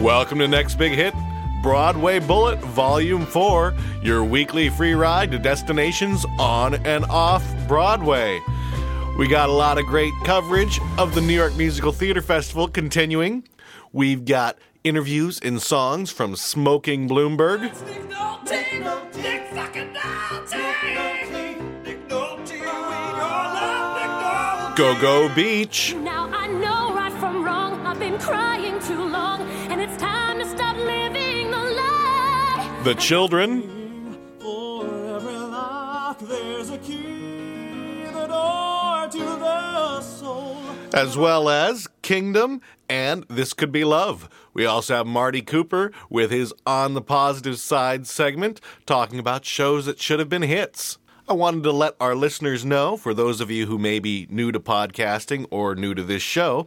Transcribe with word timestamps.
Welcome 0.00 0.38
to 0.38 0.48
Next 0.48 0.76
Big 0.76 0.92
Hit, 0.92 1.12
Broadway 1.62 2.20
Bullet 2.20 2.58
Volume 2.58 3.26
4, 3.26 3.74
your 4.02 4.24
weekly 4.24 4.70
free 4.70 4.94
ride 4.94 5.30
to 5.30 5.38
destinations 5.38 6.24
on 6.38 6.74
and 6.86 7.04
off 7.04 7.44
Broadway. 7.68 8.40
We 9.18 9.28
got 9.28 9.50
a 9.50 9.52
lot 9.52 9.76
of 9.76 9.84
great 9.84 10.14
coverage 10.24 10.80
of 10.96 11.14
the 11.14 11.20
New 11.20 11.34
York 11.34 11.54
Musical 11.54 11.92
Theater 11.92 12.22
Festival 12.22 12.66
continuing. 12.66 13.46
We've 13.92 14.24
got 14.24 14.56
interviews 14.84 15.38
and 15.42 15.60
songs 15.60 16.10
from 16.10 16.34
Smoking 16.34 17.06
Bloomberg, 17.06 17.70
Go 24.76 24.98
Go 24.98 25.34
Beach, 25.34 25.94
Now 25.94 26.30
I 26.32 26.46
know 26.46 26.94
right 26.94 27.12
from 27.20 27.44
wrong. 27.44 27.86
I've 27.86 27.98
been 27.98 28.18
crying 28.18 28.79
The 32.82 32.94
Children, 32.94 34.16
lock, 34.40 36.18
there's 36.20 36.70
a 36.70 36.78
key, 36.78 38.04
the 38.06 38.26
door 38.26 39.06
to 39.10 39.18
the 39.38 40.00
soul. 40.00 40.56
as 40.94 41.14
well 41.14 41.50
as 41.50 41.88
Kingdom 42.00 42.62
and 42.88 43.26
This 43.28 43.52
Could 43.52 43.70
Be 43.70 43.84
Love. 43.84 44.30
We 44.54 44.64
also 44.64 44.96
have 44.96 45.06
Marty 45.06 45.42
Cooper 45.42 45.92
with 46.08 46.30
his 46.30 46.54
On 46.64 46.94
the 46.94 47.02
Positive 47.02 47.58
Side 47.58 48.06
segment 48.06 48.62
talking 48.86 49.18
about 49.18 49.44
shows 49.44 49.84
that 49.84 50.00
should 50.00 50.18
have 50.18 50.30
been 50.30 50.40
hits. 50.40 50.96
I 51.30 51.32
wanted 51.32 51.62
to 51.62 51.70
let 51.70 51.94
our 52.00 52.16
listeners 52.16 52.64
know, 52.64 52.96
for 52.96 53.14
those 53.14 53.40
of 53.40 53.52
you 53.52 53.66
who 53.66 53.78
may 53.78 54.00
be 54.00 54.26
new 54.30 54.50
to 54.50 54.58
podcasting 54.58 55.46
or 55.52 55.76
new 55.76 55.94
to 55.94 56.02
this 56.02 56.22
show, 56.22 56.66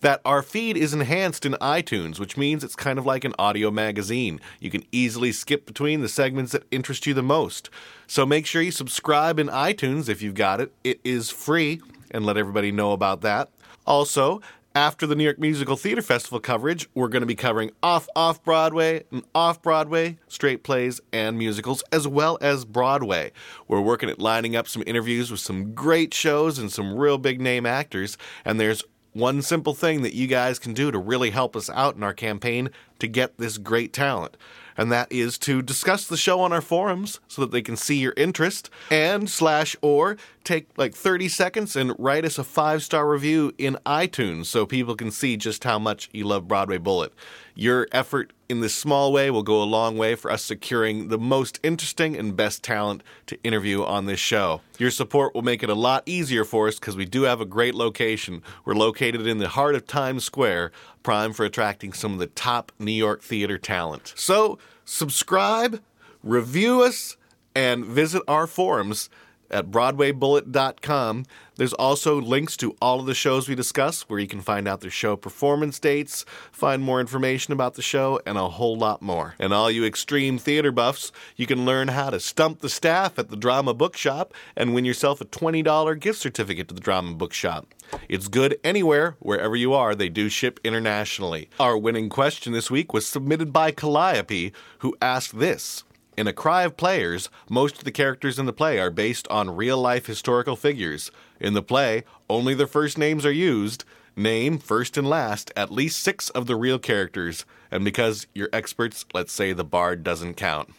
that 0.00 0.22
our 0.24 0.40
feed 0.40 0.78
is 0.78 0.94
enhanced 0.94 1.44
in 1.44 1.52
iTunes, 1.60 2.18
which 2.18 2.34
means 2.34 2.64
it's 2.64 2.74
kind 2.74 2.98
of 2.98 3.04
like 3.04 3.24
an 3.24 3.34
audio 3.38 3.70
magazine. 3.70 4.40
You 4.60 4.70
can 4.70 4.86
easily 4.92 5.30
skip 5.30 5.66
between 5.66 6.00
the 6.00 6.08
segments 6.08 6.52
that 6.52 6.64
interest 6.70 7.06
you 7.06 7.12
the 7.12 7.22
most. 7.22 7.68
So 8.06 8.24
make 8.24 8.46
sure 8.46 8.62
you 8.62 8.70
subscribe 8.70 9.38
in 9.38 9.48
iTunes 9.48 10.08
if 10.08 10.22
you've 10.22 10.32
got 10.32 10.62
it. 10.62 10.72
It 10.84 11.00
is 11.04 11.28
free, 11.28 11.82
and 12.10 12.24
let 12.24 12.38
everybody 12.38 12.72
know 12.72 12.92
about 12.92 13.20
that. 13.20 13.50
Also, 13.86 14.40
after 14.74 15.06
the 15.06 15.14
New 15.14 15.24
York 15.24 15.38
Musical 15.38 15.76
Theater 15.76 16.02
Festival 16.02 16.40
coverage, 16.40 16.88
we're 16.94 17.08
going 17.08 17.22
to 17.22 17.26
be 17.26 17.34
covering 17.34 17.70
off 17.82 18.08
off 18.14 18.42
Broadway 18.42 19.04
and 19.10 19.24
off 19.34 19.62
Broadway 19.62 20.18
straight 20.28 20.62
plays 20.62 21.00
and 21.12 21.38
musicals, 21.38 21.82
as 21.90 22.06
well 22.06 22.38
as 22.40 22.64
Broadway. 22.64 23.32
We're 23.66 23.80
working 23.80 24.10
at 24.10 24.18
lining 24.18 24.54
up 24.54 24.68
some 24.68 24.84
interviews 24.86 25.30
with 25.30 25.40
some 25.40 25.74
great 25.74 26.14
shows 26.14 26.58
and 26.58 26.70
some 26.70 26.96
real 26.96 27.18
big 27.18 27.40
name 27.40 27.66
actors, 27.66 28.16
and 28.44 28.60
there's 28.60 28.84
one 29.12 29.42
simple 29.42 29.74
thing 29.74 30.02
that 30.02 30.14
you 30.14 30.26
guys 30.26 30.58
can 30.58 30.74
do 30.74 30.90
to 30.90 30.98
really 30.98 31.30
help 31.30 31.56
us 31.56 31.68
out 31.70 31.96
in 31.96 32.02
our 32.02 32.14
campaign 32.14 32.70
to 32.98 33.08
get 33.08 33.36
this 33.38 33.58
great 33.58 33.92
talent. 33.92 34.36
And 34.78 34.92
that 34.92 35.10
is 35.10 35.36
to 35.38 35.60
discuss 35.60 36.06
the 36.06 36.16
show 36.16 36.40
on 36.40 36.52
our 36.52 36.62
forums 36.62 37.20
so 37.26 37.42
that 37.42 37.50
they 37.50 37.60
can 37.60 37.76
see 37.76 37.96
your 37.96 38.14
interest 38.16 38.70
and 38.90 39.28
slash 39.28 39.76
or 39.82 40.16
take 40.44 40.68
like 40.78 40.94
30 40.94 41.28
seconds 41.28 41.76
and 41.76 41.94
write 41.98 42.24
us 42.24 42.38
a 42.38 42.44
five 42.44 42.82
star 42.82 43.06
review 43.06 43.52
in 43.58 43.76
iTunes 43.84 44.46
so 44.46 44.64
people 44.64 44.94
can 44.94 45.10
see 45.10 45.36
just 45.36 45.64
how 45.64 45.78
much 45.78 46.08
you 46.12 46.24
love 46.24 46.48
Broadway 46.48 46.78
Bullet. 46.78 47.12
Your 47.54 47.88
effort 47.92 48.32
in 48.48 48.60
this 48.60 48.74
small 48.74 49.12
way 49.12 49.30
will 49.30 49.42
go 49.42 49.62
a 49.62 49.64
long 49.64 49.98
way 49.98 50.14
for 50.14 50.30
us 50.30 50.42
securing 50.42 51.08
the 51.08 51.18
most 51.18 51.58
interesting 51.62 52.16
and 52.16 52.36
best 52.36 52.62
talent 52.62 53.02
to 53.26 53.42
interview 53.42 53.82
on 53.82 54.06
this 54.06 54.20
show. 54.20 54.60
Your 54.78 54.90
support 54.90 55.34
will 55.34 55.42
make 55.42 55.62
it 55.62 55.68
a 55.68 55.74
lot 55.74 56.04
easier 56.06 56.44
for 56.44 56.68
us 56.68 56.78
because 56.78 56.96
we 56.96 57.04
do 57.04 57.22
have 57.22 57.40
a 57.40 57.44
great 57.44 57.74
location. 57.74 58.42
We're 58.64 58.74
located 58.74 59.26
in 59.26 59.38
the 59.38 59.48
heart 59.48 59.74
of 59.74 59.86
Times 59.86 60.24
Square, 60.24 60.70
prime 61.02 61.32
for 61.32 61.44
attracting 61.44 61.92
some 61.92 62.12
of 62.12 62.20
the 62.20 62.26
top 62.28 62.72
New 62.78 62.92
York 62.92 63.22
theater 63.22 63.58
talent. 63.58 64.14
So, 64.16 64.58
subscribe, 64.88 65.82
review 66.22 66.82
us, 66.82 67.16
and 67.54 67.84
visit 67.84 68.22
our 68.28 68.46
forums 68.46 69.10
at 69.50 69.70
BroadwayBullet.com. 69.70 71.26
There's 71.56 71.72
also 71.72 72.20
links 72.20 72.56
to 72.58 72.76
all 72.80 73.00
of 73.00 73.06
the 73.06 73.14
shows 73.14 73.48
we 73.48 73.56
discuss 73.56 74.02
where 74.02 74.20
you 74.20 74.28
can 74.28 74.40
find 74.40 74.68
out 74.68 74.80
their 74.80 74.90
show 74.90 75.16
performance 75.16 75.80
dates, 75.80 76.24
find 76.52 76.82
more 76.82 77.00
information 77.00 77.52
about 77.52 77.74
the 77.74 77.82
show, 77.82 78.20
and 78.24 78.38
a 78.38 78.48
whole 78.48 78.78
lot 78.78 79.02
more. 79.02 79.34
And 79.40 79.52
all 79.52 79.68
you 79.68 79.84
extreme 79.84 80.38
theater 80.38 80.70
buffs, 80.70 81.10
you 81.34 81.46
can 81.46 81.64
learn 81.64 81.88
how 81.88 82.10
to 82.10 82.20
stump 82.20 82.60
the 82.60 82.68
staff 82.68 83.18
at 83.18 83.30
the 83.30 83.36
Drama 83.36 83.74
Bookshop 83.74 84.32
and 84.54 84.72
win 84.72 84.84
yourself 84.84 85.20
a 85.20 85.24
$20 85.24 85.98
gift 85.98 86.20
certificate 86.20 86.68
to 86.68 86.74
the 86.74 86.80
Drama 86.80 87.14
Bookshop. 87.14 87.74
It's 88.08 88.28
good 88.28 88.58
anywhere, 88.62 89.16
wherever 89.18 89.56
you 89.56 89.72
are. 89.72 89.94
They 89.94 90.08
do 90.08 90.28
ship 90.28 90.60
internationally. 90.62 91.50
Our 91.58 91.76
winning 91.76 92.08
question 92.08 92.52
this 92.52 92.70
week 92.70 92.92
was 92.92 93.06
submitted 93.06 93.52
by 93.52 93.72
Calliope, 93.72 94.52
who 94.78 94.96
asked 95.02 95.38
this. 95.38 95.82
In 96.18 96.26
A 96.26 96.32
Cry 96.32 96.64
of 96.64 96.76
Players, 96.76 97.30
most 97.48 97.78
of 97.78 97.84
the 97.84 97.92
characters 97.92 98.40
in 98.40 98.46
the 98.46 98.52
play 98.52 98.80
are 98.80 98.90
based 98.90 99.28
on 99.28 99.54
real 99.54 99.78
life 99.78 100.06
historical 100.06 100.56
figures. 100.56 101.12
In 101.38 101.54
the 101.54 101.62
play, 101.62 102.02
only 102.28 102.54
their 102.54 102.66
first 102.66 102.98
names 102.98 103.24
are 103.24 103.30
used. 103.30 103.84
Name, 104.16 104.58
first 104.58 104.98
and 104.98 105.08
last, 105.08 105.52
at 105.54 105.70
least 105.70 106.00
six 106.00 106.28
of 106.30 106.46
the 106.48 106.56
real 106.56 106.80
characters. 106.80 107.44
And 107.70 107.84
because 107.84 108.26
you're 108.34 108.48
experts, 108.52 109.06
let's 109.14 109.32
say 109.32 109.52
the 109.52 109.62
bard 109.62 110.02
doesn't 110.02 110.34
count. 110.34 110.74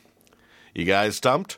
You 0.75 0.83
guys 0.83 1.15
stumped? 1.15 1.57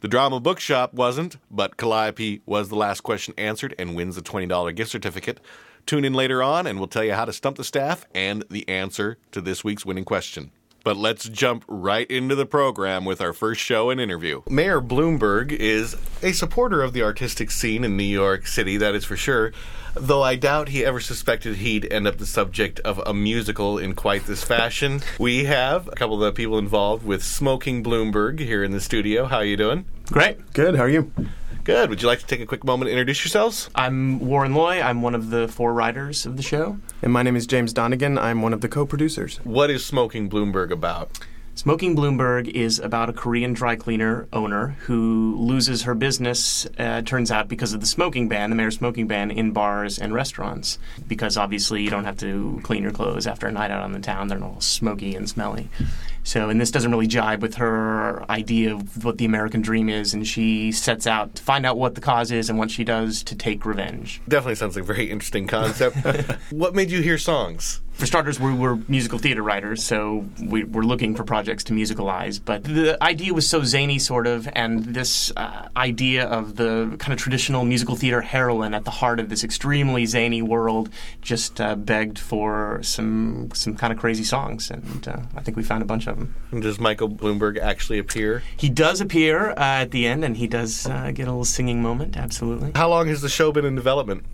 The 0.00 0.08
Drama 0.08 0.40
Bookshop 0.40 0.92
wasn't, 0.92 1.36
but 1.52 1.76
Calliope 1.76 2.42
was 2.46 2.68
the 2.68 2.74
last 2.74 3.02
question 3.02 3.32
answered 3.38 3.76
and 3.78 3.94
wins 3.94 4.16
the 4.16 4.22
$20 4.22 4.74
gift 4.74 4.90
certificate. 4.90 5.38
Tune 5.86 6.04
in 6.04 6.14
later 6.14 6.42
on 6.42 6.66
and 6.66 6.80
we'll 6.80 6.88
tell 6.88 7.04
you 7.04 7.14
how 7.14 7.26
to 7.26 7.32
stump 7.32 7.58
the 7.58 7.62
staff 7.62 8.04
and 8.12 8.42
the 8.50 8.68
answer 8.68 9.18
to 9.30 9.40
this 9.40 9.62
week's 9.62 9.86
winning 9.86 10.04
question. 10.04 10.50
But 10.82 10.96
let's 10.96 11.28
jump 11.28 11.64
right 11.68 12.10
into 12.10 12.34
the 12.34 12.46
program 12.46 13.04
with 13.04 13.20
our 13.20 13.32
first 13.32 13.60
show 13.60 13.90
and 13.90 14.00
interview. 14.00 14.42
Mayor 14.48 14.80
Bloomberg 14.80 15.52
is 15.52 15.96
a 16.22 16.32
supporter 16.32 16.82
of 16.82 16.92
the 16.92 17.02
artistic 17.02 17.50
scene 17.50 17.84
in 17.84 17.96
New 17.96 18.04
York 18.04 18.46
City, 18.46 18.76
that 18.78 18.94
is 18.94 19.04
for 19.04 19.16
sure, 19.16 19.52
though 19.94 20.22
I 20.22 20.36
doubt 20.36 20.68
he 20.68 20.84
ever 20.84 21.00
suspected 21.00 21.56
he'd 21.56 21.90
end 21.92 22.06
up 22.06 22.18
the 22.18 22.26
subject 22.26 22.80
of 22.80 22.98
a 23.04 23.12
musical 23.12 23.78
in 23.78 23.94
quite 23.94 24.26
this 24.26 24.42
fashion. 24.42 25.02
We 25.18 25.44
have 25.44 25.88
a 25.88 25.92
couple 25.92 26.14
of 26.14 26.20
the 26.20 26.32
people 26.32 26.58
involved 26.58 27.04
with 27.04 27.22
Smoking 27.22 27.84
Bloomberg 27.84 28.38
here 28.38 28.64
in 28.64 28.70
the 28.72 28.80
studio. 28.80 29.26
How 29.26 29.38
are 29.38 29.44
you 29.44 29.56
doing? 29.56 29.84
Great. 30.06 30.52
Good. 30.54 30.76
How 30.76 30.84
are 30.84 30.88
you? 30.88 31.12
Good. 31.64 31.90
Would 31.90 32.00
you 32.00 32.08
like 32.08 32.20
to 32.20 32.26
take 32.26 32.40
a 32.40 32.46
quick 32.46 32.64
moment 32.64 32.88
to 32.88 32.92
introduce 32.92 33.22
yourselves? 33.22 33.68
I'm 33.74 34.18
Warren 34.20 34.54
Loy. 34.54 34.80
I'm 34.80 35.02
one 35.02 35.14
of 35.14 35.28
the 35.28 35.46
four 35.46 35.74
writers 35.74 36.24
of 36.24 36.38
the 36.38 36.42
show. 36.42 36.78
And 37.02 37.12
my 37.12 37.22
name 37.22 37.36
is 37.36 37.46
James 37.46 37.74
Donegan. 37.74 38.16
I'm 38.18 38.40
one 38.40 38.54
of 38.54 38.62
the 38.62 38.68
co 38.68 38.86
producers. 38.86 39.38
What 39.44 39.68
is 39.68 39.84
Smoking 39.84 40.30
Bloomberg 40.30 40.70
about? 40.70 41.18
Smoking 41.54 41.94
Bloomberg 41.94 42.48
is 42.48 42.78
about 42.78 43.10
a 43.10 43.12
Korean 43.12 43.52
dry 43.52 43.76
cleaner 43.76 44.26
owner 44.32 44.68
who 44.80 45.36
loses 45.38 45.82
her 45.82 45.94
business, 45.94 46.66
uh, 46.78 47.02
turns 47.02 47.30
out, 47.30 47.48
because 47.48 47.74
of 47.74 47.80
the 47.80 47.86
smoking 47.86 48.28
ban, 48.28 48.48
the 48.48 48.56
mayor's 48.56 48.76
smoking 48.76 49.06
ban 49.06 49.30
in 49.30 49.50
bars 49.50 49.98
and 49.98 50.14
restaurants. 50.14 50.78
Because 51.06 51.36
obviously 51.36 51.82
you 51.82 51.90
don't 51.90 52.04
have 52.04 52.16
to 52.18 52.60
clean 52.62 52.82
your 52.82 52.92
clothes 52.92 53.26
after 53.26 53.46
a 53.46 53.52
night 53.52 53.70
out 53.70 53.82
on 53.82 53.92
the 53.92 54.00
town, 54.00 54.28
they're 54.28 54.42
all 54.42 54.62
smoky 54.62 55.14
and 55.14 55.28
smelly. 55.28 55.68
So, 56.22 56.48
and 56.48 56.60
this 56.60 56.70
doesn't 56.70 56.90
really 56.90 57.06
jibe 57.06 57.42
with 57.42 57.54
her 57.54 58.30
idea 58.30 58.74
of 58.74 59.04
what 59.04 59.18
the 59.18 59.24
American 59.24 59.62
dream 59.62 59.88
is, 59.88 60.14
and 60.14 60.26
she 60.26 60.70
sets 60.70 61.06
out 61.06 61.34
to 61.36 61.42
find 61.42 61.64
out 61.64 61.78
what 61.78 61.94
the 61.94 62.00
cause 62.00 62.30
is 62.30 62.50
and 62.50 62.58
what 62.58 62.70
she 62.70 62.84
does 62.84 63.22
to 63.24 63.34
take 63.34 63.64
revenge. 63.64 64.20
Definitely 64.28 64.56
sounds 64.56 64.76
like 64.76 64.84
a 64.84 64.86
very 64.86 65.10
interesting 65.10 65.46
concept. 65.46 65.96
what 66.50 66.74
made 66.74 66.90
you 66.90 67.00
hear 67.00 67.18
songs? 67.18 67.80
For 68.00 68.06
starters, 68.06 68.40
we 68.40 68.54
were 68.54 68.76
musical 68.88 69.18
theater 69.18 69.42
writers, 69.42 69.84
so 69.84 70.24
we 70.42 70.64
were 70.64 70.82
looking 70.82 71.14
for 71.14 71.22
projects 71.22 71.62
to 71.64 71.74
musicalize. 71.74 72.40
But 72.42 72.64
the 72.64 72.96
idea 73.02 73.34
was 73.34 73.46
so 73.46 73.62
zany, 73.62 73.98
sort 73.98 74.26
of, 74.26 74.48
and 74.54 74.82
this 74.82 75.30
uh, 75.36 75.68
idea 75.76 76.24
of 76.24 76.56
the 76.56 76.96
kind 76.98 77.12
of 77.12 77.18
traditional 77.18 77.64
musical 77.66 77.96
theater 77.96 78.22
heroine 78.22 78.72
at 78.72 78.86
the 78.86 78.90
heart 78.90 79.20
of 79.20 79.28
this 79.28 79.44
extremely 79.44 80.06
zany 80.06 80.40
world 80.40 80.88
just 81.20 81.60
uh, 81.60 81.76
begged 81.76 82.18
for 82.18 82.80
some 82.82 83.50
some 83.52 83.76
kind 83.76 83.92
of 83.92 83.98
crazy 83.98 84.24
songs, 84.24 84.70
and 84.70 85.06
uh, 85.06 85.20
I 85.36 85.42
think 85.42 85.58
we 85.58 85.62
found 85.62 85.82
a 85.82 85.86
bunch 85.86 86.06
of 86.06 86.16
them. 86.16 86.34
Does 86.58 86.80
Michael 86.80 87.10
Bloomberg 87.10 87.58
actually 87.58 87.98
appear? 87.98 88.42
He 88.56 88.70
does 88.70 89.02
appear 89.02 89.50
uh, 89.50 89.82
at 89.82 89.90
the 89.90 90.06
end, 90.06 90.24
and 90.24 90.38
he 90.38 90.46
does 90.46 90.86
uh, 90.86 91.10
get 91.12 91.28
a 91.28 91.30
little 91.30 91.44
singing 91.44 91.82
moment. 91.82 92.16
Absolutely. 92.16 92.72
How 92.74 92.88
long 92.88 93.08
has 93.08 93.20
the 93.20 93.28
show 93.28 93.52
been 93.52 93.66
in 93.66 93.74
development? 93.74 94.24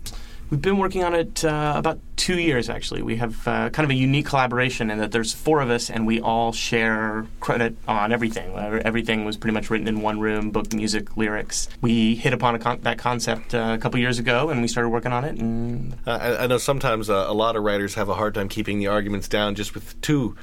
We've 0.49 0.61
been 0.61 0.77
working 0.77 1.03
on 1.03 1.13
it 1.13 1.43
uh, 1.43 1.73
about 1.75 1.99
two 2.15 2.39
years, 2.39 2.69
actually. 2.69 3.01
We 3.01 3.17
have 3.17 3.45
uh, 3.47 3.69
kind 3.69 3.83
of 3.83 3.89
a 3.89 3.95
unique 3.95 4.27
collaboration 4.27 4.89
in 4.89 4.97
that 4.99 5.11
there's 5.11 5.33
four 5.33 5.59
of 5.59 5.69
us 5.69 5.89
and 5.89 6.07
we 6.07 6.21
all 6.21 6.53
share 6.53 7.25
credit 7.41 7.75
on 7.85 8.13
everything. 8.13 8.55
Everything 8.55 9.25
was 9.25 9.35
pretty 9.35 9.53
much 9.53 9.69
written 9.69 9.89
in 9.89 10.01
one 10.01 10.21
room 10.21 10.51
book, 10.51 10.73
music, 10.73 11.17
lyrics. 11.17 11.67
We 11.81 12.15
hit 12.15 12.33
upon 12.33 12.57
con- 12.59 12.79
that 12.81 12.97
concept 12.97 13.53
uh, 13.53 13.75
a 13.77 13.77
couple 13.77 13.99
years 13.99 14.19
ago 14.19 14.49
and 14.49 14.61
we 14.61 14.69
started 14.69 14.89
working 14.89 15.11
on 15.11 15.25
it. 15.25 15.37
And 15.37 15.97
I, 16.05 16.37
I 16.37 16.47
know 16.47 16.57
sometimes 16.57 17.09
uh, 17.09 17.25
a 17.27 17.33
lot 17.33 17.57
of 17.57 17.63
writers 17.63 17.95
have 17.95 18.07
a 18.07 18.13
hard 18.13 18.33
time 18.33 18.47
keeping 18.47 18.79
the 18.79 18.87
arguments 18.87 19.27
down 19.27 19.53
just 19.55 19.75
with 19.75 19.99
two 20.01 20.35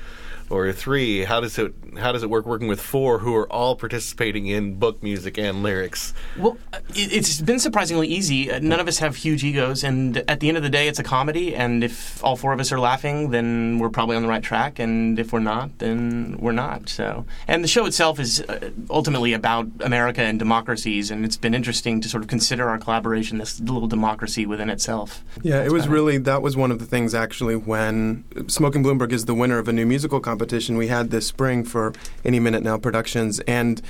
or 0.54 0.72
three. 0.72 1.24
How 1.24 1.40
does 1.40 1.58
it 1.58 1.74
how 1.98 2.10
does 2.12 2.22
it 2.24 2.30
work 2.30 2.44
working 2.44 2.66
with 2.66 2.80
four 2.80 3.18
who 3.20 3.34
are 3.36 3.50
all 3.52 3.76
participating 3.76 4.46
in 4.46 4.74
book 4.74 5.00
music 5.02 5.38
and 5.38 5.62
lyrics? 5.62 6.12
Well, 6.36 6.56
uh, 6.72 6.78
it- 6.94 7.12
it's 7.12 7.40
been 7.40 7.58
surprisingly 7.60 8.08
easy. 8.08 8.50
Uh, 8.50 8.58
None 8.60 8.80
of 8.80 8.88
us 8.88 8.98
have 8.98 9.14
huge 9.16 9.44
egos, 9.44 9.84
and 9.84 10.16
at 10.28 10.40
the 10.40 10.48
end 10.48 10.56
of 10.56 10.62
the 10.62 10.70
day, 10.70 10.88
it's 10.88 10.98
a 10.98 11.02
comedy. 11.04 11.54
And 11.54 11.84
if 11.84 12.22
all 12.24 12.36
four 12.36 12.52
of 12.52 12.58
us 12.60 12.72
are 12.72 12.80
laughing, 12.80 13.30
then 13.30 13.78
we're 13.78 13.90
probably 13.90 14.16
on 14.16 14.22
the 14.22 14.28
right 14.28 14.42
track. 14.42 14.78
And 14.78 15.18
if 15.18 15.32
we're 15.32 15.38
not, 15.40 15.78
then 15.78 16.36
we're 16.40 16.52
not. 16.52 16.88
So, 16.88 17.24
and 17.46 17.62
the 17.62 17.68
show 17.68 17.86
itself 17.86 18.18
is 18.18 18.40
uh, 18.40 18.70
ultimately 18.90 19.32
about 19.32 19.68
America 19.80 20.22
and 20.22 20.38
democracies, 20.38 21.10
and 21.10 21.24
it's 21.24 21.36
been 21.36 21.54
interesting 21.54 22.00
to 22.00 22.08
sort 22.08 22.22
of 22.22 22.28
consider 22.28 22.68
our 22.68 22.78
collaboration 22.78 23.38
this 23.38 23.60
little 23.60 23.86
democracy 23.88 24.46
within 24.46 24.68
itself. 24.70 25.22
Yeah, 25.42 25.62
it 25.64 25.72
was 25.72 25.86
really 25.88 26.18
that 26.18 26.42
was 26.42 26.56
one 26.56 26.70
of 26.72 26.78
the 26.80 26.86
things 26.86 27.14
actually 27.14 27.56
when 27.56 28.24
Smoking 28.48 28.82
Bloomberg 28.82 29.12
is 29.12 29.24
the 29.26 29.34
winner 29.34 29.58
of 29.58 29.68
a 29.68 29.72
new 29.72 29.86
musical 29.86 30.20
competition 30.20 30.43
we 30.52 30.88
had 30.88 31.10
this 31.10 31.26
spring 31.26 31.64
for 31.64 31.92
Any 32.24 32.40
Minute 32.40 32.62
Now 32.62 32.78
Productions, 32.78 33.40
and 33.40 33.80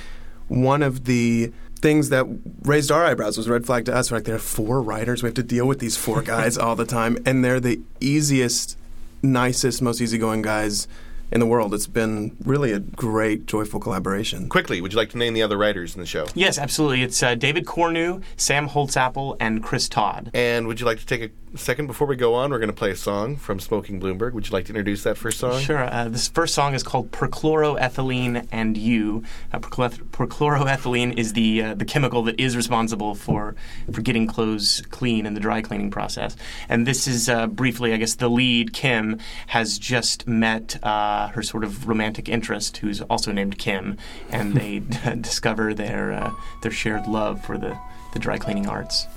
one 0.47 0.83
of 0.83 1.05
the 1.05 1.51
things 1.79 2.09
that 2.09 2.25
raised 2.63 2.91
our 2.91 3.05
eyebrows 3.05 3.37
was 3.37 3.49
red 3.49 3.65
flag 3.65 3.85
to 3.85 3.95
us. 3.95 4.09
We're 4.09 4.17
like, 4.17 4.25
there 4.25 4.35
are 4.35 4.39
four 4.39 4.81
writers, 4.81 5.21
we 5.21 5.27
have 5.27 5.35
to 5.35 5.43
deal 5.43 5.67
with 5.67 5.79
these 5.79 5.97
four 5.97 6.21
guys 6.21 6.57
all 6.57 6.75
the 6.75 6.85
time, 6.85 7.17
and 7.25 7.43
they're 7.43 7.59
the 7.59 7.81
easiest, 7.99 8.77
nicest, 9.21 9.81
most 9.81 10.01
easygoing 10.01 10.41
guys 10.41 10.87
in 11.35 11.41
the 11.41 11.45
world. 11.45 11.73
It's 11.73 11.85
been 11.85 12.35
really 12.45 12.71
a 12.71 12.79
great, 12.79 13.45
joyful 13.45 13.81
collaboration. 13.81 14.47
Quickly, 14.47 14.79
would 14.79 14.93
you 14.93 14.97
like 14.97 15.09
to 15.09 15.17
name 15.17 15.33
the 15.33 15.43
other 15.43 15.57
writers 15.57 15.93
in 15.93 15.99
the 15.99 16.07
show? 16.07 16.27
Yes, 16.33 16.57
absolutely. 16.57 17.03
It's 17.03 17.21
uh, 17.21 17.35
David 17.35 17.65
Cornu, 17.65 18.23
Sam 18.37 18.69
Holtzapple, 18.69 19.35
and 19.41 19.61
Chris 19.61 19.89
Todd. 19.89 20.31
And 20.33 20.65
would 20.65 20.79
you 20.79 20.85
like 20.85 20.99
to 20.99 21.05
take 21.05 21.21
a 21.21 21.57
second 21.57 21.87
before 21.87 22.07
we 22.07 22.15
go 22.15 22.33
on? 22.35 22.51
We're 22.51 22.59
going 22.59 22.69
to 22.69 22.73
play 22.73 22.91
a 22.91 22.95
song 22.95 23.35
from 23.35 23.59
Smoking 23.59 23.99
Bloomberg. 23.99 24.31
Would 24.31 24.47
you 24.47 24.53
like 24.53 24.65
to 24.65 24.71
introduce 24.71 25.03
that 25.03 25.17
first 25.17 25.39
song? 25.39 25.59
Sure. 25.59 25.83
Uh, 25.83 26.07
this 26.07 26.29
first 26.29 26.53
song 26.53 26.73
is 26.73 26.83
called 26.83 27.11
Perchloroethylene 27.11 28.47
and 28.51 28.77
You. 28.77 29.23
Uh, 29.51 29.59
perchlor- 29.59 30.03
perchloroethylene 30.11 31.17
is 31.17 31.33
the 31.33 31.61
uh, 31.61 31.73
the 31.73 31.85
chemical 31.85 32.23
that 32.23 32.39
is 32.39 32.55
responsible 32.55 33.13
for 33.13 33.55
for 33.91 34.01
getting 34.01 34.25
clothes 34.25 34.83
clean 34.89 35.25
in 35.25 35.33
the 35.33 35.41
dry 35.41 35.61
cleaning 35.61 35.91
process. 35.91 36.37
And 36.69 36.87
this 36.87 37.07
is 37.07 37.27
uh, 37.27 37.47
briefly, 37.47 37.93
I 37.93 37.97
guess, 37.97 38.15
the 38.15 38.29
lead 38.29 38.71
Kim 38.71 39.19
has 39.47 39.77
just 39.77 40.27
met 40.27 40.81
uh, 40.83 41.24
her 41.29 41.43
sort 41.43 41.63
of 41.63 41.87
romantic 41.87 42.29
interest, 42.29 42.77
who's 42.77 43.01
also 43.01 43.31
named 43.31 43.57
Kim, 43.57 43.97
and 44.31 44.53
they 44.53 44.79
discover 45.21 45.73
their 45.73 46.13
uh, 46.13 46.31
their 46.61 46.71
shared 46.71 47.07
love 47.07 47.43
for 47.43 47.57
the 47.57 47.77
the 48.13 48.19
dry 48.19 48.37
cleaning 48.37 48.67
arts. 48.67 49.07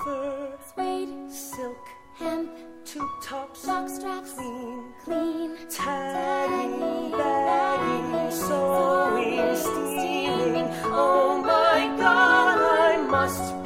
Suede, 0.75 1.31
silk, 1.31 1.87
hemp, 2.17 2.51
two 2.85 3.09
tops, 3.23 3.65
jock 3.67 3.89
straps, 3.89 4.33
clean, 4.35 4.85
clean, 5.05 5.57
tagging, 5.71 7.11
bagging, 7.13 8.31
sewing, 8.31 9.57
steaming. 9.57 10.69
Oh 10.85 11.41
my 11.43 11.97
God, 11.99 12.59
I 12.59 12.97
must 13.09 13.43
be 13.43 13.49
dreaming. 13.51 13.58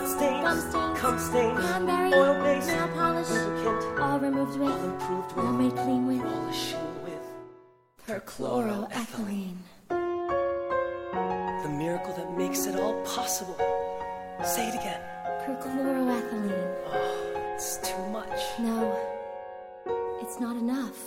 Mud 0.00 0.08
stains, 0.08 0.44
gum 0.44 0.60
stains, 0.60 0.98
cum 1.00 1.18
stains, 1.18 1.58
cranberry, 1.58 2.12
oil 2.12 2.34
base, 2.42 2.66
nail 2.66 2.88
polish, 2.88 3.30
lubricant, 3.30 3.98
all 3.98 4.18
removed 4.18 4.58
with, 4.58 4.84
improved 4.84 5.32
all 5.38 5.52
made 5.52 5.74
clean 5.74 6.06
with 6.06 6.22
with. 7.04 7.24
perchloroethylene. 8.06 9.56
The 9.88 11.68
miracle 11.70 12.12
that 12.14 12.36
makes 12.36 12.66
it 12.66 12.76
all 12.76 12.94
possible. 13.04 13.56
Say 14.44 14.68
it 14.68 14.74
again. 14.74 15.00
Perchloroethylene. 15.46 16.74
Oh, 16.92 17.54
it's 17.54 17.78
too 17.78 18.06
much. 18.12 18.38
No, 18.58 18.94
it's 20.20 20.38
not 20.38 20.56
enough. 20.56 20.98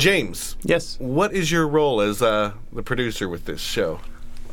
James, 0.00 0.56
Yes. 0.64 0.96
what 0.98 1.34
is 1.34 1.52
your 1.52 1.68
role 1.68 2.00
as 2.00 2.22
uh, 2.22 2.52
the 2.72 2.82
producer 2.82 3.28
with 3.28 3.44
this 3.44 3.60
show? 3.60 4.00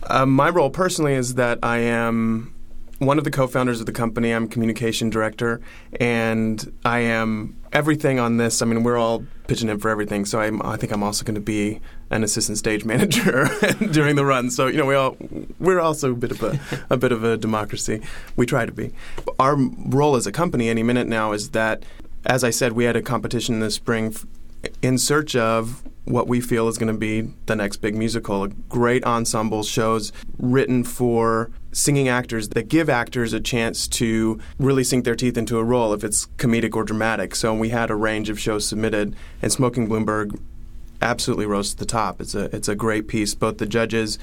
Uh, 0.04 0.26
my 0.26 0.50
role 0.50 0.70
personally 0.70 1.14
is 1.14 1.36
that 1.36 1.58
I 1.64 1.78
am 1.78 2.54
one 3.00 3.18
of 3.18 3.24
the 3.24 3.32
co-founders 3.32 3.80
of 3.80 3.86
the 3.86 3.94
company. 3.94 4.32
I'm 4.32 4.50
communication 4.50 5.10
director, 5.10 5.62
and 6.02 6.72
I 6.84 7.00
am 7.00 7.56
everything 7.72 8.20
on 8.20 8.36
this. 8.38 8.62
I 8.62 8.66
mean, 8.66 8.84
we're 8.84 8.98
all 8.98 9.24
pitching 9.48 9.70
in 9.70 9.80
for 9.80 9.88
everything. 9.90 10.26
So 10.26 10.42
I'm, 10.42 10.62
I 10.64 10.76
think 10.76 10.92
I'm 10.92 11.02
also 11.04 11.24
going 11.24 11.36
to 11.36 11.42
be 11.42 11.80
an 12.10 12.24
assistant 12.26 12.58
stage 12.58 12.84
manager 12.94 13.48
during 13.92 14.18
the 14.18 14.26
run. 14.26 14.50
So 14.50 14.68
you 14.68 14.78
know, 14.78 14.86
we 14.86 14.96
all 14.96 15.16
we're 15.60 15.80
also 15.80 16.12
a 16.12 16.16
bit 16.16 16.32
of 16.32 16.44
a 16.44 16.60
a 16.90 16.98
bit 16.98 17.14
of 17.14 17.24
a 17.24 17.38
democracy. 17.38 18.02
We 18.36 18.46
try 18.46 18.66
to 18.66 18.72
be. 18.74 18.92
Our 19.40 19.56
role 19.56 20.18
as 20.18 20.28
a 20.28 20.32
company, 20.34 20.68
any 20.68 20.84
minute 20.84 21.08
now, 21.08 21.32
is 21.32 21.52
that, 21.52 21.84
as 22.26 22.44
I 22.44 22.50
said, 22.50 22.74
we 22.74 22.84
had 22.84 22.98
a 22.98 23.02
competition 23.02 23.62
this 23.62 23.76
spring 23.76 24.08
f- 24.08 24.26
in 24.82 24.98
search 24.98 25.36
of 25.36 25.84
what 26.06 26.28
we 26.28 26.40
feel 26.40 26.68
is 26.68 26.78
going 26.78 26.92
to 26.92 26.98
be 26.98 27.34
the 27.48 27.56
next 27.56 27.78
big 27.78 27.96
musical. 27.96 28.44
A 28.44 28.48
great 28.48 29.04
ensemble 29.04 29.64
shows 29.64 30.14
written 30.38 30.84
for 30.84 31.52
singing 31.74 32.08
actors 32.08 32.50
that 32.50 32.70
give 32.70 32.90
actors 32.90 33.34
a 33.34 33.40
chance 33.40 33.88
to 33.88 34.40
really 34.58 34.84
sink 34.84 35.04
their 35.04 35.16
teeth 35.16 35.38
into 35.38 35.58
a 35.58 35.64
role 35.64 35.94
if 35.94 36.04
it's 36.04 36.28
comedic 36.38 36.76
or 36.76 36.84
dramatic. 36.84 37.36
So 37.36 37.54
we 37.54 37.70
had 37.70 37.92
a 37.92 37.96
range 37.96 38.30
of 38.30 38.40
shows 38.40 38.66
submitted, 38.66 39.16
and 39.42 39.52
Smoking 39.52 39.88
Bloomberg 39.88 40.40
absolutely 41.02 41.46
rose 41.46 41.72
to 41.72 41.78
the 41.78 41.86
top. 41.86 42.22
It's 42.22 42.34
a 42.34 42.56
it's 42.56 42.70
a 42.70 42.76
great 42.76 43.08
piece. 43.08 43.36
Both 43.36 43.58
the 43.58 43.66
judges 43.66 44.18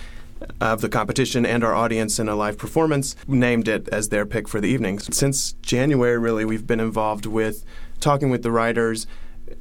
of 0.61 0.81
the 0.81 0.89
competition 0.89 1.47
and 1.47 1.63
our 1.63 1.75
audience 1.75 2.19
in 2.19 2.29
a 2.29 2.35
live 2.35 2.59
performance 2.59 3.15
named 3.27 3.69
it 3.69 3.89
as 3.89 4.09
their 4.09 4.27
pick 4.27 4.49
for 4.49 4.61
the 4.61 4.69
evening. 4.69 4.99
Since 4.99 5.53
January, 5.63 6.19
really, 6.19 6.45
we've 6.45 6.67
been 6.67 6.81
involved 6.81 7.27
with 7.27 7.65
talking 8.01 8.31
with 8.31 8.43
the 8.43 8.51
writers, 8.51 9.07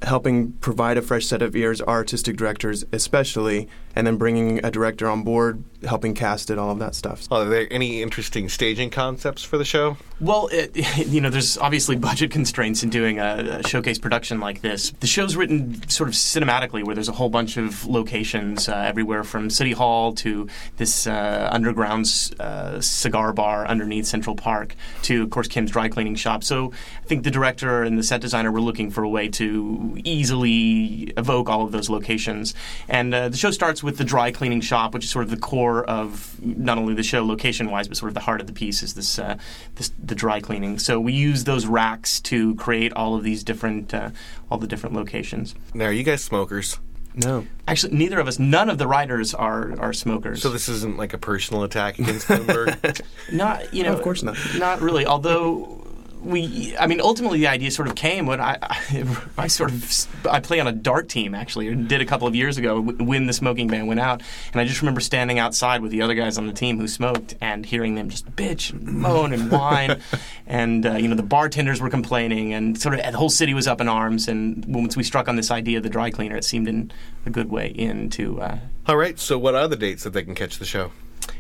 helping 0.04 0.54
provide 0.54 0.98
a 0.98 1.02
fresh 1.02 1.26
set 1.26 1.42
of 1.42 1.56
ears, 1.56 1.82
artistic 1.82 2.38
directors 2.38 2.86
especially, 2.92 3.68
and 3.96 4.08
then 4.08 4.18
bringing 4.18 4.64
a 4.64 4.72
director 4.72 5.08
on 5.10 5.24
board, 5.24 5.64
helping 5.86 6.14
cast 6.14 6.50
it, 6.50 6.58
all 6.58 6.72
of 6.72 6.80
that 6.80 6.96
stuff. 6.96 7.28
Are 7.32 7.46
there 7.46 7.68
any 7.72 8.02
interesting 8.02 8.50
staging 8.50 8.90
concepts 8.90 9.44
for 9.44 9.58
the 9.58 9.66
show? 9.66 9.98
Well, 10.20 10.48
it, 10.52 10.76
you 11.08 11.22
know, 11.22 11.30
there's 11.30 11.58
obviously 11.58 11.96
budget 11.96 12.32
constraints 12.32 12.84
in 12.84 12.90
doing 12.90 13.20
a, 13.20 13.60
a 13.64 13.68
showcase 13.68 14.00
production 14.00 14.40
like 14.40 14.62
this. 14.62 14.92
The 15.00 15.08
show's 15.08 15.36
written 15.36 15.88
sort 15.90 16.10
of 16.10 16.16
cinematically, 16.16 16.86
where 16.86 16.96
there's 16.96 17.10
a 17.10 17.14
whole 17.14 17.30
bunch 17.30 17.58
of 17.58 17.86
locations 17.86 18.70
uh, 18.70 18.76
everywhere 18.76 19.24
from 19.24 19.50
City 19.50 19.72
Hall 19.72 20.14
to 20.16 20.48
this 20.78 21.08
uh, 21.08 21.50
underground 21.52 22.06
uh, 22.40 22.80
cigar 22.80 23.34
bar 23.34 23.68
underneath 23.68 24.06
Central 24.06 24.36
Park 24.36 24.76
to, 25.04 25.24
of 25.24 25.30
course, 25.30 25.48
Kim's 25.48 25.72
dry 25.72 25.90
cleaning 25.90 26.16
shop. 26.16 26.44
So 26.44 26.72
I 27.02 27.06
think 27.06 27.24
the 27.24 27.32
director 27.32 27.84
and 27.84 27.98
the 27.98 28.04
set 28.04 28.22
designer 28.22 28.52
were 28.52 28.62
looking 28.62 28.92
for 28.92 29.04
a 29.04 29.10
way 29.10 29.28
to 29.30 30.00
easily 30.04 31.14
evoke 31.18 31.50
all 31.50 31.64
of 31.64 31.72
those 31.72 31.90
locations. 31.90 32.54
And 32.88 33.14
uh, 33.14 33.30
the 33.30 33.38
show 33.38 33.52
starts 33.52 33.84
with 33.84 33.98
the 33.98 34.04
dry 34.04 34.32
cleaning 34.32 34.62
shop, 34.62 34.94
which 34.94 35.06
is 35.06 35.10
sort 35.10 35.26
of 35.26 35.32
the 35.32 35.38
core 35.38 35.73
of 35.82 36.44
not 36.44 36.78
only 36.78 36.94
the 36.94 37.04
show 37.04 37.26
location 37.26 37.72
wise, 37.72 37.88
but 37.88 37.98
sort 37.98 38.10
of 38.10 38.14
the 38.14 38.22
heart 38.22 38.42
of 38.42 38.48
the 38.48 38.54
piece 38.54 38.84
is 38.84 38.94
this, 38.94 39.20
uh, 39.20 39.38
this 39.76 39.92
the 40.02 40.16
dry 40.16 40.40
cleaning. 40.40 40.80
So 40.80 41.00
we 41.00 41.14
use 41.14 41.44
those 41.44 41.66
racks 41.66 42.20
to 42.22 42.56
create 42.56 42.94
all 42.94 43.16
of 43.16 43.24
these 43.24 43.44
different 43.44 43.94
uh, 43.94 44.10
all 44.50 44.58
the 44.58 44.68
different 44.68 44.96
locations. 44.96 45.56
Now, 45.74 45.86
are 45.86 45.92
you 45.92 46.04
guys 46.04 46.24
smokers? 46.24 46.80
No. 47.16 47.46
Actually, 47.68 47.96
neither 47.96 48.20
of 48.20 48.28
us, 48.28 48.40
none 48.40 48.70
of 48.70 48.78
the 48.78 48.88
writers 48.88 49.34
are 49.34 49.80
are 49.80 49.94
smokers. 49.94 50.42
So 50.42 50.50
this 50.50 50.68
isn't 50.68 50.98
like 50.98 51.14
a 51.14 51.18
personal 51.18 51.64
attack 51.64 52.00
against 52.00 52.28
Bloomberg? 52.28 53.02
not 53.32 53.74
you 53.74 53.84
know, 53.84 53.94
of 53.94 54.02
course 54.02 54.24
not. 54.24 54.38
not 54.58 54.82
really. 54.82 55.06
Although 55.06 55.83
we, 56.24 56.76
I 56.78 56.88
mean, 56.88 57.02
ultimately 57.02 57.40
the 57.40 57.48
idea 57.48 57.72
sort 57.72 57.88
of 57.88 57.96
came 57.96 58.26
when 58.26 58.40
I, 58.40 58.58
I, 58.62 59.06
I 59.38 59.48
sort 59.48 59.72
of 59.72 60.08
I 60.30 60.40
play 60.40 60.60
on 60.60 60.68
a 60.68 60.72
dart 60.72 61.10
team 61.10 61.36
actually, 61.36 61.74
did 61.76 62.02
a 62.02 62.06
couple 62.06 62.28
of 62.28 62.36
years 62.36 62.58
ago 62.58 62.82
when 62.82 63.28
the 63.28 63.34
smoking 63.34 63.68
ban 63.68 63.88
went 63.88 64.00
out, 64.00 64.22
and 64.52 64.62
I 64.62 64.66
just 64.66 64.82
remember 64.82 65.02
standing 65.02 65.40
outside 65.40 65.82
with 65.82 65.92
the 65.92 66.02
other 66.02 66.14
guys 66.14 66.38
on 66.38 66.48
the 66.48 66.54
team 66.54 66.80
who 66.80 66.88
smoked 66.88 67.36
and 67.42 67.66
hearing 67.66 67.96
them 67.96 68.10
just 68.10 68.36
bitch 68.36 68.72
and 68.72 68.84
moan 68.84 69.34
and 69.34 69.52
whine, 69.52 70.02
and 70.48 70.86
uh, 70.86 70.94
you 70.94 71.08
know 71.08 71.16
the 71.16 71.24
bartenders 71.24 71.82
were 71.82 71.90
complaining, 71.90 72.54
and 72.54 72.80
sort 72.80 72.96
of 72.96 73.12
the 73.12 73.18
whole 73.18 73.30
city 73.30 73.54
was 73.54 73.68
up 73.68 73.82
in 73.82 73.88
arms. 73.88 74.28
And 74.28 74.66
once 74.66 74.96
we 74.96 75.04
struck 75.04 75.28
on 75.28 75.36
this 75.36 75.52
idea 75.52 75.78
of 75.78 75.84
the 75.84 75.90
dry 75.90 76.10
cleaner, 76.10 76.36
it 76.36 76.46
seemed 76.46 76.68
in 76.68 76.92
a 77.26 77.30
good 77.30 77.50
way 77.50 77.68
into. 77.68 78.42
Uh, 78.42 78.60
All 78.88 78.98
right, 78.98 79.20
so 79.20 79.38
what 79.38 79.56
are 79.56 79.68
the 79.68 79.76
dates 79.76 80.04
that 80.04 80.14
they 80.14 80.24
can 80.24 80.36
catch 80.36 80.60
the 80.60 80.66
show? 80.66 80.92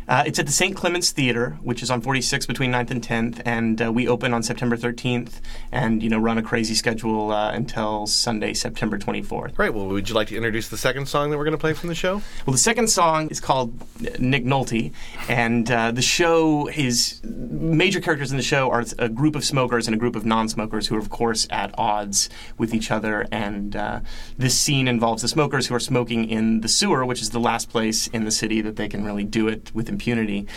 Uh, 0.08 0.24
it's 0.26 0.40
at 0.40 0.46
the 0.46 0.52
St. 0.52 0.76
Clements 0.76 1.12
Theater, 1.12 1.58
which 1.62 1.82
is 1.82 1.90
on 1.90 2.02
46 2.02 2.46
between 2.46 2.72
9th 2.72 2.92
and 2.92 3.02
10th, 3.02 3.42
and 3.46 3.82
uh, 3.82 3.92
we 3.92 4.08
open 4.08 4.34
on 4.34 4.44
September 4.44 4.76
13th, 4.76 5.40
and 5.72 6.04
you 6.04 6.10
know 6.10 6.20
run 6.20 6.38
a 6.38 6.44
crazy 6.44 6.76
schedule 6.76 7.32
uh, 7.32 7.52
until 7.52 8.08
Sunday, 8.08 8.54
September 8.54 8.98
24th. 8.98 9.32
All 9.34 9.52
right, 9.58 9.74
well, 9.74 9.88
would 9.88 10.10
you 10.10 10.16
like 10.16 10.28
to 10.30 10.36
introduce 10.36 10.70
the 10.70 10.78
second 10.78 11.08
song 11.08 11.30
that 11.30 11.38
we're 11.38 11.46
going 11.46 11.54
to 11.54 11.62
play 11.62 11.74
from 11.74 11.90
the 11.90 11.96
show? 11.96 12.22
Well, 12.46 12.52
the 12.52 12.58
second 12.58 12.90
song 12.90 13.30
is 13.30 13.40
called 13.40 13.74
Nick 14.20 14.46
Nolte, 14.46 14.92
and 15.30 15.70
uh, 15.70 15.92
the 15.92 16.02
show 16.02 16.68
is 16.70 17.22
major 17.24 18.00
characters 18.00 18.32
in 18.32 18.38
the 18.38 18.44
show 18.44 18.70
are 18.70 18.84
a 19.00 19.10
group 19.10 19.36
of 19.36 19.44
smokers 19.44 19.88
and 19.88 19.96
a 19.96 19.98
group 19.98 20.16
of 20.16 20.26
non-smokers 20.26 20.88
who 20.88 20.96
are, 20.96 21.00
of 21.00 21.10
course, 21.10 21.48
at 21.50 21.74
odds 21.78 22.30
with 22.58 22.74
each 22.74 22.92
other. 22.92 23.26
And 23.32 23.76
uh, 23.76 24.02
this 24.38 24.58
scene 24.58 24.88
involves 24.88 25.22
the 25.22 25.28
smokers 25.28 25.68
who 25.68 25.76
are 25.76 25.80
smoking 25.80 26.30
in 26.30 26.62
the 26.62 26.68
sewer, 26.68 27.06
which 27.06 27.22
is 27.22 27.30
the 27.30 27.40
last 27.40 27.70
place 27.70 28.08
in 28.08 28.26
the 28.26 28.32
city 28.32 28.62
that 28.62 28.76
they 28.76 28.88
can 28.88 29.04
really 29.04 29.24
do 29.24 29.48
it 29.48 29.74
with 29.74 29.90
impunity, 29.94 30.48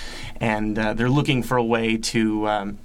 and 0.40 0.78
uh, 0.78 0.94
they're 0.94 1.10
looking 1.10 1.42
for 1.42 1.56
a 1.56 1.64
way 1.64 1.96
to. 1.96 2.48
Um, 2.48 2.78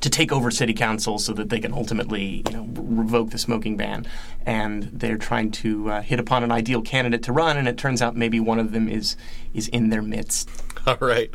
to 0.00 0.10
take 0.10 0.32
over 0.32 0.50
city 0.50 0.74
council 0.74 1.18
so 1.18 1.32
that 1.32 1.48
they 1.48 1.60
can 1.60 1.72
ultimately, 1.72 2.42
you 2.48 2.52
know, 2.52 2.66
revoke 2.74 3.30
the 3.30 3.38
smoking 3.38 3.76
ban. 3.76 4.04
And 4.44 4.84
they're 4.92 5.16
trying 5.16 5.52
to 5.52 5.90
uh, 5.90 6.02
hit 6.02 6.18
upon 6.18 6.42
an 6.42 6.50
ideal 6.50 6.82
candidate 6.82 7.22
to 7.24 7.32
run, 7.32 7.56
and 7.56 7.68
it 7.68 7.78
turns 7.78 8.02
out 8.02 8.16
maybe 8.16 8.40
one 8.40 8.58
of 8.58 8.72
them 8.72 8.88
is 8.88 9.16
is 9.54 9.68
in 9.68 9.90
their 9.90 10.02
midst. 10.02 10.50
All 10.86 10.98
right. 11.00 11.30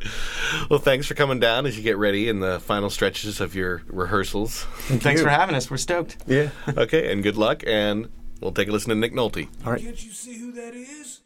Well, 0.70 0.80
thanks 0.80 1.08
for 1.08 1.13
coming 1.13 1.39
down 1.39 1.66
as 1.66 1.77
you 1.77 1.84
get 1.84 1.98
ready 1.98 2.27
in 2.27 2.42
the 2.42 2.60
final 2.60 2.89
stretches 2.89 3.39
of 3.39 3.56
your 3.56 3.84
rehearsals. 3.88 4.63
Thanks 4.88 5.22
for 5.22 5.30
having 5.30 5.56
us. 5.56 5.72
We're 5.72 5.77
stoked. 5.77 6.18
Yeah. 6.27 6.50
okay, 6.68 7.12
and 7.12 7.24
good 7.24 7.38
luck, 7.38 7.63
and 7.66 8.10
we'll 8.42 8.51
take 8.51 8.68
a 8.68 8.72
listen 8.74 8.89
to 8.89 8.96
Nick 8.96 9.13
Nolte. 9.13 9.48
All 9.66 9.72
right. 9.72 9.82
Can't 9.82 10.04
you 10.04 10.12
see 10.12 10.38
who 10.38 10.51
that 10.51 10.74
is? 10.74 11.22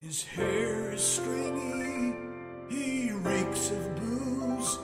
His 0.00 0.24
hair 0.24 0.92
is 0.92 1.02
stringy. 1.02 2.25
He 2.68 3.10
reeks 3.12 3.70
of 3.70 3.96
booze. 3.96 4.78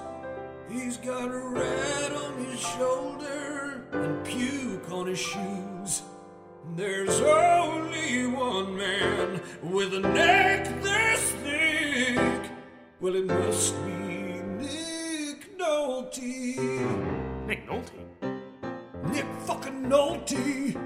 He's 0.71 0.97
got 0.97 1.29
a 1.31 1.39
rat 1.39 2.13
on 2.13 2.45
his 2.45 2.61
shoulder 2.61 3.85
and 3.93 4.25
puke 4.25 4.91
on 4.91 5.07
his 5.07 5.19
shoes. 5.19 6.03
There's 6.77 7.21
only 7.21 8.27
one 8.27 8.77
man 8.77 9.41
with 9.63 9.95
a 9.95 10.01
neck 10.01 10.65
this 10.83 11.33
thick. 11.43 12.51
Well, 13.01 13.17
it 13.17 13.27
must 13.27 13.75
be 13.85 13.93
Nick 14.63 15.59
Nolte. 15.59 16.57
Nick 17.47 17.67
Nolte. 17.69 18.07
Nick 19.11 19.27
fucking 19.45 19.83
Nolte. 19.83 20.77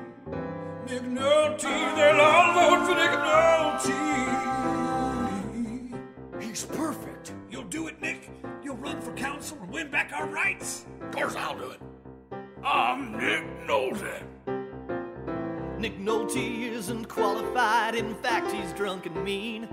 Nick 0.88 1.02
Nolte, 1.02 1.96
they'll 1.96 2.20
all 2.20 2.54
vote 2.54 2.86
for 2.86 2.94
Nick 2.94 3.10
Nolte. 3.10 4.85
He's 6.40 6.64
perfect. 6.64 7.32
You'll 7.50 7.64
do 7.64 7.88
it, 7.88 8.00
Nick. 8.00 8.30
You'll 8.62 8.76
run 8.76 9.00
for 9.00 9.12
council 9.12 9.58
and 9.62 9.70
win 9.70 9.90
back 9.90 10.12
our 10.12 10.26
rights. 10.28 10.86
Of 11.00 11.12
course 11.12 11.34
I'll 11.36 11.56
do 11.56 11.70
it. 11.70 11.80
I'm 12.64 13.12
Nick 13.12 13.44
Nolte. 13.66 14.22
Nick 15.78 15.98
Nolte 15.98 16.72
isn't 16.72 17.06
qualified, 17.06 17.94
in 17.94 18.14
fact, 18.16 18.50
he's 18.50 18.72
drunk 18.72 19.06
and 19.06 19.22
mean. 19.22 19.68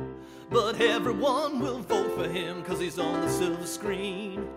But 0.49 0.79
everyone 0.79 1.59
will 1.59 1.79
vote 1.79 2.13
for 2.15 2.27
him 2.27 2.61
because 2.61 2.79
he's 2.79 2.99
on 2.99 3.21
the 3.21 3.29
silver 3.29 3.65
screen. 3.65 4.47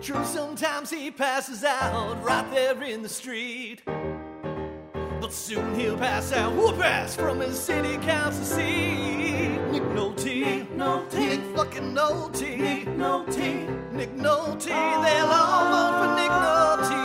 True, 0.00 0.24
sometimes 0.24 0.90
he 0.90 1.10
passes 1.10 1.64
out 1.64 2.22
right 2.22 2.48
there 2.52 2.82
in 2.82 3.02
the 3.02 3.08
street. 3.08 3.82
But 3.86 5.32
soon 5.32 5.74
he'll 5.78 5.98
pass 5.98 6.32
out, 6.32 6.54
whoop 6.54 6.78
ass 6.78 7.16
from 7.16 7.40
his 7.40 7.58
city 7.58 7.96
council 7.98 8.44
seat. 8.44 9.58
Nick 10.00 10.08
Nolte, 10.08 10.24
Nick 10.24 10.70
Nolte, 10.78 11.18
Nick 11.18 11.42
fucking 11.54 11.94
Nolte, 11.94 12.56
Nick 12.56 12.86
Nolte, 12.96 13.92
Nick 13.92 14.16
Nolte, 14.16 14.70
oh. 14.72 15.02
they'll 15.02 15.26
all 15.26 15.64
vote 15.74 15.94
for 16.00 16.10
Nick 16.16 16.32
Nolte. 16.40 17.00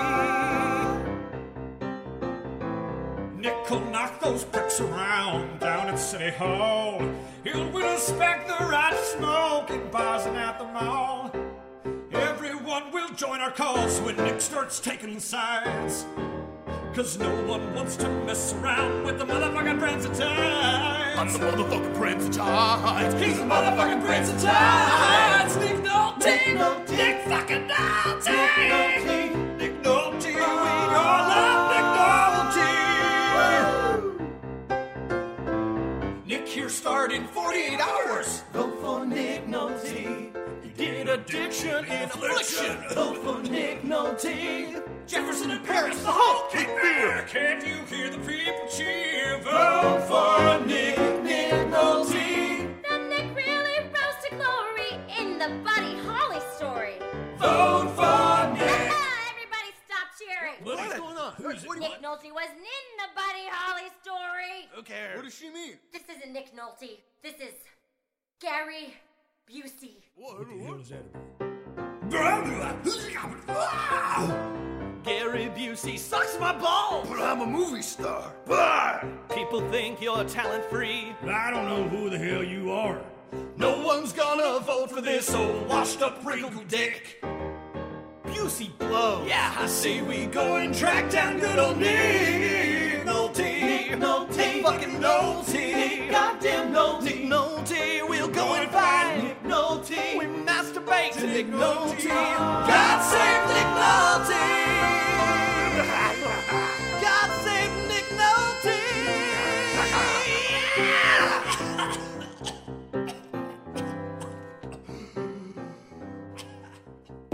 Nick 3.37 3.69
will 3.69 3.83
knock 3.91 4.21
those 4.21 4.45
pricks 4.45 4.79
around 4.79 5.59
down 5.59 5.89
at 5.89 5.99
City 5.99 6.31
Hall. 6.37 7.01
He'll 7.43 7.69
win 7.71 7.83
us 7.83 8.11
back 8.13 8.47
the 8.47 8.65
right 8.65 8.95
smoking 9.17 9.89
bars 9.91 10.25
and 10.25 10.37
at 10.37 10.57
the 10.57 10.63
mall. 10.63 11.33
Everyone 12.13 12.93
will 12.93 13.09
join 13.09 13.41
our 13.41 13.51
cause 13.51 13.99
when 13.99 14.15
Nick 14.15 14.39
starts 14.39 14.79
taking 14.79 15.19
sides. 15.19 16.05
Cause 16.95 17.17
no 17.19 17.29
one 17.43 17.75
wants 17.75 17.97
to 17.97 18.07
mess 18.07 18.53
around 18.53 19.03
with 19.03 19.19
the 19.19 19.25
motherfucking 19.25 19.79
Prince 19.79 20.05
of 20.05 20.17
Tides. 20.17 21.19
I'm 21.19 21.33
the 21.33 21.39
motherfucking 21.39 21.93
Prince 21.93 22.27
of 22.27 22.35
Tides. 22.35 23.13
He's 23.21 23.37
the 23.37 23.43
motherfucking 23.43 24.05
Prince 24.05 24.29
of 24.31 24.41
Tides. 24.41 25.57
Nick 25.57 25.83
Nolte. 25.83 26.19
Nick 26.19 26.41
Nolte. 26.55 26.95
Nick 26.95 27.25
fucking 27.27 27.67
Nolte. 27.67 29.57
Nick 29.57 29.83
Nolte. 29.83 30.25
We 30.25 30.39
all 30.39 31.27
love 31.27 31.67
Nick 31.75 31.85
Nolte. 35.99 36.25
Nick 36.25 36.47
hears 36.47 36.73
start 36.73 37.11
in 37.11 37.27
48 37.27 37.77
hours. 37.81 38.43
Vote 38.53 38.74
addiction 41.65 41.95
in 41.95 42.03
affliction. 42.03 42.77
Vote 42.93 43.17
for 43.17 43.41
Nick 43.49 43.83
Nolte. 43.83 44.83
Jefferson 45.07 45.51
in 45.51 45.63
Paris, 45.63 46.01
the 46.01 46.11
Hulk, 46.11 46.51
Cape 46.51 46.67
Fear. 46.67 47.25
Can't 47.27 47.65
you 47.65 47.75
hear 47.85 48.09
the 48.09 48.17
people 48.19 48.67
cheer? 48.69 49.39
Vote 49.43 50.01
for 50.07 50.65
Nick, 50.65 50.97
Nick 51.23 51.51
Nolte. 51.69 52.73
The 52.87 52.97
Nick 53.09 53.35
really 53.35 53.79
rose 53.89 54.19
to 54.27 54.35
glory 54.35 54.99
in 55.19 55.37
the 55.37 55.49
Buddy 55.63 55.97
Holly 56.07 56.41
story. 56.55 56.97
Vote 57.37 57.91
for 57.95 58.53
Nick. 58.53 58.91
Everybody 59.29 59.71
stop 59.85 60.07
cheering. 60.17 60.63
What 60.63 60.79
is 60.87 60.99
going 60.99 61.17
on? 61.17 61.33
Who's 61.37 61.63
it? 61.63 61.79
Nick 61.79 62.01
Nolte 62.01 62.31
wasn't 62.33 62.57
in 62.57 62.87
the 62.97 63.09
Buddy 63.15 63.47
Holly 63.49 63.89
story. 64.01 64.69
Who 64.73 64.83
cares? 64.83 65.15
What 65.15 65.25
does 65.25 65.35
she 65.35 65.49
mean? 65.49 65.77
This 65.93 66.03
isn't 66.17 66.33
Nick 66.33 66.55
Nolte. 66.55 66.99
This 67.21 67.35
is 67.35 67.53
Gary 68.39 68.93
Busey. 69.47 70.01
Gary 75.03 75.49
Busey 75.55 75.97
sucks 75.97 76.39
my 76.39 76.53
balls. 76.57 77.07
But 77.09 77.19
I'm 77.19 77.41
a 77.41 77.45
movie 77.45 77.81
star. 77.81 78.31
People 79.33 79.61
think 79.69 80.01
you're 80.01 80.23
talent 80.23 80.65
free. 80.65 81.13
I 81.23 81.51
don't 81.51 81.65
know 81.67 81.87
who 81.87 82.09
the 82.09 82.17
hell 82.17 82.43
you 82.43 82.71
are. 82.71 83.01
No 83.57 83.81
one's 83.85 84.13
gonna 84.13 84.59
vote 84.59 84.91
for 84.91 85.01
this 85.01 85.33
old 85.33 85.67
washed 85.67 86.01
up 86.01 86.23
wrinkled 86.25 86.67
dick. 86.67 87.23
Busey 88.25 88.77
blows. 88.77 89.27
Yeah, 89.27 89.55
I 89.57 89.65
say 89.67 90.01
we 90.01 90.25
go 90.27 90.55
and 90.57 90.73
track 90.73 91.09
down 91.09 91.39
good 91.39 91.59
old 91.59 91.77
Nick 91.77 93.05
Nolte. 93.05 93.37
Nick 93.37 93.91
Nolte. 93.99 94.61
Fucking 94.63 94.99
Nolte. 94.99 95.53
Nick 95.53 96.11
goddamn 96.11 96.73
Nolte. 96.73 97.03
Nick 97.03 97.23
Nolte. 97.23 98.09
We'll 98.09 98.29
go 98.29 98.55
and 98.55 98.71
find 98.71 99.23
Nick 99.23 99.43
Nolte. 99.43 100.17
We 100.17 100.27
masturbate 100.85 101.13
to 101.19 101.27
Nick 101.27 101.47
Nolte. 101.47 102.07
God 102.07 103.01
save 103.03 103.47
Nick 103.47 103.67
Nolte. 103.75 104.14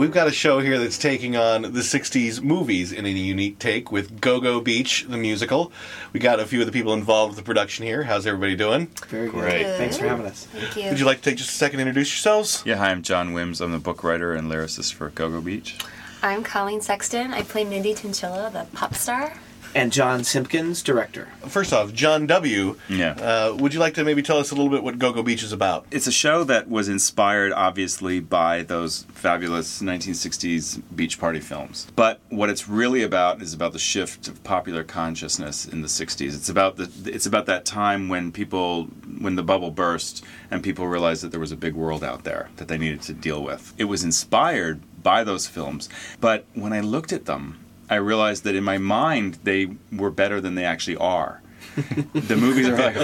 We've 0.02 0.10
got 0.10 0.28
a 0.28 0.32
show 0.32 0.62
here 0.62 0.80
that's 0.80 0.98
taking 0.98 1.38
on 1.38 1.62
the 1.62 1.82
60s 1.82 2.42
movies 2.42 2.92
in 2.92 3.06
a 3.06 3.10
unique 3.10 3.60
take 3.60 3.92
with 3.92 4.20
Go 4.20 4.40
Go 4.40 4.60
Beach, 4.60 5.06
the 5.08 5.16
musical. 5.16 5.72
We 6.12 6.20
got 6.20 6.40
a 6.40 6.46
few 6.48 6.60
of 6.60 6.66
the 6.66 6.72
people 6.72 6.94
involved 6.94 7.36
with 7.36 7.38
the 7.38 7.44
production 7.44 7.86
here. 7.86 8.02
How's 8.02 8.26
everybody 8.26 8.56
doing? 8.56 8.88
Very 9.10 9.30
good. 9.30 9.42
Great. 9.42 9.64
Thanks 9.78 10.00
for 10.00 10.08
having 10.08 10.26
us. 10.26 10.48
Thank 10.48 10.76
you. 10.76 10.90
Would 10.90 11.00
you 11.00 11.06
like 11.06 11.18
to 11.18 11.30
take 11.30 11.38
just 11.38 11.52
a 11.52 11.54
second 11.54 11.78
to 11.78 11.82
introduce 11.84 12.10
yourselves? 12.10 12.64
Yeah, 12.66 12.78
hi, 12.78 12.90
I'm 12.90 13.04
John 13.04 13.34
Wims. 13.34 13.62
I'm 13.62 13.74
the 13.74 13.78
book 13.78 14.04
writer 14.04 14.34
and 14.34 14.50
lyricist 14.50 14.96
for 14.96 15.10
Go 15.10 15.30
Go 15.30 15.40
Beach. 15.40 15.78
I'm 16.24 16.42
Colleen 16.42 16.82
Sexton. 16.82 17.32
I 17.32 17.44
play 17.44 17.64
Mindy 17.64 17.94
Chinchilla, 17.94 18.50
the 18.52 18.66
pop 18.76 18.96
star. 18.96 19.32
And 19.74 19.92
John 19.92 20.24
Simpkins, 20.24 20.84
director. 20.84 21.30
First 21.48 21.72
off, 21.72 21.94
John 21.94 22.28
W. 22.28 22.76
Yeah. 22.90 23.12
Uh, 23.14 23.56
would 23.58 23.74
you 23.74 23.80
like 23.80 23.94
to 23.96 24.04
maybe 24.04 24.22
tell 24.22 24.38
us 24.38 24.52
a 24.52 24.56
little 24.56 24.70
bit 24.70 24.84
what 24.84 25.00
Go 25.00 25.14
Go 25.14 25.24
Beach 25.24 25.44
is 25.44 25.54
about? 25.54 25.86
It's 25.92 26.08
a 26.08 26.12
show 26.12 26.44
that 26.44 26.70
was 26.70 26.90
inspired, 26.90 27.54
obviously, 27.54 28.20
by 28.20 28.64
those 28.64 29.04
fabulous 29.14 29.82
1960s 29.82 30.82
beach 30.96 31.20
party 31.20 31.40
films. 31.40 31.88
But 31.96 32.20
what 32.30 32.50
it's 32.50 32.68
really 32.68 33.04
about 33.04 33.42
is 33.42 33.54
about 33.54 33.74
the 33.74 33.80
shift 33.80 34.28
of 34.28 34.44
popular 34.44 34.84
consciousness 34.84 35.66
in 35.66 35.82
the 35.82 35.88
60s. 35.88 36.36
It's 36.36 36.50
about 36.50 36.78
the 36.78 36.92
it's 37.06 37.26
about 37.26 37.46
that 37.46 37.66
time 37.66 38.10
when 38.10 38.32
people 38.32 38.86
when 39.20 39.36
the 39.36 39.44
bubble 39.44 39.72
burst 39.72 40.24
and 40.50 40.64
people 40.64 40.88
realized 40.88 41.24
that 41.24 41.32
there 41.32 41.40
was 41.40 41.52
a 41.52 41.58
big 41.58 41.76
world 41.76 42.04
out 42.04 42.24
there 42.24 42.50
that 42.58 42.68
they 42.68 42.78
needed 42.78 43.02
to 43.04 43.14
deal 43.14 43.44
with. 43.44 43.74
It 43.78 43.86
was 43.86 44.04
inspired 44.04 44.82
by 45.02 45.24
those 45.24 45.48
films, 45.48 45.90
but 46.20 46.46
when 46.54 46.74
I 46.74 46.82
looked 46.82 47.12
at 47.12 47.26
them, 47.26 47.58
I 47.92 47.96
realized 47.96 48.46
that 48.46 48.56
in 48.56 48.64
my 48.64 48.78
mind 48.78 49.40
they 49.44 49.68
were 49.92 50.12
better 50.12 50.40
than 50.40 50.56
they 50.56 50.64
actually 50.64 50.96
are. 50.96 51.42
the 52.14 52.38
movies 52.38 52.68
are 52.68 52.78
like 52.78 52.96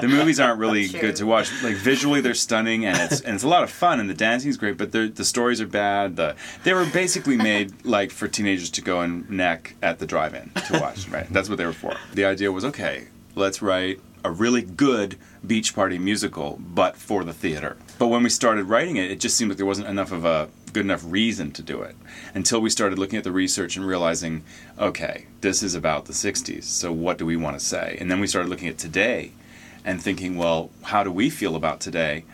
the 0.00 0.08
movies 0.08 0.40
aren't 0.40 0.58
really 0.58 0.88
True. 0.88 1.00
good 1.00 1.16
to 1.16 1.26
watch. 1.26 1.50
Like 1.62 1.76
visually, 1.76 2.20
they're 2.20 2.34
stunning 2.34 2.84
and 2.86 2.98
it's 2.98 3.20
and 3.20 3.34
it's 3.34 3.44
a 3.44 3.48
lot 3.48 3.62
of 3.62 3.70
fun 3.70 4.00
and 4.00 4.10
the 4.10 4.14
dancing 4.14 4.50
is 4.50 4.56
great, 4.56 4.76
but 4.78 4.92
the 4.92 5.24
stories 5.24 5.60
are 5.60 5.66
bad. 5.66 6.16
The 6.16 6.36
they 6.64 6.72
were 6.72 6.86
basically 6.86 7.36
made 7.36 7.84
like 7.84 8.10
for 8.10 8.28
teenagers 8.28 8.70
to 8.70 8.82
go 8.82 9.00
and 9.00 9.28
neck 9.30 9.76
at 9.82 9.98
the 9.98 10.06
drive-in 10.06 10.50
to 10.66 10.80
watch. 10.80 11.08
Right, 11.08 11.26
that's 11.30 11.48
what 11.48 11.58
they 11.58 11.66
were 11.66 11.72
for. 11.72 11.94
The 12.14 12.24
idea 12.24 12.50
was 12.50 12.64
okay, 12.64 13.08
let's 13.36 13.62
write 13.62 14.00
a 14.24 14.30
really 14.30 14.62
good 14.62 15.16
beach 15.46 15.74
party 15.74 15.98
musical, 15.98 16.58
but 16.60 16.96
for 16.96 17.24
the 17.24 17.32
theater. 17.32 17.76
But 17.98 18.08
when 18.08 18.22
we 18.22 18.30
started 18.30 18.64
writing 18.64 18.96
it, 18.96 19.10
it 19.10 19.20
just 19.20 19.36
seemed 19.36 19.50
like 19.50 19.56
there 19.56 19.66
wasn't 19.66 19.88
enough 19.88 20.12
of 20.12 20.24
a 20.24 20.48
good 20.70 20.84
enough 20.84 21.02
reason 21.04 21.52
to 21.52 21.62
do 21.62 21.82
it 21.82 21.96
until 22.34 22.60
we 22.60 22.70
started 22.70 22.98
looking 22.98 23.18
at 23.18 23.24
the 23.24 23.32
research 23.32 23.76
and 23.76 23.86
realizing, 23.86 24.42
okay, 24.78 25.26
this 25.40 25.62
is 25.62 25.74
about 25.74 26.06
the 26.06 26.12
60s, 26.12 26.64
so 26.64 26.92
what 26.92 27.18
do 27.18 27.26
we 27.26 27.36
want 27.36 27.58
to 27.58 27.64
say? 27.64 27.96
And 28.00 28.10
then 28.10 28.20
we 28.20 28.26
started 28.26 28.48
looking 28.48 28.68
at 28.68 28.78
today 28.78 29.32
and 29.84 30.02
thinking, 30.02 30.36
well, 30.36 30.70
how 30.82 31.02
do 31.02 31.10
we 31.10 31.30
feel 31.30 31.56
about 31.56 31.80
today? 31.80 32.24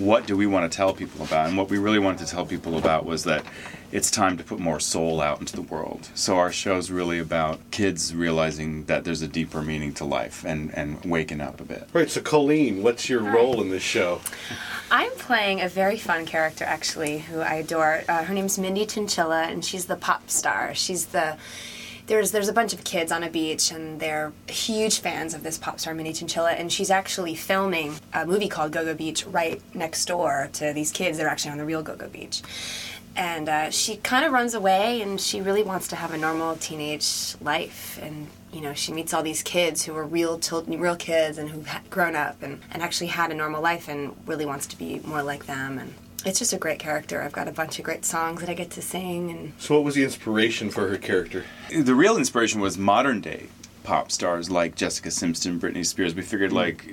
What 0.00 0.26
do 0.26 0.34
we 0.34 0.46
want 0.46 0.70
to 0.70 0.74
tell 0.74 0.94
people 0.94 1.22
about? 1.22 1.48
And 1.48 1.58
what 1.58 1.68
we 1.68 1.76
really 1.76 1.98
wanted 1.98 2.26
to 2.26 2.32
tell 2.32 2.46
people 2.46 2.78
about 2.78 3.04
was 3.04 3.24
that 3.24 3.44
it's 3.92 4.10
time 4.10 4.38
to 4.38 4.44
put 4.44 4.58
more 4.58 4.80
soul 4.80 5.20
out 5.20 5.40
into 5.40 5.54
the 5.54 5.62
world. 5.62 6.08
So 6.14 6.38
our 6.38 6.50
show's 6.50 6.90
really 6.90 7.18
about 7.18 7.60
kids 7.70 8.14
realizing 8.14 8.86
that 8.86 9.04
there's 9.04 9.20
a 9.20 9.28
deeper 9.28 9.60
meaning 9.60 9.92
to 9.94 10.06
life 10.06 10.42
and, 10.42 10.74
and 10.74 11.04
waking 11.04 11.42
up 11.42 11.60
a 11.60 11.64
bit. 11.64 11.86
Right, 11.92 12.08
so 12.08 12.22
Colleen, 12.22 12.82
what's 12.82 13.10
your 13.10 13.20
role 13.20 13.60
in 13.60 13.68
this 13.68 13.82
show? 13.82 14.22
I'm 14.90 15.12
playing 15.16 15.60
a 15.60 15.68
very 15.68 15.98
fun 15.98 16.24
character, 16.24 16.64
actually, 16.64 17.18
who 17.18 17.40
I 17.40 17.56
adore. 17.56 18.02
Uh, 18.08 18.24
her 18.24 18.32
name's 18.32 18.58
Mindy 18.58 18.86
Chinchilla, 18.86 19.42
and 19.42 19.62
she's 19.62 19.84
the 19.84 19.96
pop 19.96 20.30
star. 20.30 20.74
She's 20.74 21.06
the 21.06 21.36
there's 22.10 22.32
there's 22.32 22.48
a 22.48 22.52
bunch 22.52 22.72
of 22.72 22.82
kids 22.82 23.12
on 23.12 23.22
a 23.22 23.30
beach, 23.30 23.70
and 23.70 24.00
they're 24.00 24.32
huge 24.48 24.98
fans 24.98 25.32
of 25.32 25.44
this 25.44 25.56
pop 25.56 25.78
star, 25.78 25.94
Mindy 25.94 26.12
Chinchilla, 26.12 26.50
and 26.50 26.70
she's 26.72 26.90
actually 26.90 27.36
filming 27.36 27.94
a 28.12 28.26
movie 28.26 28.48
called 28.48 28.72
Go 28.72 28.84
Go 28.84 28.94
Beach 28.94 29.24
right 29.26 29.62
next 29.74 30.06
door 30.06 30.50
to 30.54 30.72
these 30.72 30.90
kids. 30.90 31.18
They're 31.18 31.28
actually 31.28 31.52
on 31.52 31.58
the 31.58 31.64
real 31.64 31.84
Go 31.84 31.94
Go 31.94 32.08
Beach. 32.08 32.42
And 33.14 33.48
uh, 33.48 33.70
she 33.70 33.96
kind 33.96 34.24
of 34.24 34.32
runs 34.32 34.54
away, 34.54 35.00
and 35.02 35.20
she 35.20 35.40
really 35.40 35.62
wants 35.62 35.86
to 35.88 35.96
have 35.96 36.12
a 36.12 36.18
normal 36.18 36.56
teenage 36.56 37.36
life. 37.40 37.96
And 38.02 38.26
you 38.52 38.60
know, 38.60 38.74
she 38.74 38.92
meets 38.92 39.14
all 39.14 39.22
these 39.22 39.44
kids 39.44 39.84
who 39.84 39.96
are 39.96 40.04
real, 40.04 40.36
til- 40.40 40.64
real 40.64 40.96
kids, 40.96 41.38
and 41.38 41.48
who've 41.48 41.68
grown 41.90 42.16
up 42.16 42.42
and, 42.42 42.60
and 42.72 42.82
actually 42.82 43.06
had 43.06 43.30
a 43.30 43.34
normal 43.34 43.62
life, 43.62 43.86
and 43.88 44.16
really 44.26 44.46
wants 44.46 44.66
to 44.66 44.76
be 44.76 44.98
more 45.04 45.22
like 45.22 45.46
them. 45.46 45.78
And 45.78 45.94
it's 46.24 46.38
just 46.38 46.52
a 46.52 46.58
great 46.58 46.78
character. 46.78 47.22
I've 47.22 47.32
got 47.32 47.48
a 47.48 47.52
bunch 47.52 47.78
of 47.78 47.84
great 47.84 48.04
songs 48.04 48.40
that 48.40 48.50
I 48.50 48.54
get 48.54 48.70
to 48.72 48.82
sing, 48.82 49.30
and 49.30 49.52
So, 49.58 49.76
what 49.76 49.84
was 49.84 49.94
the 49.94 50.04
inspiration 50.04 50.70
for 50.70 50.88
her 50.88 50.96
character? 50.96 51.44
The 51.70 51.94
real 51.94 52.16
inspiration 52.16 52.60
was 52.60 52.76
modern 52.76 53.20
day 53.20 53.46
pop 53.82 54.10
stars 54.10 54.50
like 54.50 54.74
Jessica 54.74 55.10
Simpson, 55.10 55.58
Britney 55.58 55.84
Spears. 55.84 56.14
We 56.14 56.22
figured 56.22 56.52
like 56.52 56.86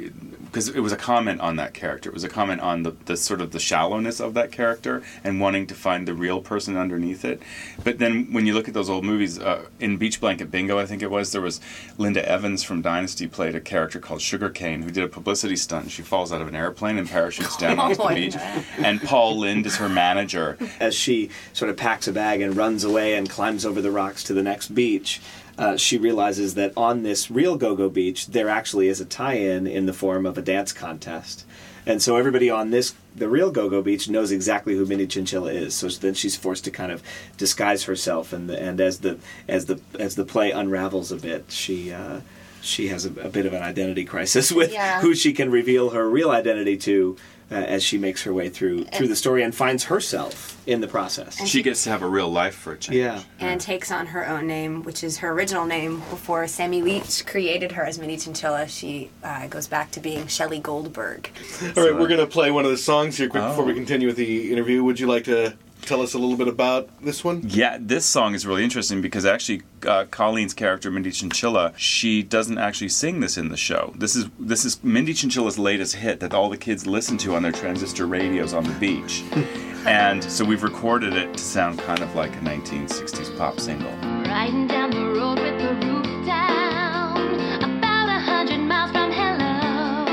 because 0.45 0.69
it 0.69 0.79
was 0.79 0.93
a 0.93 0.97
comment 0.97 1.41
on 1.41 1.57
that 1.57 1.73
character. 1.73 2.09
It 2.09 2.13
was 2.13 2.23
a 2.23 2.29
comment 2.29 2.61
on 2.61 2.83
the, 2.83 2.91
the 3.05 3.17
sort 3.17 3.41
of 3.41 3.51
the 3.51 3.59
shallowness 3.59 4.19
of 4.21 4.33
that 4.35 4.51
character 4.51 5.03
and 5.23 5.41
wanting 5.41 5.67
to 5.67 5.75
find 5.75 6.07
the 6.07 6.13
real 6.13 6.41
person 6.41 6.77
underneath 6.77 7.25
it. 7.25 7.41
But 7.83 7.99
then 7.99 8.31
when 8.31 8.45
you 8.45 8.53
look 8.53 8.67
at 8.67 8.73
those 8.73 8.89
old 8.89 9.03
movies, 9.03 9.37
uh, 9.37 9.65
in 9.79 9.97
Beach 9.97 10.21
Blanket 10.21 10.49
Bingo, 10.49 10.79
I 10.79 10.85
think 10.85 11.01
it 11.01 11.11
was, 11.11 11.33
there 11.33 11.41
was 11.41 11.59
Linda 11.97 12.27
Evans 12.27 12.63
from 12.63 12.81
Dynasty 12.81 13.27
played 13.27 13.55
a 13.55 13.61
character 13.61 13.99
called 13.99 14.21
Sugarcane 14.21 14.83
who 14.83 14.89
did 14.89 15.03
a 15.03 15.07
publicity 15.09 15.57
stunt. 15.57 15.91
She 15.91 16.01
falls 16.01 16.31
out 16.31 16.41
of 16.41 16.47
an 16.47 16.55
airplane 16.55 16.97
and 16.97 17.09
parachutes 17.09 17.57
down 17.65 17.77
onto 17.77 17.97
the 17.97 18.03
Oh, 18.03 18.15
beach. 18.15 18.35
And 18.77 19.01
Paul 19.01 19.37
Lynde 19.39 19.65
is 19.65 19.75
her 19.77 19.89
manager. 19.89 20.57
As 20.79 20.95
she 20.95 21.29
sort 21.51 21.69
of 21.69 21.75
packs 21.77 22.07
a 22.07 22.13
bag 22.13 22.39
and 22.41 22.55
runs 22.55 22.83
away 22.85 23.15
and 23.15 23.29
climbs 23.29 23.65
over 23.65 23.81
the 23.81 23.91
rocks 23.91 24.23
to 24.23 24.33
the 24.33 24.43
next 24.43 24.69
beach, 24.73 25.19
uh, 25.57 25.75
she 25.77 25.97
realizes 25.97 26.53
that 26.55 26.71
on 26.77 27.03
this 27.03 27.31
real 27.31 27.57
Go 27.57 27.75
Go 27.75 27.89
Beach, 27.89 28.27
there 28.27 28.49
actually 28.49 28.87
is 28.87 29.01
a 29.01 29.05
tie 29.05 29.33
in 29.33 29.65
in 29.67 29.85
the 29.85 29.93
form 29.93 30.25
of 30.25 30.37
a 30.37 30.41
dance 30.41 30.71
contest. 30.71 31.45
And 31.85 32.01
so 32.01 32.17
everybody 32.17 32.49
on 32.49 32.69
this, 32.71 32.93
the 33.15 33.29
real 33.29 33.49
Go 33.49 33.69
Go 33.69 33.81
Beach, 33.81 34.09
knows 34.09 34.31
exactly 34.31 34.75
who 34.75 34.85
Minnie 34.85 35.07
Chinchilla 35.07 35.51
is. 35.51 35.73
So 35.73 35.87
then 35.87 36.13
she's 36.13 36.35
forced 36.35 36.65
to 36.65 36.71
kind 36.71 36.91
of 36.91 37.01
disguise 37.37 37.83
herself, 37.85 38.33
and 38.33 38.49
the, 38.49 38.61
and 38.61 38.79
as 38.81 38.99
the 38.99 39.17
as 39.47 39.65
the 39.67 39.79
as 39.97 40.15
the 40.15 40.25
play 40.25 40.51
unravels 40.51 41.11
a 41.11 41.15
bit, 41.15 41.45
she 41.47 41.93
uh, 41.93 42.19
she 42.61 42.89
has 42.89 43.05
a, 43.05 43.11
a 43.21 43.29
bit 43.29 43.45
of 43.45 43.53
an 43.53 43.63
identity 43.63 44.03
crisis 44.03 44.51
with 44.59 44.73
Yeah. 44.73 44.99
who 45.01 45.15
she 45.15 45.31
can 45.33 45.49
reveal 45.49 45.91
her 45.91 46.09
real 46.09 46.29
identity 46.29 46.75
to. 46.77 47.15
Uh, 47.49 47.55
as 47.55 47.81
she 47.81 47.97
makes 47.97 48.23
her 48.23 48.33
way 48.33 48.49
through 48.49 48.83
through 48.83 49.07
the 49.07 49.15
story 49.15 49.41
and 49.41 49.55
finds 49.55 49.85
herself 49.85 50.61
in 50.67 50.81
the 50.81 50.87
process. 50.87 51.47
She 51.47 51.63
gets 51.63 51.81
to 51.85 51.89
have 51.89 52.01
a 52.01 52.07
real 52.07 52.27
life 52.29 52.53
for 52.55 52.73
a 52.73 52.77
change. 52.77 52.97
Yeah. 52.97 53.21
and 53.39 53.61
takes 53.61 53.89
on 53.89 54.05
her 54.07 54.27
own 54.27 54.47
name, 54.47 54.83
which 54.83 55.01
is 55.01 55.19
her 55.19 55.31
original 55.31 55.65
name 55.65 55.99
before 56.09 56.45
Sammy 56.47 56.81
Leach 56.81 57.25
created 57.25 57.71
her 57.71 57.85
as 57.85 57.99
Minnie 57.99 58.17
Chinchilla. 58.17 58.67
She 58.67 59.09
uh, 59.23 59.47
goes 59.47 59.65
back 59.65 59.91
to 59.91 60.01
being 60.01 60.27
Shelley 60.27 60.59
Goldberg. 60.59 61.31
All 61.77 61.83
right, 61.83 61.93
we're 61.97 62.09
going 62.09 62.19
to 62.19 62.27
play 62.27 62.51
one 62.51 62.65
of 62.65 62.71
the 62.71 62.77
songs 62.77 63.17
here 63.17 63.29
quick 63.29 63.43
before 63.43 63.63
we 63.63 63.71
Oh. 63.71 63.75
continue 63.75 64.07
with 64.07 64.17
the 64.17 64.51
interview. 64.51 64.83
Would 64.83 64.99
you 64.99 65.07
like 65.07 65.23
to 65.23 65.53
tell 65.81 66.01
us 66.01 66.13
a 66.13 66.17
little 66.19 66.35
bit 66.35 66.47
about 66.47 66.89
this 67.01 67.23
one? 67.23 67.41
Yeah, 67.47 67.77
this 67.79 68.05
song 68.05 68.33
is 68.33 68.45
really 68.45 68.63
interesting 68.63 69.01
because 69.01 69.25
actually, 69.25 69.61
uh, 69.85 70.05
Colleen's 70.11 70.53
character 70.53 70.91
Mindy 70.91 71.11
Chinchilla, 71.11 71.73
she 71.77 72.23
doesn't 72.23 72.57
actually 72.57 72.89
sing 72.89 73.19
this 73.19 73.37
in 73.37 73.49
the 73.49 73.57
show. 73.57 73.93
This 73.97 74.15
is 74.15 74.25
this 74.39 74.65
is 74.65 74.83
Mindy 74.83 75.13
Chinchilla's 75.13 75.57
latest 75.57 75.95
hit 75.95 76.19
that 76.19 76.33
all 76.33 76.49
the 76.49 76.57
kids 76.57 76.85
listen 76.85 77.17
to 77.19 77.35
on 77.35 77.43
their 77.43 77.51
transistor 77.51 78.05
radios 78.05 78.53
on 78.53 78.63
the 78.63 78.73
beach, 78.73 79.23
and 79.85 80.23
so 80.23 80.43
we've 80.43 80.63
recorded 80.63 81.13
it 81.13 81.33
to 81.37 81.43
sound 81.43 81.79
kind 81.79 82.01
of 82.01 82.13
like 82.15 82.35
a 82.35 82.39
1960s 82.39 83.37
pop 83.37 83.59
single. 83.59 83.91
Riding 84.29 84.67
down 84.67 84.91
the 84.91 85.19
road 85.19 85.39
with 85.39 85.57
the 85.59 85.73
roof 85.87 86.25
down, 86.25 87.17
about 87.63 88.09
hundred 88.21 88.59
miles 88.59 88.91
from 88.91 89.11
hello. 89.11 90.05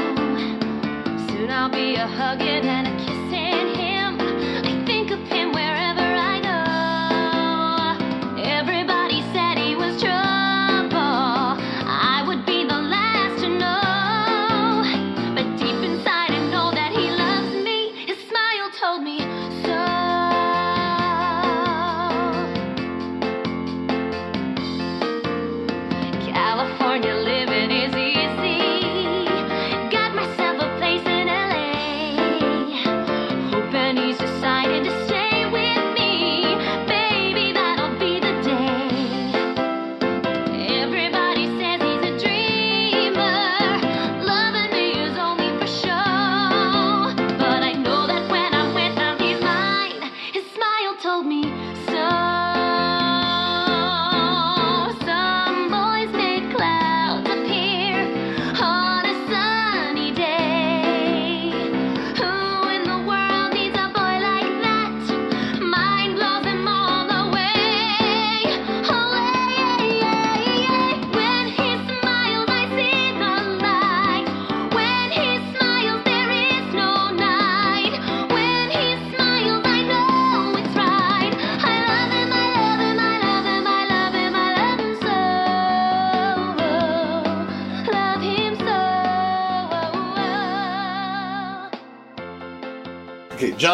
Soon 1.28 1.50
I'll 1.50 1.68
be 1.70 1.94
a 1.96 2.06
hugging 2.06 2.64
and 2.68 2.86
a 2.86 2.96
kissing 2.98 3.13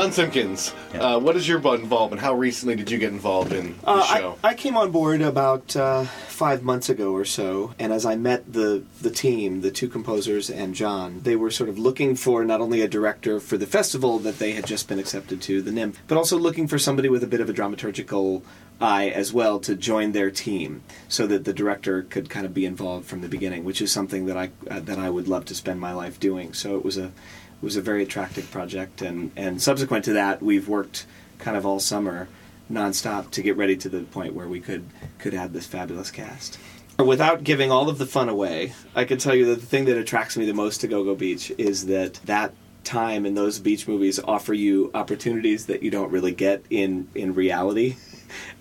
John 0.00 0.12
Simpkins. 0.12 0.74
Uh, 0.94 1.20
what 1.20 1.36
is 1.36 1.46
your 1.46 1.58
involvement? 1.74 2.22
How 2.22 2.32
recently 2.32 2.74
did 2.74 2.90
you 2.90 2.96
get 2.96 3.12
involved 3.12 3.52
in 3.52 3.76
the 3.82 3.86
Uh, 3.86 4.02
show? 4.04 4.38
I, 4.42 4.48
I 4.48 4.54
came 4.54 4.74
on 4.74 4.90
board 4.90 5.20
about 5.20 5.76
uh, 5.76 6.04
five 6.04 6.62
months 6.62 6.88
ago 6.88 7.12
or 7.12 7.26
so, 7.26 7.74
and 7.78 7.92
as 7.92 8.06
I 8.06 8.16
met 8.16 8.50
the 8.50 8.82
the 9.02 9.10
team, 9.10 9.60
the 9.60 9.70
two 9.70 9.88
composers 9.90 10.48
and 10.48 10.74
John, 10.74 11.20
they 11.22 11.36
were 11.36 11.50
sort 11.50 11.68
of 11.68 11.78
looking 11.78 12.16
for 12.16 12.46
not 12.46 12.62
only 12.62 12.80
a 12.80 12.88
director 12.88 13.40
for 13.40 13.58
the 13.58 13.66
festival 13.66 14.18
that 14.20 14.38
they 14.38 14.52
had 14.52 14.64
just 14.66 14.88
been 14.88 14.98
accepted 14.98 15.42
to, 15.42 15.60
the 15.60 15.70
NIM, 15.70 15.92
but 16.08 16.16
also 16.16 16.38
looking 16.38 16.66
for 16.66 16.78
somebody 16.78 17.10
with 17.10 17.22
a 17.22 17.26
bit 17.26 17.42
of 17.42 17.50
a 17.50 17.52
dramaturgical 17.52 18.40
eye 18.80 19.10
as 19.10 19.34
well 19.34 19.60
to 19.60 19.76
join 19.76 20.12
their 20.12 20.30
team, 20.30 20.80
so 21.08 21.26
that 21.26 21.44
the 21.44 21.52
director 21.52 22.04
could 22.04 22.30
kind 22.30 22.46
of 22.46 22.54
be 22.54 22.64
involved 22.64 23.04
from 23.04 23.20
the 23.20 23.28
beginning, 23.28 23.64
which 23.64 23.82
is 23.82 23.92
something 23.92 24.24
that 24.24 24.38
I 24.38 24.48
uh, 24.70 24.80
that 24.80 24.98
I 24.98 25.10
would 25.10 25.28
love 25.28 25.44
to 25.44 25.54
spend 25.54 25.78
my 25.78 25.92
life 25.92 26.18
doing. 26.18 26.54
So 26.54 26.78
it 26.78 26.86
was 26.86 26.96
a 26.96 27.12
it 27.60 27.64
was 27.64 27.76
a 27.76 27.82
very 27.82 28.02
attractive 28.02 28.50
project, 28.50 29.02
and 29.02 29.30
and 29.36 29.60
subsequent 29.60 30.04
to 30.06 30.14
that, 30.14 30.42
we've 30.42 30.68
worked 30.68 31.06
kind 31.38 31.56
of 31.56 31.66
all 31.66 31.80
summer 31.80 32.28
nonstop 32.70 33.30
to 33.32 33.42
get 33.42 33.56
ready 33.56 33.76
to 33.76 33.88
the 33.88 34.02
point 34.02 34.34
where 34.34 34.48
we 34.48 34.60
could 34.60 34.84
could 35.18 35.34
add 35.34 35.52
this 35.52 35.66
fabulous 35.66 36.10
cast. 36.10 36.58
Without 36.98 37.44
giving 37.44 37.70
all 37.70 37.88
of 37.88 37.98
the 37.98 38.06
fun 38.06 38.28
away, 38.28 38.74
I 38.94 39.04
can 39.04 39.18
tell 39.18 39.34
you 39.34 39.46
that 39.46 39.60
the 39.60 39.66
thing 39.66 39.86
that 39.86 39.96
attracts 39.96 40.36
me 40.36 40.44
the 40.44 40.52
most 40.52 40.82
to 40.82 40.88
Go-Go 40.88 41.14
Beach 41.14 41.50
is 41.56 41.86
that 41.86 42.14
that 42.26 42.52
time 42.84 43.26
and 43.26 43.36
those 43.36 43.58
beach 43.58 43.86
movies 43.86 44.18
offer 44.18 44.54
you 44.54 44.90
opportunities 44.94 45.66
that 45.66 45.82
you 45.82 45.90
don't 45.90 46.10
really 46.10 46.32
get 46.32 46.64
in 46.70 47.08
in 47.14 47.34
reality. 47.34 47.96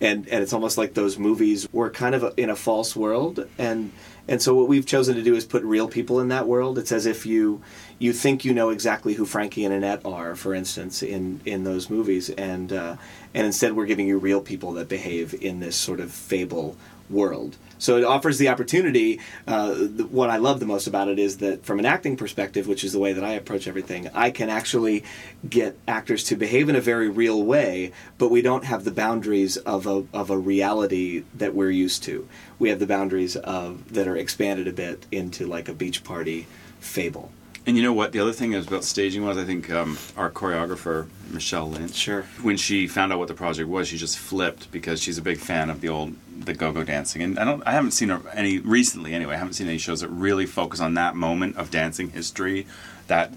And 0.02 0.28
and 0.30 0.42
it's 0.42 0.54
almost 0.54 0.78
like 0.78 0.94
those 0.94 1.20
movies 1.20 1.68
were 1.72 1.90
kind 1.90 2.16
of 2.16 2.34
in 2.38 2.50
a 2.50 2.56
false 2.56 2.96
world 2.96 3.48
and 3.58 3.92
and 4.30 4.40
so 4.42 4.54
what 4.54 4.68
we've 4.68 4.86
chosen 4.86 5.16
to 5.16 5.24
do 5.24 5.36
is 5.36 5.44
put 5.44 5.64
real 5.64 5.88
people 5.88 6.20
in 6.20 6.28
that 6.28 6.48
world. 6.48 6.78
It's 6.78 6.92
as 6.92 7.08
if 7.08 7.26
you 7.26 7.64
you 7.98 8.14
think 8.14 8.46
you 8.46 8.54
know 8.54 8.70
exactly 8.70 9.16
who 9.16 9.26
Frankie 9.26 9.66
and 9.66 9.74
Annette 9.74 10.06
are, 10.06 10.36
for 10.36 10.54
instance, 10.54 11.02
in 11.02 11.42
in 11.46 11.64
those 11.64 11.90
movies, 11.90 12.30
and 12.30 12.72
uh, 12.72 12.96
and 13.34 13.48
instead 13.48 13.74
we're 13.74 13.88
giving 13.88 14.08
you 14.08 14.20
real 14.20 14.40
people 14.40 14.72
that 14.74 14.88
behave 14.88 15.34
in 15.34 15.60
this 15.60 15.76
sort 15.76 16.00
of 16.00 16.12
fable 16.12 16.78
world. 17.10 17.58
So 17.80 17.98
it 17.98 18.04
offers 18.04 18.38
the 18.38 18.50
opportunity. 18.50 19.20
Uh, 19.48 19.74
what 19.74 20.30
I 20.30 20.38
love 20.38 20.60
the 20.60 20.66
most 20.66 20.86
about 20.86 21.08
it 21.08 21.18
is 21.18 21.38
that, 21.38 21.66
from 21.66 21.80
an 21.80 21.86
acting 21.86 22.16
perspective, 22.18 22.68
which 22.68 22.84
is 22.84 22.92
the 22.92 23.00
way 23.00 23.14
that 23.14 23.24
I 23.24 23.32
approach 23.32 23.68
everything, 23.68 24.10
I 24.14 24.30
can 24.30 24.50
actually 24.50 25.04
get 25.50 25.78
actors 25.88 26.24
to 26.26 26.36
behave 26.36 26.70
in 26.70 26.76
a 26.76 26.82
very 26.82 27.10
real 27.10 27.42
way, 27.42 27.92
but 28.18 28.30
we 28.30 28.42
don't 28.42 28.66
have 28.66 28.84
the 28.84 28.92
boundaries 28.92 29.58
of 29.58 29.88
a 29.88 30.06
of 30.14 30.30
a 30.30 30.38
reality 30.38 31.24
that 31.36 31.56
we're 31.56 31.72
used 31.72 32.04
to. 32.04 32.28
We 32.60 32.70
have 32.70 32.80
the 32.80 32.88
boundaries 32.88 33.36
of 33.38 33.94
that 33.94 34.08
are 34.08 34.18
expanded 34.18 34.68
a 34.68 34.74
bit 34.74 35.06
into 35.12 35.48
like 35.48 35.70
a 35.70 35.74
beach 35.74 36.04
party 36.04 36.48
fable. 36.80 37.32
And 37.66 37.78
you 37.78 37.84
know 37.84 37.94
what? 37.94 38.12
The 38.14 38.20
other 38.20 38.32
thing 38.32 38.54
is 38.54 38.68
about 38.68 38.84
staging 38.84 39.24
was 39.24 39.38
I 39.38 39.44
think 39.44 39.70
um, 39.70 39.98
our 40.18 40.32
choreographer 40.32 41.08
Michelle 41.30 41.70
Lynch. 41.70 41.94
Sure. 41.94 42.24
When 42.42 42.58
she 42.58 42.88
found 42.88 43.14
out 43.14 43.20
what 43.20 43.28
the 43.28 43.34
project 43.34 43.70
was, 43.70 43.88
she 43.88 43.98
just 43.98 44.18
flipped 44.18 44.72
because 44.72 45.02
she's 45.02 45.18
a 45.18 45.22
big 45.22 45.38
fan 45.38 45.70
of 45.70 45.82
the 45.82 45.90
old 45.90 46.16
the 46.46 46.54
go-go 46.54 46.84
dancing, 46.84 47.22
and 47.22 47.38
I 47.38 47.44
don't 47.44 47.62
I 47.68 47.72
haven't 47.72 47.92
seen 47.92 48.10
her 48.10 48.22
any 48.34 48.60
recently 48.60 49.14
anyway. 49.14 49.36
I 49.36 49.38
haven't 49.38 49.54
seen 49.54 49.68
any 49.68 49.78
shows 49.78 50.02
that 50.02 50.08
really 50.08 50.46
focus 50.46 50.80
on 50.80 50.94
that 50.94 51.16
moment 51.16 51.58
of 51.58 51.70
dancing 51.70 52.12
history, 52.12 52.66
that 53.08 53.34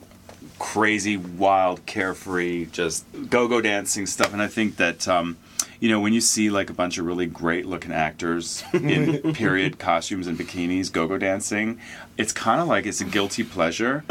crazy, 0.59 1.17
wild, 1.17 1.85
carefree, 1.85 2.67
just 2.67 3.05
go-go 3.29 3.61
dancing 3.61 4.07
stuff. 4.07 4.33
And 4.33 4.41
I 4.41 4.47
think 4.49 4.77
that. 4.77 5.07
Um, 5.09 5.37
you 5.81 5.89
know, 5.89 6.01
when 6.01 6.13
you 6.13 6.21
see 6.21 6.51
like 6.51 6.71
a 6.71 6.75
bunch 6.75 6.99
of 6.99 7.07
really 7.07 7.27
great 7.27 7.67
looking 7.67 7.93
actors 7.93 8.63
in 8.73 9.33
period 9.35 9.79
costumes 9.79 10.27
and 10.27 10.39
bikinis 10.39 10.91
go 10.93 11.07
go 11.07 11.19
dancing, 11.19 11.79
it's 12.17 12.33
kind 12.33 12.61
of 12.61 12.69
like 12.69 12.87
it's 12.87 13.01
a 13.01 13.05
guilty 13.05 13.45
pleasure. 13.45 14.05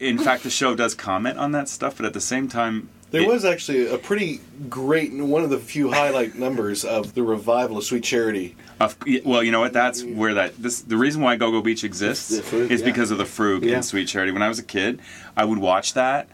In 0.00 0.18
fact, 0.18 0.42
the 0.42 0.50
show 0.50 0.74
does 0.74 0.94
comment 0.94 1.38
on 1.38 1.52
that 1.52 1.68
stuff, 1.68 1.96
but 1.96 2.06
at 2.06 2.12
the 2.14 2.20
same 2.20 2.48
time, 2.48 2.88
There 3.10 3.22
it- 3.22 3.28
was 3.28 3.44
actually 3.44 3.86
a 3.88 3.98
pretty 3.98 4.40
great, 4.68 5.12
one 5.12 5.42
of 5.44 5.50
the 5.50 5.58
few 5.58 5.92
highlight 5.92 6.34
numbers 6.34 6.84
of 6.84 7.14
the 7.14 7.22
revival 7.22 7.78
of 7.78 7.84
Sweet 7.84 8.04
Charity. 8.04 8.56
Of, 8.80 8.96
well, 9.24 9.42
you 9.44 9.52
know 9.52 9.60
what? 9.60 9.72
That's 9.72 10.02
where 10.02 10.34
that 10.34 10.60
this 10.60 10.80
the 10.80 10.96
reason 10.96 11.22
why 11.22 11.36
Go 11.36 11.50
Go 11.52 11.60
Beach 11.62 11.84
exists 11.84 12.30
is 12.32 12.80
yeah. 12.80 12.86
because 12.86 13.12
of 13.12 13.18
the 13.18 13.24
Frug 13.24 13.62
Yeah. 13.64 13.76
and 13.76 13.84
Sweet 13.84 14.08
Charity. 14.08 14.32
When 14.32 14.42
I 14.42 14.48
was 14.48 14.58
a 14.58 14.62
kid, 14.64 14.98
I 15.36 15.44
would 15.44 15.58
watch 15.58 15.94
that 15.94 16.28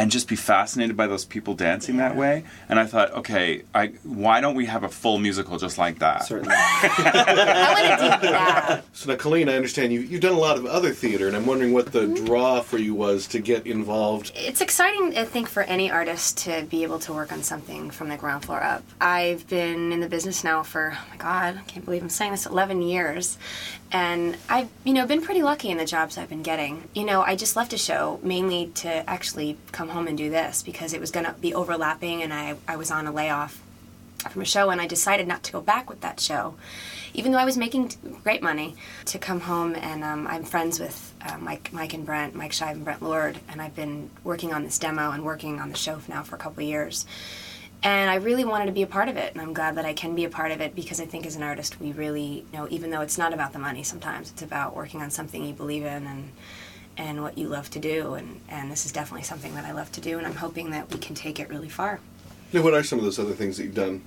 and 0.00 0.10
just 0.10 0.28
be 0.28 0.36
fascinated 0.36 0.96
by 0.96 1.06
those 1.06 1.26
people 1.26 1.52
dancing 1.52 1.98
that 1.98 2.16
way. 2.16 2.42
And 2.70 2.80
I 2.80 2.86
thought, 2.86 3.12
okay, 3.12 3.64
I 3.74 3.88
why 4.02 4.40
don't 4.40 4.54
we 4.54 4.64
have 4.64 4.82
a 4.82 4.88
full 4.88 5.18
musical 5.18 5.58
just 5.58 5.76
like 5.76 5.98
that? 5.98 6.24
Certainly. 6.24 6.54
I 6.56 7.98
want 7.98 8.22
to 8.22 8.26
do 8.26 8.32
that. 8.32 8.84
So 8.94 9.10
now, 9.10 9.16
Colleen, 9.16 9.50
I 9.50 9.56
understand 9.56 9.92
you, 9.92 10.00
you've 10.00 10.22
done 10.22 10.32
a 10.32 10.38
lot 10.38 10.56
of 10.56 10.64
other 10.64 10.94
theater, 10.94 11.28
and 11.28 11.36
I'm 11.36 11.44
wondering 11.44 11.74
what 11.74 11.92
the 11.92 12.06
mm-hmm. 12.06 12.24
draw 12.24 12.60
for 12.60 12.78
you 12.78 12.94
was 12.94 13.26
to 13.28 13.40
get 13.40 13.66
involved. 13.66 14.32
It's 14.34 14.62
exciting, 14.62 15.18
I 15.18 15.24
think, 15.24 15.48
for 15.48 15.64
any 15.64 15.90
artist 15.90 16.38
to 16.38 16.64
be 16.70 16.82
able 16.82 16.98
to 17.00 17.12
work 17.12 17.30
on 17.30 17.42
something 17.42 17.90
from 17.90 18.08
the 18.08 18.16
ground 18.16 18.46
floor 18.46 18.62
up. 18.62 18.82
I've 19.02 19.46
been 19.48 19.92
in 19.92 20.00
the 20.00 20.08
business 20.08 20.42
now 20.42 20.62
for, 20.62 20.94
oh 20.94 21.06
my 21.10 21.16
God, 21.18 21.58
I 21.58 21.62
can't 21.64 21.84
believe 21.84 22.02
I'm 22.02 22.08
saying 22.08 22.30
this, 22.30 22.46
11 22.46 22.80
years. 22.80 23.36
And 23.92 24.36
I've, 24.48 24.68
you 24.84 24.94
know, 24.94 25.04
been 25.04 25.20
pretty 25.20 25.42
lucky 25.42 25.68
in 25.68 25.76
the 25.76 25.84
jobs 25.84 26.16
I've 26.16 26.28
been 26.28 26.44
getting. 26.44 26.88
You 26.94 27.04
know, 27.04 27.22
I 27.22 27.34
just 27.34 27.56
left 27.56 27.72
a 27.72 27.78
show 27.78 28.20
mainly 28.22 28.68
to 28.76 29.10
actually 29.10 29.58
come 29.72 29.89
home 29.90 30.06
and 30.06 30.16
do 30.16 30.30
this 30.30 30.62
because 30.62 30.92
it 30.92 31.00
was 31.00 31.10
going 31.10 31.26
to 31.26 31.32
be 31.34 31.54
overlapping 31.54 32.22
and 32.22 32.32
I, 32.32 32.56
I 32.66 32.76
was 32.76 32.90
on 32.90 33.06
a 33.06 33.12
layoff 33.12 33.62
from 34.30 34.42
a 34.42 34.44
show 34.44 34.70
and 34.70 34.80
I 34.80 34.86
decided 34.86 35.26
not 35.26 35.42
to 35.44 35.52
go 35.52 35.60
back 35.60 35.88
with 35.88 36.00
that 36.02 36.20
show. 36.20 36.54
Even 37.14 37.32
though 37.32 37.38
I 37.38 37.44
was 37.44 37.56
making 37.56 37.92
great 38.22 38.42
money, 38.42 38.76
to 39.06 39.18
come 39.18 39.40
home 39.40 39.74
and 39.74 40.04
um, 40.04 40.26
I'm 40.28 40.44
friends 40.44 40.78
with 40.78 41.12
uh, 41.26 41.38
Mike, 41.38 41.72
Mike 41.72 41.92
and 41.94 42.06
Brent, 42.06 42.34
Mike 42.34 42.52
Shive 42.52 42.72
and 42.72 42.84
Brent 42.84 43.02
Lord, 43.02 43.38
and 43.48 43.60
I've 43.60 43.74
been 43.74 44.10
working 44.22 44.52
on 44.52 44.62
this 44.62 44.78
demo 44.78 45.10
and 45.10 45.24
working 45.24 45.58
on 45.60 45.70
the 45.70 45.76
show 45.76 46.00
now 46.08 46.22
for 46.22 46.36
a 46.36 46.38
couple 46.38 46.62
years. 46.62 47.06
and 47.82 48.10
I 48.10 48.16
really 48.16 48.44
wanted 48.44 48.66
to 48.66 48.72
be 48.72 48.82
a 48.82 48.86
part 48.86 49.08
of 49.08 49.16
it, 49.16 49.32
and 49.32 49.40
I'm 49.40 49.54
glad 49.54 49.76
that 49.76 49.86
I 49.86 49.94
can 49.94 50.14
be 50.14 50.24
a 50.24 50.30
part 50.30 50.52
of 50.52 50.60
it 50.60 50.74
because 50.74 51.00
I 51.00 51.06
think 51.06 51.24
as 51.26 51.34
an 51.36 51.42
artist, 51.42 51.80
we 51.80 51.92
really, 51.92 52.44
you 52.52 52.58
know, 52.58 52.68
even 52.70 52.90
though 52.90 53.00
it's 53.00 53.16
not 53.18 53.32
about 53.32 53.52
the 53.52 53.58
money, 53.58 53.82
sometimes 53.82 54.30
it's 54.30 54.42
about 54.42 54.76
working 54.76 55.00
on 55.00 55.10
something 55.10 55.44
you 55.44 55.54
believe 55.54 55.84
in 55.84 56.06
and 56.06 56.30
and 56.96 57.22
what 57.22 57.38
you 57.38 57.48
love 57.48 57.70
to 57.70 57.78
do, 57.78 58.14
and 58.14 58.40
and 58.48 58.70
this 58.70 58.84
is 58.86 58.92
definitely 58.92 59.24
something 59.24 59.54
that 59.54 59.64
I 59.64 59.72
love 59.72 59.90
to 59.92 60.00
do, 60.00 60.18
and 60.18 60.26
I'm 60.26 60.36
hoping 60.36 60.70
that 60.70 60.92
we 60.92 60.98
can 60.98 61.14
take 61.14 61.40
it 61.40 61.48
really 61.48 61.68
far. 61.68 62.00
Now, 62.52 62.62
what 62.62 62.74
are 62.74 62.82
some 62.82 62.98
of 62.98 63.04
those 63.04 63.18
other 63.18 63.32
things 63.34 63.56
that 63.58 63.64
you've 63.64 63.74
done? 63.74 64.02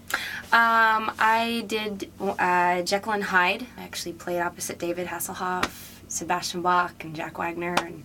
Um, 0.52 1.12
I 1.18 1.64
did 1.68 2.12
uh, 2.20 2.82
Jekyll 2.82 3.14
and 3.14 3.24
Hyde. 3.24 3.66
I 3.78 3.84
actually 3.84 4.14
played 4.14 4.42
opposite 4.42 4.80
David 4.80 5.08
Hasselhoff, 5.08 5.70
Sebastian 6.10 6.62
Bach, 6.62 7.06
and 7.06 7.16
Jack 7.16 7.38
Wagner, 7.38 7.76
and 7.80 8.04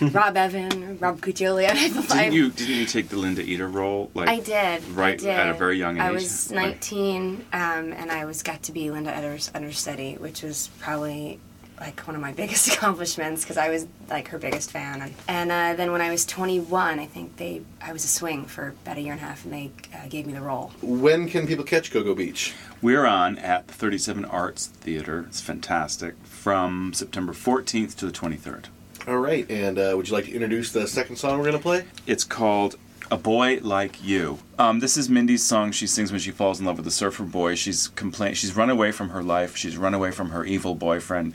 Rob 0.14 0.34
Evan, 0.34 0.98
Rob 0.98 1.20
Cuccioli. 1.20 1.68
Didn't 2.08 2.32
you 2.32 2.48
didn't 2.50 2.74
you 2.76 2.86
take 2.86 3.10
the 3.10 3.16
Linda 3.16 3.42
Eder 3.42 3.68
role? 3.68 4.10
Like 4.14 4.30
I 4.30 4.40
did. 4.40 4.82
right 4.88 5.12
I 5.14 5.16
did. 5.16 5.28
at 5.28 5.48
a 5.50 5.54
very 5.54 5.78
young 5.78 5.96
age. 5.96 6.02
I 6.02 6.10
was 6.10 6.50
19, 6.50 7.44
um, 7.52 7.92
and 7.92 8.10
I 8.10 8.24
was 8.24 8.42
got 8.42 8.62
to 8.64 8.72
be 8.72 8.90
Linda 8.90 9.14
Eder's 9.14 9.50
understudy, 9.54 10.14
which 10.14 10.42
was 10.42 10.70
probably 10.78 11.38
like 11.80 12.00
one 12.06 12.14
of 12.14 12.22
my 12.22 12.32
biggest 12.40 12.72
accomplishments 12.72 13.42
because 13.42 13.56
I 13.56 13.70
was 13.70 13.86
like 14.08 14.28
her 14.28 14.38
biggest 14.38 14.70
fan. 14.70 15.02
And, 15.02 15.14
and 15.26 15.50
uh, 15.50 15.74
then 15.76 15.92
when 15.92 16.00
I 16.00 16.10
was 16.10 16.24
21, 16.26 16.98
I 16.98 17.06
think 17.06 17.36
they 17.36 17.62
I 17.80 17.92
was 17.92 18.04
a 18.04 18.08
swing 18.08 18.44
for 18.44 18.68
about 18.84 18.98
a 18.98 19.00
year 19.00 19.12
and 19.12 19.20
a 19.20 19.24
half, 19.24 19.44
and 19.44 19.52
they 19.52 19.70
uh, 19.94 20.06
gave 20.08 20.26
me 20.26 20.32
the 20.32 20.42
role. 20.42 20.72
When 20.82 21.28
can 21.28 21.46
people 21.46 21.64
catch 21.64 21.90
Go 21.90 22.02
Go 22.02 22.14
Beach? 22.14 22.54
We're 22.82 23.06
on 23.06 23.38
at 23.38 23.68
the 23.68 23.74
37 23.74 24.24
Arts 24.24 24.66
Theater. 24.66 25.24
It's 25.28 25.40
fantastic. 25.40 26.14
From 26.22 26.92
September 26.94 27.32
14th 27.32 27.96
to 27.96 28.06
the 28.06 28.12
23rd. 28.12 28.66
All 29.06 29.18
right, 29.18 29.50
and 29.50 29.78
uh, 29.78 29.94
would 29.96 30.08
you 30.08 30.14
like 30.14 30.26
to 30.26 30.32
introduce 30.32 30.72
the 30.72 30.86
second 30.86 31.16
song 31.16 31.38
we're 31.38 31.44
going 31.44 31.56
to 31.56 31.62
play? 31.62 31.84
It's 32.06 32.24
called 32.24 32.76
A 33.10 33.16
Boy 33.16 33.58
Like 33.62 34.02
You. 34.04 34.38
Um, 34.58 34.78
this 34.78 34.96
is 34.96 35.08
Mindy's 35.08 35.42
song 35.42 35.72
she 35.72 35.86
sings 35.86 36.12
when 36.12 36.20
she 36.20 36.30
falls 36.30 36.60
in 36.60 36.66
love 36.66 36.76
with 36.76 36.86
a 36.86 36.92
surfer 36.92 37.24
boy. 37.24 37.56
She's 37.56 37.88
complain 37.88 38.34
she's 38.34 38.54
run 38.54 38.70
away 38.70 38.92
from 38.92 39.08
her 39.10 39.22
life, 39.22 39.56
she's 39.56 39.76
run 39.76 39.94
away 39.94 40.12
from 40.12 40.30
her 40.30 40.44
evil 40.44 40.74
boyfriend, 40.76 41.34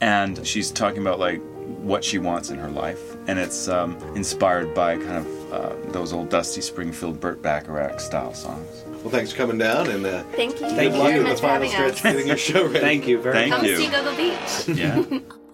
and 0.00 0.46
she's 0.46 0.70
talking 0.70 1.00
about 1.00 1.18
like 1.18 1.40
what 1.80 2.04
she 2.04 2.18
wants 2.18 2.50
in 2.50 2.58
her 2.58 2.70
life. 2.70 3.16
And 3.26 3.38
it's 3.40 3.66
um, 3.66 3.96
inspired 4.14 4.72
by 4.72 4.96
kind 4.98 5.26
of 5.26 5.52
uh, 5.52 5.90
those 5.90 6.12
old 6.12 6.28
Dusty 6.28 6.60
Springfield 6.60 7.18
Burt 7.18 7.42
Bacharach 7.42 7.98
style 7.98 8.32
songs. 8.34 8.84
Well, 9.02 9.10
thanks 9.10 9.32
for 9.32 9.38
coming 9.38 9.58
down, 9.58 9.88
and 9.90 10.06
uh, 10.06 10.22
Thank 10.32 10.60
you. 10.60 10.68
Thank 10.68 10.92
good 10.92 10.98
luck 10.98 11.12
you. 11.12 11.20
in 11.22 11.28
the 11.28 11.36
final 11.36 11.68
stretch 11.68 11.94
us. 11.94 12.02
getting 12.02 12.26
your 12.28 12.36
show 12.36 12.66
ready. 12.66 12.78
Thank 12.80 13.08
you 13.08 13.20
very 13.20 13.34
Thank 13.34 13.50
much. 13.50 13.60
Come 13.60 13.68
you. 13.68 13.76
see 13.76 13.88
Gogo 13.88 14.16
Beach. 14.16 14.78
Yeah. 14.78 15.18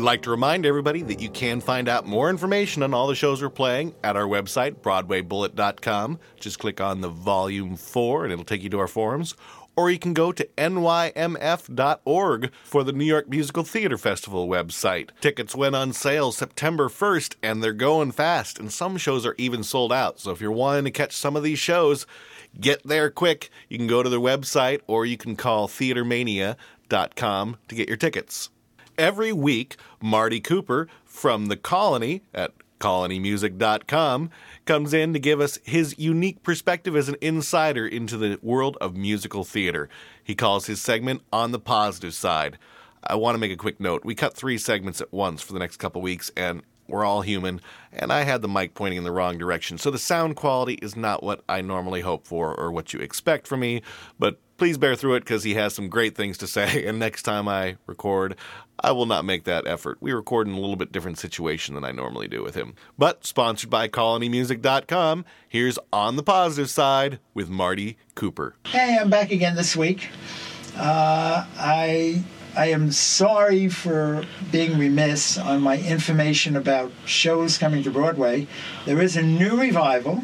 I'd 0.00 0.04
like 0.04 0.22
to 0.22 0.30
remind 0.30 0.64
everybody 0.64 1.02
that 1.02 1.20
you 1.20 1.28
can 1.28 1.60
find 1.60 1.86
out 1.86 2.06
more 2.06 2.30
information 2.30 2.82
on 2.82 2.94
all 2.94 3.06
the 3.06 3.14
shows 3.14 3.42
we're 3.42 3.50
playing 3.50 3.94
at 4.02 4.16
our 4.16 4.24
website, 4.24 4.76
BroadwayBullet.com. 4.76 6.18
Just 6.36 6.58
click 6.58 6.80
on 6.80 7.02
the 7.02 7.10
Volume 7.10 7.76
4 7.76 8.24
and 8.24 8.32
it'll 8.32 8.46
take 8.46 8.62
you 8.62 8.70
to 8.70 8.78
our 8.78 8.88
forums. 8.88 9.34
Or 9.76 9.90
you 9.90 9.98
can 9.98 10.14
go 10.14 10.32
to 10.32 10.48
nymf.org 10.56 12.50
for 12.64 12.82
the 12.82 12.92
New 12.94 13.04
York 13.04 13.28
Musical 13.28 13.62
Theater 13.62 13.98
Festival 13.98 14.48
website. 14.48 15.10
Tickets 15.20 15.54
went 15.54 15.76
on 15.76 15.92
sale 15.92 16.32
September 16.32 16.88
1st 16.88 17.34
and 17.42 17.62
they're 17.62 17.74
going 17.74 18.10
fast, 18.10 18.58
and 18.58 18.72
some 18.72 18.96
shows 18.96 19.26
are 19.26 19.34
even 19.36 19.62
sold 19.62 19.92
out. 19.92 20.18
So 20.18 20.30
if 20.30 20.40
you're 20.40 20.50
wanting 20.50 20.84
to 20.84 20.90
catch 20.90 21.12
some 21.12 21.36
of 21.36 21.42
these 21.42 21.58
shows, 21.58 22.06
get 22.58 22.82
there 22.84 23.10
quick. 23.10 23.50
You 23.68 23.76
can 23.76 23.86
go 23.86 24.02
to 24.02 24.08
their 24.08 24.18
website 24.18 24.80
or 24.86 25.04
you 25.04 25.18
can 25.18 25.36
call 25.36 25.68
theatermania.com 25.68 27.56
to 27.68 27.74
get 27.74 27.86
your 27.86 27.98
tickets. 27.98 28.48
Every 29.00 29.32
week, 29.32 29.76
Marty 30.02 30.40
Cooper 30.40 30.86
from 31.06 31.46
The 31.46 31.56
Colony 31.56 32.20
at 32.34 32.52
colonymusic.com 32.80 34.28
comes 34.66 34.92
in 34.92 35.14
to 35.14 35.18
give 35.18 35.40
us 35.40 35.58
his 35.64 35.98
unique 35.98 36.42
perspective 36.42 36.94
as 36.94 37.08
an 37.08 37.16
insider 37.22 37.86
into 37.86 38.18
the 38.18 38.38
world 38.42 38.76
of 38.78 38.98
musical 38.98 39.42
theater. 39.42 39.88
He 40.22 40.34
calls 40.34 40.66
his 40.66 40.82
segment 40.82 41.22
On 41.32 41.50
the 41.50 41.58
Positive 41.58 42.12
Side. 42.12 42.58
I 43.02 43.14
want 43.14 43.36
to 43.36 43.38
make 43.38 43.50
a 43.50 43.56
quick 43.56 43.80
note. 43.80 44.04
We 44.04 44.14
cut 44.14 44.36
three 44.36 44.58
segments 44.58 45.00
at 45.00 45.14
once 45.14 45.40
for 45.40 45.54
the 45.54 45.58
next 45.58 45.78
couple 45.78 46.02
weeks, 46.02 46.30
and 46.36 46.60
We're 46.90 47.04
all 47.04 47.22
human, 47.22 47.60
and 47.92 48.12
I 48.12 48.24
had 48.24 48.42
the 48.42 48.48
mic 48.48 48.74
pointing 48.74 48.98
in 48.98 49.04
the 49.04 49.12
wrong 49.12 49.38
direction, 49.38 49.78
so 49.78 49.90
the 49.90 49.98
sound 49.98 50.36
quality 50.36 50.74
is 50.74 50.96
not 50.96 51.22
what 51.22 51.42
I 51.48 51.60
normally 51.60 52.00
hope 52.00 52.26
for 52.26 52.54
or 52.54 52.70
what 52.70 52.92
you 52.92 53.00
expect 53.00 53.46
from 53.46 53.60
me, 53.60 53.82
but 54.18 54.38
please 54.56 54.76
bear 54.76 54.94
through 54.94 55.14
it 55.14 55.20
because 55.20 55.42
he 55.42 55.54
has 55.54 55.74
some 55.74 55.88
great 55.88 56.14
things 56.14 56.36
to 56.38 56.46
say, 56.46 56.84
and 56.84 56.98
next 56.98 57.22
time 57.22 57.48
I 57.48 57.76
record, 57.86 58.36
I 58.82 58.92
will 58.92 59.06
not 59.06 59.24
make 59.24 59.44
that 59.44 59.66
effort. 59.66 59.98
We 60.00 60.12
record 60.12 60.46
in 60.46 60.54
a 60.54 60.60
little 60.60 60.76
bit 60.76 60.92
different 60.92 61.18
situation 61.18 61.74
than 61.74 61.84
I 61.84 61.92
normally 61.92 62.28
do 62.28 62.42
with 62.42 62.54
him. 62.54 62.74
But 62.98 63.24
sponsored 63.26 63.70
by 63.70 63.88
colonymusic.com, 63.88 65.24
here's 65.48 65.78
On 65.92 66.16
the 66.16 66.22
Positive 66.22 66.70
Side 66.70 67.18
with 67.34 67.48
Marty 67.48 67.98
Cooper. 68.14 68.54
Hey, 68.66 68.98
I'm 69.00 69.10
back 69.10 69.30
again 69.32 69.54
this 69.54 69.76
week. 69.76 70.08
Uh, 70.76 71.46
I 71.58 72.22
I 72.56 72.66
am 72.66 72.90
sorry 72.90 73.68
for 73.68 74.24
being 74.50 74.76
remiss 74.76 75.38
on 75.38 75.62
my 75.62 75.78
information 75.78 76.56
about 76.56 76.90
shows 77.04 77.56
coming 77.58 77.82
to 77.84 77.90
Broadway. 77.90 78.48
There 78.86 79.00
is 79.00 79.16
a 79.16 79.22
new 79.22 79.60
revival, 79.60 80.22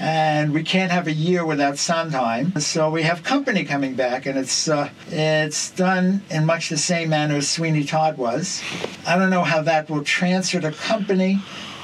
and 0.00 0.52
we 0.52 0.64
can't 0.64 0.90
have 0.90 1.06
a 1.06 1.12
year 1.12 1.46
without 1.46 1.78
Sondheim. 1.78 2.58
So 2.58 2.90
we 2.90 3.02
have 3.02 3.22
Company 3.22 3.64
coming 3.64 3.94
back, 3.94 4.26
and 4.26 4.36
it's 4.36 4.68
uh, 4.68 4.90
it's 5.08 5.70
done 5.70 6.22
in 6.30 6.46
much 6.46 6.68
the 6.68 6.76
same 6.76 7.10
manner 7.10 7.36
as 7.36 7.48
Sweeney 7.48 7.84
Todd 7.84 8.18
was. 8.18 8.60
I 9.06 9.16
don't 9.16 9.30
know 9.30 9.44
how 9.44 9.62
that 9.62 9.88
will 9.88 10.02
transfer 10.02 10.60
to 10.60 10.72
Company, 10.72 11.40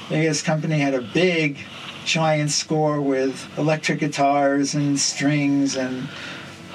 because 0.08 0.42
Company 0.42 0.78
had 0.78 0.94
a 0.94 1.02
big, 1.02 1.58
giant 2.04 2.50
score 2.50 3.00
with 3.00 3.48
electric 3.56 4.00
guitars 4.00 4.74
and 4.74 4.98
strings 4.98 5.76
and 5.76 6.08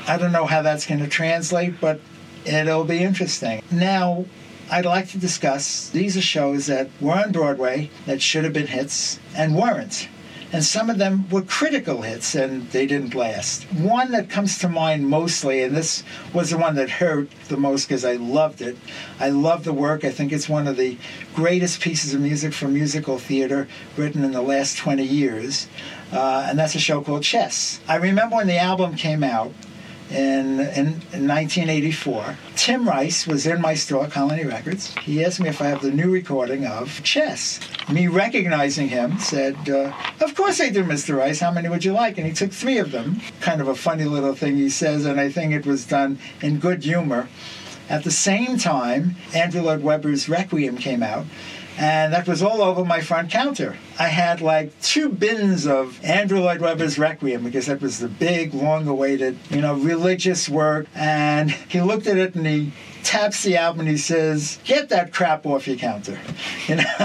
I 0.05 0.17
don't 0.17 0.33
know 0.33 0.45
how 0.45 0.61
that's 0.61 0.85
going 0.85 0.99
to 0.99 1.07
translate, 1.07 1.79
but 1.79 1.99
it'll 2.45 2.83
be 2.83 3.03
interesting. 3.03 3.61
Now, 3.71 4.25
I'd 4.71 4.85
like 4.85 5.09
to 5.09 5.17
discuss 5.17 5.89
these 5.89 6.17
are 6.17 6.21
shows 6.21 6.67
that 6.67 6.89
were 6.99 7.13
on 7.13 7.31
Broadway 7.31 7.89
that 8.05 8.21
should 8.21 8.43
have 8.43 8.53
been 8.53 8.67
hits 8.67 9.19
and 9.35 9.55
weren't. 9.55 10.07
And 10.53 10.63
some 10.63 10.91
of 10.91 10.99
them 10.99 11.27
were 11.31 11.41
critical 11.41 12.03
hits 12.03 12.35
and 12.35 12.69
they 12.69 12.85
didn't 12.85 13.15
last. 13.15 13.63
One 13.73 14.11
that 14.11 14.29
comes 14.29 14.59
to 14.59 14.69
mind 14.69 15.09
mostly, 15.09 15.63
and 15.63 15.75
this 15.75 16.03
was 16.31 16.51
the 16.51 16.59
one 16.59 16.75
that 16.75 16.91
hurt 16.91 17.29
the 17.49 17.57
most 17.57 17.87
because 17.87 18.05
I 18.05 18.13
loved 18.13 18.61
it. 18.61 18.77
I 19.19 19.29
love 19.29 19.63
the 19.63 19.73
work. 19.73 20.05
I 20.05 20.11
think 20.11 20.31
it's 20.31 20.47
one 20.47 20.67
of 20.67 20.77
the 20.77 20.97
greatest 21.33 21.81
pieces 21.81 22.13
of 22.13 22.21
music 22.21 22.53
for 22.53 22.67
musical 22.67 23.17
theater 23.17 23.67
written 23.97 24.23
in 24.23 24.31
the 24.31 24.43
last 24.43 24.77
20 24.77 25.03
years. 25.03 25.67
Uh, 26.11 26.45
and 26.47 26.59
that's 26.59 26.75
a 26.75 26.79
show 26.79 27.01
called 27.01 27.23
Chess. 27.23 27.79
I 27.87 27.95
remember 27.95 28.35
when 28.35 28.47
the 28.47 28.59
album 28.59 28.95
came 28.95 29.23
out, 29.23 29.51
in, 30.13 30.59
in, 30.59 30.87
in 31.11 31.27
1984. 31.27 32.37
Tim 32.55 32.87
Rice 32.87 33.25
was 33.25 33.47
in 33.47 33.59
my 33.59 33.73
store, 33.73 34.07
Colony 34.07 34.45
Records. 34.45 34.93
He 34.99 35.25
asked 35.25 35.39
me 35.39 35.49
if 35.49 35.61
I 35.61 35.65
have 35.65 35.81
the 35.81 35.91
new 35.91 36.09
recording 36.09 36.65
of 36.65 37.01
Chess. 37.03 37.59
Me 37.91 38.07
recognizing 38.07 38.87
him 38.87 39.17
said, 39.17 39.57
uh, 39.67 39.91
Of 40.21 40.35
course 40.35 40.61
I 40.61 40.69
do, 40.69 40.83
Mr. 40.83 41.17
Rice. 41.17 41.39
How 41.39 41.51
many 41.51 41.67
would 41.67 41.83
you 41.83 41.93
like? 41.93 42.17
And 42.17 42.27
he 42.27 42.33
took 42.33 42.51
three 42.51 42.77
of 42.77 42.91
them. 42.91 43.21
Kind 43.41 43.59
of 43.59 43.67
a 43.67 43.75
funny 43.75 44.05
little 44.05 44.35
thing 44.35 44.55
he 44.55 44.69
says, 44.69 45.05
and 45.05 45.19
I 45.19 45.29
think 45.29 45.51
it 45.51 45.65
was 45.65 45.85
done 45.85 46.19
in 46.41 46.59
good 46.59 46.83
humor. 46.83 47.27
At 47.89 48.03
the 48.03 48.11
same 48.11 48.57
time, 48.57 49.15
Andrew 49.33 49.61
Lloyd 49.61 49.83
Webber's 49.83 50.29
Requiem 50.29 50.77
came 50.77 51.03
out, 51.03 51.25
and 51.77 52.13
that 52.13 52.27
was 52.27 52.43
all 52.43 52.61
over 52.61 52.85
my 52.85 53.01
front 53.01 53.31
counter. 53.31 53.77
I 53.99 54.07
had 54.07 54.41
like 54.41 54.79
two 54.81 55.09
bins 55.09 55.65
of 55.65 56.03
Andrew 56.03 56.39
Lloyd 56.39 56.61
Webber's 56.61 56.97
Requiem 56.97 57.43
because 57.43 57.65
that 57.65 57.81
was 57.81 57.99
the 57.99 58.07
big, 58.07 58.53
long-awaited, 58.53 59.37
you 59.49 59.61
know, 59.61 59.75
religious 59.75 60.47
work. 60.47 60.87
And 60.95 61.51
he 61.51 61.81
looked 61.81 62.07
at 62.07 62.17
it 62.17 62.35
and 62.35 62.45
he 62.45 62.73
taps 63.03 63.43
the 63.43 63.57
album 63.57 63.81
and 63.81 63.89
he 63.89 63.97
says, 63.97 64.59
"Get 64.63 64.89
that 64.89 65.13
crap 65.13 65.45
off 65.45 65.67
your 65.67 65.77
counter." 65.77 66.17
You 66.65 66.77
know, 66.77 66.83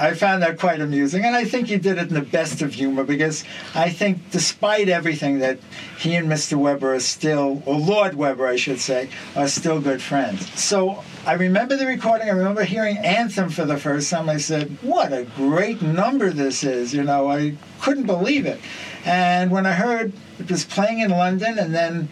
I 0.00 0.14
found 0.14 0.42
that 0.42 0.58
quite 0.58 0.80
amusing, 0.80 1.24
and 1.24 1.36
I 1.36 1.44
think 1.44 1.68
he 1.68 1.76
did 1.76 1.96
it 1.96 2.08
in 2.08 2.14
the 2.14 2.22
best 2.22 2.60
of 2.60 2.74
humor 2.74 3.04
because 3.04 3.44
I 3.72 3.88
think, 3.88 4.32
despite 4.32 4.88
everything, 4.88 5.38
that 5.38 5.60
he 5.96 6.16
and 6.16 6.28
Mr. 6.28 6.58
Webber 6.58 6.94
are 6.94 7.00
still, 7.00 7.62
or 7.66 7.78
Lord 7.78 8.14
Webber, 8.14 8.48
I 8.48 8.56
should 8.56 8.80
say, 8.80 9.08
are 9.36 9.46
still 9.46 9.80
good 9.80 10.02
friends. 10.02 10.60
So 10.60 11.04
I 11.24 11.34
remember 11.34 11.76
the 11.76 11.86
recording. 11.86 12.28
I 12.28 12.32
remember 12.32 12.64
hearing 12.64 12.98
Anthem 12.98 13.48
for 13.48 13.64
the 13.64 13.76
first 13.76 14.10
time. 14.10 14.28
I 14.28 14.38
said, 14.38 14.76
"What 14.82 15.12
a 15.12 15.22
great 15.36 15.80
number 15.80 16.30
this 16.30 16.64
is!" 16.64 16.92
You 16.92 17.04
know, 17.04 17.30
I 17.30 17.54
couldn't 17.80 18.06
believe 18.06 18.46
it. 18.46 18.58
And 19.04 19.52
when 19.52 19.66
I 19.66 19.72
heard 19.72 20.12
it 20.40 20.50
was 20.50 20.64
playing 20.64 20.98
in 20.98 21.10
London, 21.10 21.58
and 21.58 21.74
then 21.74 22.08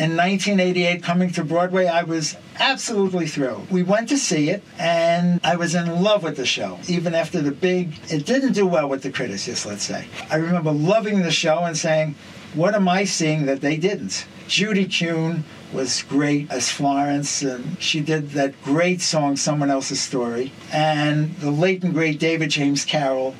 in 0.00 0.16
1988 0.16 1.02
coming 1.02 1.30
to 1.32 1.44
Broadway, 1.44 1.86
I 1.86 2.04
was 2.04 2.34
absolutely 2.58 3.26
thrilled. 3.26 3.70
We 3.70 3.82
went 3.82 4.08
to 4.08 4.16
see 4.16 4.48
it, 4.48 4.62
and 4.78 5.40
I 5.44 5.56
was 5.56 5.74
in 5.74 6.02
love 6.02 6.22
with 6.22 6.38
the 6.38 6.46
show. 6.46 6.78
Even 6.88 7.14
after 7.14 7.42
the 7.42 7.50
big, 7.50 7.92
it 8.08 8.24
didn't 8.24 8.54
do 8.54 8.66
well 8.66 8.88
with 8.88 9.02
the 9.02 9.10
critics, 9.10 9.66
let's 9.66 9.82
say. 9.82 10.06
I 10.30 10.36
remember 10.36 10.72
loving 10.72 11.20
the 11.20 11.30
show 11.30 11.64
and 11.64 11.76
saying, 11.76 12.14
"What 12.54 12.74
am 12.74 12.88
I 12.88 13.04
seeing 13.04 13.44
that 13.44 13.60
they 13.60 13.76
didn't?" 13.76 14.24
Judy 14.48 14.86
Kuhn 14.86 15.44
was 15.70 16.02
great 16.02 16.50
as 16.50 16.70
Florence, 16.70 17.42
and 17.42 17.76
she 17.78 18.00
did 18.00 18.30
that 18.30 18.54
great 18.64 19.02
song, 19.02 19.36
Someone 19.36 19.70
Else's 19.70 20.00
Story. 20.00 20.50
And 20.72 21.36
the 21.40 21.50
late 21.50 21.84
and 21.84 21.92
great 21.92 22.18
David 22.18 22.48
James 22.48 22.86
Carroll 22.86 23.34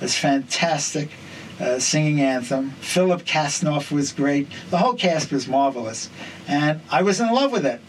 was 0.00 0.14
fantastic. 0.14 1.10
Uh, 1.60 1.78
singing 1.78 2.20
anthem. 2.20 2.70
Philip 2.80 3.24
Casnoff 3.24 3.92
was 3.92 4.12
great. 4.12 4.48
The 4.70 4.78
whole 4.78 4.94
cast 4.94 5.30
was 5.30 5.46
marvelous. 5.46 6.10
And 6.48 6.80
I 6.90 7.02
was 7.02 7.20
in 7.20 7.32
love 7.32 7.52
with 7.52 7.64
it. 7.64 7.80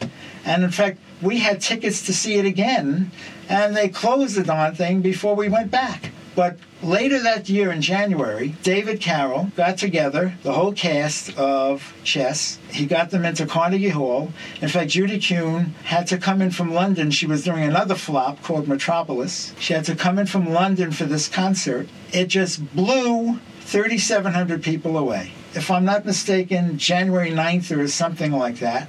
And 0.46 0.64
in 0.64 0.70
fact, 0.70 1.00
we 1.22 1.40
had 1.40 1.62
tickets 1.62 2.06
to 2.06 2.14
see 2.14 2.36
it 2.36 2.46
again, 2.46 3.12
and 3.50 3.76
they 3.76 3.90
closed 3.90 4.36
the 4.36 4.44
darn 4.44 4.76
thing 4.76 5.02
before 5.02 5.36
we 5.36 5.50
went 5.50 5.72
back. 5.72 6.12
But 6.36 6.58
later 6.84 7.20
that 7.24 7.48
year 7.48 7.72
in 7.72 7.82
January, 7.82 8.50
David 8.62 9.00
Carroll 9.00 9.52
got 9.56 9.78
together 9.78 10.36
the 10.44 10.52
whole 10.52 10.74
cast 10.74 11.36
of 11.38 11.94
Chess. 12.04 12.60
He 12.72 12.86
got 12.86 13.10
them 13.10 13.24
into 13.24 13.46
Carnegie 13.46 13.90
Hall. 13.90 14.34
In 14.62 14.68
fact, 14.68 14.92
Judy 14.92 15.18
Kuhn 15.18 15.74
had 15.86 16.08
to 16.08 16.18
come 16.18 16.42
in 16.42 16.52
from 16.52 16.74
London. 16.74 17.10
She 17.10 17.26
was 17.26 17.46
doing 17.46 17.64
another 17.64 17.96
flop 17.96 18.44
called 18.44 18.68
Metropolis. 18.68 19.54
She 19.58 19.74
had 19.74 19.86
to 19.86 19.96
come 19.96 20.20
in 20.20 20.26
from 20.26 20.52
London 20.52 20.92
for 20.92 21.06
this 21.06 21.30
concert. 21.30 21.88
It 22.12 22.28
just 22.28 22.76
blew 22.76 23.40
3,700 23.66 24.62
people 24.62 24.96
away. 24.98 25.32
If 25.56 25.72
I'm 25.72 25.86
not 25.86 26.06
mistaken, 26.06 26.78
January 26.78 27.32
9th 27.32 27.76
or 27.76 27.88
something 27.88 28.32
like 28.32 28.60
that. 28.60 28.88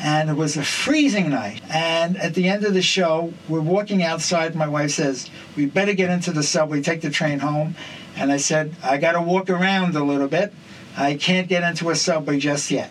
And 0.00 0.28
it 0.28 0.34
was 0.34 0.56
a 0.56 0.64
freezing 0.64 1.30
night. 1.30 1.60
And 1.70 2.16
at 2.16 2.34
the 2.34 2.48
end 2.48 2.64
of 2.64 2.74
the 2.74 2.82
show, 2.82 3.32
we're 3.48 3.60
walking 3.60 4.02
outside. 4.02 4.56
My 4.56 4.66
wife 4.66 4.90
says, 4.90 5.30
We 5.56 5.66
better 5.66 5.92
get 5.92 6.10
into 6.10 6.32
the 6.32 6.42
subway, 6.42 6.82
take 6.82 7.00
the 7.00 7.10
train 7.10 7.38
home. 7.38 7.76
And 8.16 8.32
I 8.32 8.38
said, 8.38 8.74
I 8.82 8.96
got 8.96 9.12
to 9.12 9.22
walk 9.22 9.50
around 9.50 9.94
a 9.94 10.02
little 10.02 10.28
bit. 10.28 10.52
I 10.96 11.14
can't 11.14 11.48
get 11.48 11.62
into 11.62 11.90
a 11.90 11.94
subway 11.94 12.38
just 12.38 12.72
yet. 12.72 12.90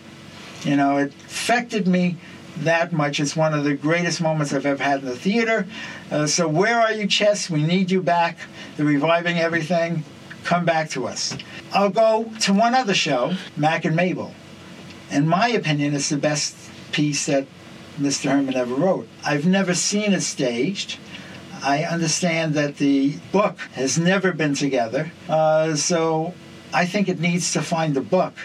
You 0.64 0.78
know, 0.78 0.98
it 0.98 1.14
affected 1.14 1.88
me 1.88 2.18
that 2.60 2.94
much. 2.94 3.20
It's 3.20 3.36
one 3.36 3.54
of 3.54 3.66
the 3.66 3.76
greatest 3.76 4.22
moments 4.22 4.54
I've 4.54 4.66
ever 4.66 4.82
had 4.82 5.00
in 5.00 5.06
the 5.06 5.16
theater. 5.16 5.68
Uh, 6.10 6.26
so, 6.26 6.48
where 6.48 6.80
are 6.80 6.94
you, 6.94 7.06
Chess? 7.06 7.50
We 7.50 7.64
need 7.64 7.92
you 7.92 8.02
back. 8.02 8.38
They're 8.78 8.86
reviving 8.86 9.38
everything. 9.38 10.04
Come 10.48 10.64
back 10.64 10.90
to 10.92 11.06
us. 11.06 11.38
I'll 11.74 11.90
go 11.90 12.32
to 12.44 12.54
one 12.54 12.74
other 12.74 12.94
show, 12.94 13.34
Mack 13.58 13.84
and 13.84 13.98
Mabel. 13.98 14.34
In 15.12 15.28
my 15.28 15.50
opinion, 15.50 15.94
it's 15.94 16.08
the 16.08 16.16
best 16.16 16.56
piece 16.94 17.26
that 17.26 17.46
Mr. 18.00 18.32
Herman 18.32 18.56
ever 18.56 18.74
wrote. 18.74 19.10
I've 19.26 19.46
never 19.46 19.74
seen 19.74 20.14
it 20.14 20.22
staged. 20.22 21.00
I 21.62 21.84
understand 21.84 22.54
that 22.54 22.78
the 22.78 23.18
book 23.34 23.60
has 23.74 23.98
never 23.98 24.32
been 24.32 24.56
together, 24.56 25.12
uh, 25.28 25.76
so 25.76 26.34
I 26.74 26.86
think 26.86 27.10
it 27.10 27.20
needs 27.20 27.52
to 27.52 27.62
find 27.62 27.94
the 27.94 28.00
book 28.00 28.36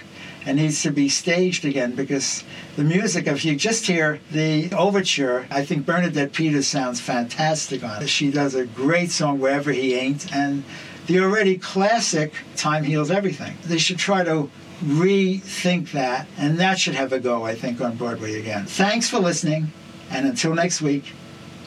and 0.45 0.57
needs 0.57 0.83
to 0.83 0.91
be 0.91 1.09
staged 1.09 1.65
again 1.65 1.95
because 1.95 2.43
the 2.75 2.83
music, 2.83 3.29
if 3.29 3.45
you 3.45 3.55
just 3.55 3.87
hear 3.87 4.19
the 4.33 4.73
overture, 4.73 5.47
I 5.53 5.65
think 5.65 5.87
Bernadette 5.87 6.33
Peters 6.33 6.67
sounds 6.67 7.01
fantastic 7.01 7.85
on 7.85 8.03
it. 8.03 8.09
She 8.09 8.33
does 8.33 8.57
a 8.57 8.65
great 8.65 9.13
song, 9.13 9.39
Wherever 9.39 9.71
He 9.71 9.95
Ain't, 9.95 10.35
and 10.35 10.65
the 11.07 11.21
already 11.21 11.59
classic 11.59 12.33
Time 12.57 12.85
Heals 12.85 13.11
Everything. 13.11 13.57
They 13.65 13.79
should 13.79 13.99
try 13.99 14.25
to 14.25 14.51
rethink 14.85 15.93
that, 15.93 16.27
and 16.37 16.59
that 16.59 16.79
should 16.79 16.95
have 16.95 17.13
a 17.13 17.21
go, 17.21 17.45
I 17.45 17.55
think, 17.55 17.81
on 17.81 17.97
Broadway 17.97 18.39
again. 18.39 18.67
Thanks 18.67 19.09
for 19.09 19.19
listening, 19.19 19.73
and 20.11 20.27
until 20.27 20.55
next 20.55 20.83
week, 20.83 21.13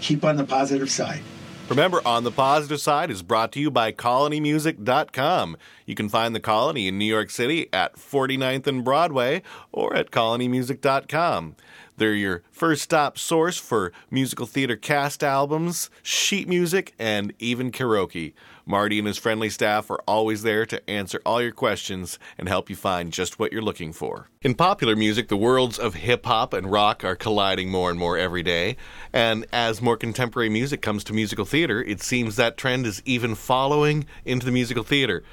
keep 0.02 0.24
on 0.26 0.36
the 0.36 0.44
positive 0.44 0.90
side. 0.90 1.22
Remember, 1.68 2.00
On 2.06 2.24
the 2.24 2.32
Positive 2.32 2.80
Side 2.80 3.10
is 3.10 3.24
brought 3.24 3.52
to 3.54 3.60
you 3.60 3.72
by 3.72 3.92
colonymusic.com. 3.92 5.58
You 5.88 5.96
can 5.96 6.10
find 6.10 6.36
the 6.36 6.40
Colony 6.40 6.88
in 6.88 7.00
New 7.00 7.06
York 7.06 7.32
City 7.32 7.70
at 7.74 7.96
49th 7.96 8.68
and 8.68 8.84
Broadway 8.84 9.42
or 9.72 9.96
at 9.96 10.12
colonymusic.com. 10.12 11.56
They're 11.98 12.14
your 12.14 12.44
first 12.52 12.84
stop 12.84 13.18
source 13.18 13.58
for 13.58 13.92
musical 14.12 14.46
theater 14.46 14.76
cast 14.76 15.24
albums, 15.24 15.90
sheet 16.04 16.48
music, 16.48 16.94
and 17.00 17.34
even 17.40 17.72
karaoke. 17.72 18.34
Marty 18.66 18.98
and 18.98 19.08
his 19.08 19.18
friendly 19.18 19.50
staff 19.50 19.92
are 19.92 20.02
always 20.08 20.42
there 20.44 20.66
to 20.66 20.90
answer 20.90 21.22
all 21.26 21.42
your 21.42 21.52
questions 21.52 22.18
and 22.38 22.48
help 22.48 22.70
you 22.70 22.76
find 22.76 23.14
just 23.14 23.40
what 23.40 23.52
you're 23.52 23.62
looking 23.62 23.94
for. 23.94 24.30
In 24.42 24.56
popular 24.56 24.96
music, 24.96 25.28
the 25.28 25.38
worlds 25.38 25.78
of 25.80 25.94
hip 25.96 26.26
hop 26.26 26.54
and 26.54 26.72
rock 26.72 27.04
are 27.04 27.16
colliding 27.16 27.70
more 27.70 27.90
and 27.90 28.00
more 28.00 28.18
every 28.18 28.44
day. 28.44 28.78
And 29.14 29.46
as 29.52 29.82
more 29.82 29.98
contemporary 29.98 30.50
music 30.50 30.82
comes 30.82 31.04
to 31.06 31.14
musical 31.14 31.46
theater, 31.46 31.82
it 31.82 32.02
seems 32.02 32.36
that 32.36 32.58
trend 32.58 32.86
is 32.86 33.02
even 33.06 33.36
following 33.36 34.06
into 34.24 34.46
the 34.46 34.52
musical 34.52 34.84
theater. 34.84 35.24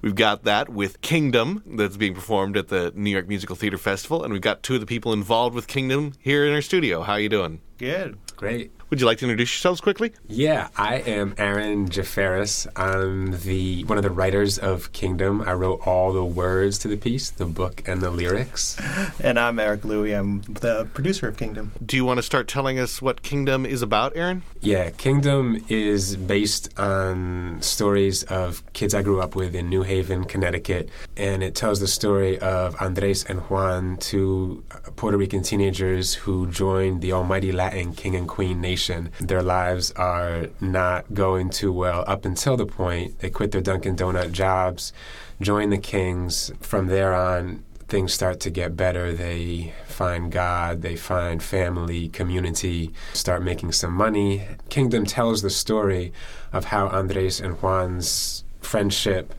We've 0.00 0.14
got 0.14 0.44
that 0.44 0.68
with 0.68 1.00
Kingdom 1.00 1.62
that's 1.66 1.96
being 1.96 2.14
performed 2.14 2.56
at 2.56 2.68
the 2.68 2.92
New 2.94 3.10
York 3.10 3.26
Musical 3.26 3.56
Theater 3.56 3.78
Festival, 3.78 4.22
and 4.22 4.32
we've 4.32 4.42
got 4.42 4.62
two 4.62 4.74
of 4.74 4.80
the 4.80 4.86
people 4.86 5.12
involved 5.12 5.54
with 5.54 5.66
Kingdom 5.66 6.12
here 6.20 6.46
in 6.46 6.54
our 6.54 6.62
studio. 6.62 7.02
How 7.02 7.14
are 7.14 7.20
you 7.20 7.28
doing? 7.28 7.60
Good. 7.78 8.18
Great. 8.36 8.70
Would 8.90 9.00
you 9.00 9.06
like 9.06 9.18
to 9.18 9.26
introduce 9.26 9.52
yourselves 9.52 9.82
quickly? 9.82 10.14
Yeah, 10.28 10.68
I 10.74 10.96
am 11.00 11.34
Aaron 11.36 11.90
Jafferis. 11.90 12.66
I'm 12.74 13.38
the 13.40 13.84
one 13.84 13.98
of 13.98 14.02
the 14.02 14.08
writers 14.10 14.56
of 14.56 14.92
Kingdom. 14.92 15.42
I 15.42 15.52
wrote 15.52 15.86
all 15.86 16.14
the 16.14 16.24
words 16.24 16.78
to 16.78 16.88
the 16.88 16.96
piece, 16.96 17.28
the 17.28 17.44
book, 17.44 17.86
and 17.86 18.00
the 18.00 18.10
lyrics. 18.10 18.80
And 19.20 19.38
I'm 19.38 19.58
Eric 19.58 19.84
Louie. 19.84 20.12
I'm 20.12 20.40
the 20.42 20.86
producer 20.94 21.28
of 21.28 21.36
Kingdom. 21.36 21.72
Do 21.84 21.96
you 21.96 22.04
want 22.04 22.18
to 22.18 22.22
start 22.22 22.46
telling 22.48 22.78
us 22.78 23.02
what 23.02 23.22
Kingdom 23.22 23.66
is 23.66 23.82
about, 23.82 24.16
Aaron? 24.16 24.42
Yeah, 24.60 24.90
Kingdom 24.90 25.62
is 25.68 26.16
based 26.16 26.78
on 26.78 27.60
stories 27.60 28.22
of 28.24 28.62
kids 28.72 28.94
I 28.94 29.02
grew 29.02 29.20
up 29.20 29.34
with 29.34 29.54
in 29.54 29.68
New 29.68 29.82
Haven, 29.82 30.24
Connecticut, 30.24 30.88
and 31.16 31.42
it 31.42 31.54
tells 31.54 31.80
the 31.80 31.88
story 31.88 32.38
of 32.38 32.80
Andres 32.80 33.24
and 33.24 33.40
Juan, 33.50 33.96
two 33.98 34.62
Puerto 34.96 35.18
Rican 35.18 35.42
teenagers 35.42 36.14
who 36.14 36.46
joined 36.46 37.02
the 37.02 37.12
almighty 37.12 37.52
Latin 37.52 37.92
king 37.92 38.14
and 38.14 38.26
queen 38.28 38.60
nation. 38.60 38.77
Their 39.20 39.42
lives 39.42 39.90
are 39.92 40.46
not 40.60 41.12
going 41.12 41.50
too 41.50 41.72
well 41.72 42.04
up 42.06 42.24
until 42.24 42.56
the 42.56 42.66
point 42.66 43.18
they 43.20 43.30
quit 43.30 43.52
their 43.52 43.60
Dunkin' 43.60 43.96
Donut 43.96 44.32
jobs, 44.32 44.92
join 45.40 45.70
the 45.70 45.78
Kings. 45.78 46.50
From 46.60 46.86
there 46.86 47.14
on, 47.14 47.64
things 47.88 48.12
start 48.12 48.38
to 48.40 48.50
get 48.50 48.76
better. 48.76 49.12
They 49.12 49.72
find 49.86 50.30
God, 50.30 50.82
they 50.82 50.96
find 50.96 51.42
family, 51.42 52.08
community, 52.08 52.92
start 53.12 53.42
making 53.42 53.72
some 53.72 53.92
money. 53.92 54.46
Kingdom 54.68 55.04
tells 55.06 55.42
the 55.42 55.50
story 55.50 56.12
of 56.52 56.66
how 56.66 56.88
Andres 56.88 57.40
and 57.40 57.56
Juan's 57.56 58.44
friendship 58.60 59.34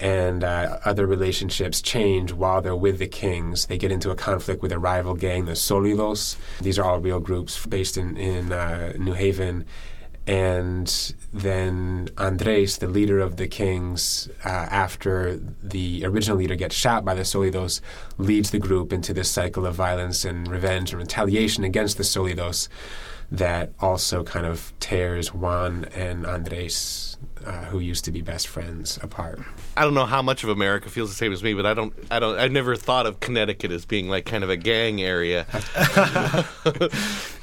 and 0.00 0.44
uh, 0.44 0.78
other 0.84 1.06
relationships 1.06 1.80
change 1.80 2.32
while 2.32 2.62
they're 2.62 2.76
with 2.76 2.98
the 2.98 3.08
Kings. 3.08 3.66
They 3.66 3.78
get 3.78 3.92
into 3.92 4.10
a 4.10 4.16
conflict 4.16 4.62
with 4.62 4.72
a 4.72 4.78
rival 4.78 5.14
gang, 5.14 5.46
the 5.46 5.52
Solidos. 5.52 6.36
These 6.60 6.78
are 6.78 6.84
all 6.84 7.00
real 7.00 7.20
groups 7.20 7.64
based 7.66 7.96
in, 7.96 8.16
in 8.16 8.52
uh, 8.52 8.92
New 8.98 9.14
Haven. 9.14 9.64
And 10.26 11.14
then 11.32 12.10
Andres, 12.18 12.76
the 12.78 12.86
leader 12.86 13.18
of 13.18 13.38
the 13.38 13.48
Kings, 13.48 14.28
uh, 14.44 14.48
after 14.48 15.40
the 15.62 16.04
original 16.04 16.36
leader 16.36 16.54
gets 16.54 16.74
shot 16.74 17.02
by 17.02 17.14
the 17.14 17.22
Solidos, 17.22 17.80
leads 18.18 18.50
the 18.50 18.58
group 18.58 18.92
into 18.92 19.14
this 19.14 19.30
cycle 19.30 19.64
of 19.64 19.74
violence 19.74 20.26
and 20.26 20.46
revenge 20.46 20.92
and 20.92 21.00
retaliation 21.00 21.64
against 21.64 21.96
the 21.96 22.02
Solidos 22.02 22.68
that 23.30 23.72
also 23.80 24.22
kind 24.22 24.46
of 24.46 24.72
tears 24.80 25.32
Juan 25.32 25.86
and 25.94 26.26
Andres, 26.26 27.07
uh, 27.46 27.64
who 27.66 27.78
used 27.78 28.04
to 28.06 28.12
be 28.12 28.20
best 28.20 28.48
friends, 28.48 28.98
apart. 29.02 29.40
I 29.76 29.82
don't 29.82 29.94
know 29.94 30.06
how 30.06 30.22
much 30.22 30.44
of 30.44 30.50
America 30.50 30.88
feels 30.88 31.10
the 31.10 31.16
same 31.16 31.32
as 31.32 31.42
me, 31.42 31.54
but 31.54 31.66
I 31.66 31.74
don't. 31.74 31.94
I 32.10 32.18
don't. 32.18 32.38
I've 32.38 32.52
never 32.52 32.76
thought 32.76 33.06
of 33.06 33.20
Connecticut 33.20 33.70
as 33.70 33.84
being 33.84 34.08
like 34.08 34.24
kind 34.24 34.44
of 34.44 34.50
a 34.50 34.56
gang 34.56 35.02
area. 35.02 35.46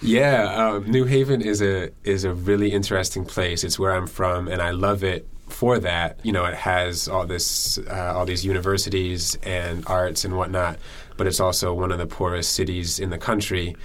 Yeah, 0.06 0.54
um, 0.54 0.92
New 0.92 1.06
Haven 1.06 1.42
is 1.42 1.64
a 1.64 1.90
is 2.04 2.26
a 2.26 2.34
really 2.34 2.72
interesting 2.72 3.26
place. 3.26 3.64
It's 3.64 3.80
where 3.80 3.92
I'm 3.96 4.06
from, 4.06 4.48
and 4.48 4.62
I 4.62 4.70
love 4.70 5.04
it 5.04 5.28
for 5.50 5.80
that. 5.80 6.20
You 6.24 6.32
know, 6.32 6.46
it 6.46 6.54
has 6.54 7.08
all 7.08 7.26
this, 7.26 7.80
uh, 7.90 8.14
all 8.16 8.26
these 8.26 8.46
universities 8.46 9.36
and 9.42 9.84
arts 9.88 10.24
and 10.24 10.38
whatnot, 10.38 10.78
but 11.18 11.26
it's 11.26 11.40
also 11.40 11.74
one 11.74 11.92
of 11.92 11.98
the 11.98 12.06
poorest 12.06 12.54
cities 12.54 13.00
in 13.00 13.10
the 13.10 13.18
country, 13.18 13.76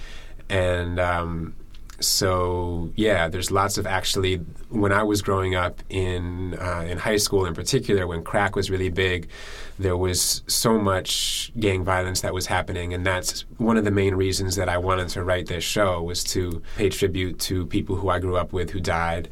and 0.47 0.99
um, 0.99 1.55
so 2.01 2.91
yeah, 2.95 3.27
there's 3.27 3.51
lots 3.51 3.77
of 3.77 3.87
actually. 3.87 4.37
When 4.69 4.91
I 4.91 5.03
was 5.03 5.21
growing 5.21 5.55
up 5.55 5.81
in 5.89 6.57
uh, 6.59 6.85
in 6.87 6.97
high 6.97 7.17
school, 7.17 7.45
in 7.45 7.53
particular, 7.53 8.07
when 8.07 8.23
crack 8.23 8.55
was 8.55 8.69
really 8.69 8.89
big, 8.89 9.29
there 9.79 9.97
was 9.97 10.43
so 10.47 10.77
much 10.77 11.51
gang 11.59 11.83
violence 11.83 12.21
that 12.21 12.33
was 12.33 12.47
happening, 12.47 12.93
and 12.93 13.05
that's 13.05 13.45
one 13.57 13.77
of 13.77 13.85
the 13.85 13.91
main 13.91 14.15
reasons 14.15 14.55
that 14.55 14.69
I 14.69 14.77
wanted 14.77 15.09
to 15.09 15.23
write 15.23 15.47
this 15.47 15.63
show 15.63 16.01
was 16.01 16.23
to 16.25 16.61
pay 16.77 16.89
tribute 16.89 17.39
to 17.39 17.65
people 17.65 17.95
who 17.95 18.09
I 18.09 18.19
grew 18.19 18.37
up 18.37 18.53
with 18.53 18.71
who 18.71 18.79
died. 18.79 19.29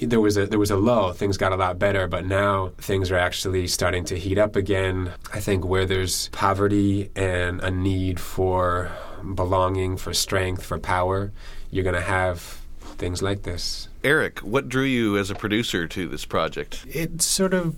There 0.00 0.20
was 0.20 0.36
a 0.36 0.46
there 0.46 0.58
was 0.58 0.70
a 0.70 0.76
lull. 0.76 1.12
Things 1.12 1.36
got 1.36 1.52
a 1.52 1.56
lot 1.56 1.78
better, 1.78 2.06
but 2.06 2.24
now 2.24 2.72
things 2.78 3.10
are 3.10 3.18
actually 3.18 3.66
starting 3.66 4.04
to 4.04 4.18
heat 4.18 4.38
up 4.38 4.54
again. 4.56 5.12
I 5.34 5.40
think 5.40 5.64
where 5.64 5.86
there's 5.86 6.28
poverty 6.28 7.10
and 7.16 7.60
a 7.60 7.70
need 7.70 8.20
for 8.20 8.92
belonging, 9.34 9.96
for 9.96 10.14
strength, 10.14 10.64
for 10.64 10.78
power, 10.78 11.32
you're 11.70 11.84
going 11.84 11.94
to 11.94 12.00
have 12.00 12.60
things 12.96 13.22
like 13.22 13.42
this. 13.42 13.88
Eric, 14.02 14.40
what 14.40 14.68
drew 14.68 14.84
you 14.84 15.16
as 15.18 15.30
a 15.30 15.34
producer 15.34 15.86
to 15.88 16.08
this 16.08 16.24
project? 16.24 16.84
It 16.88 17.22
sort 17.22 17.54
of 17.54 17.76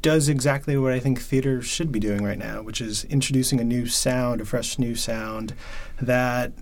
does 0.00 0.28
exactly 0.28 0.76
what 0.76 0.92
I 0.92 1.00
think 1.00 1.20
theater 1.20 1.60
should 1.60 1.90
be 1.90 1.98
doing 1.98 2.22
right 2.22 2.38
now, 2.38 2.62
which 2.62 2.80
is 2.80 3.04
introducing 3.04 3.60
a 3.60 3.64
new 3.64 3.86
sound, 3.86 4.40
a 4.40 4.44
fresh 4.44 4.78
new 4.78 4.94
sound 4.94 5.54
that 6.00 6.52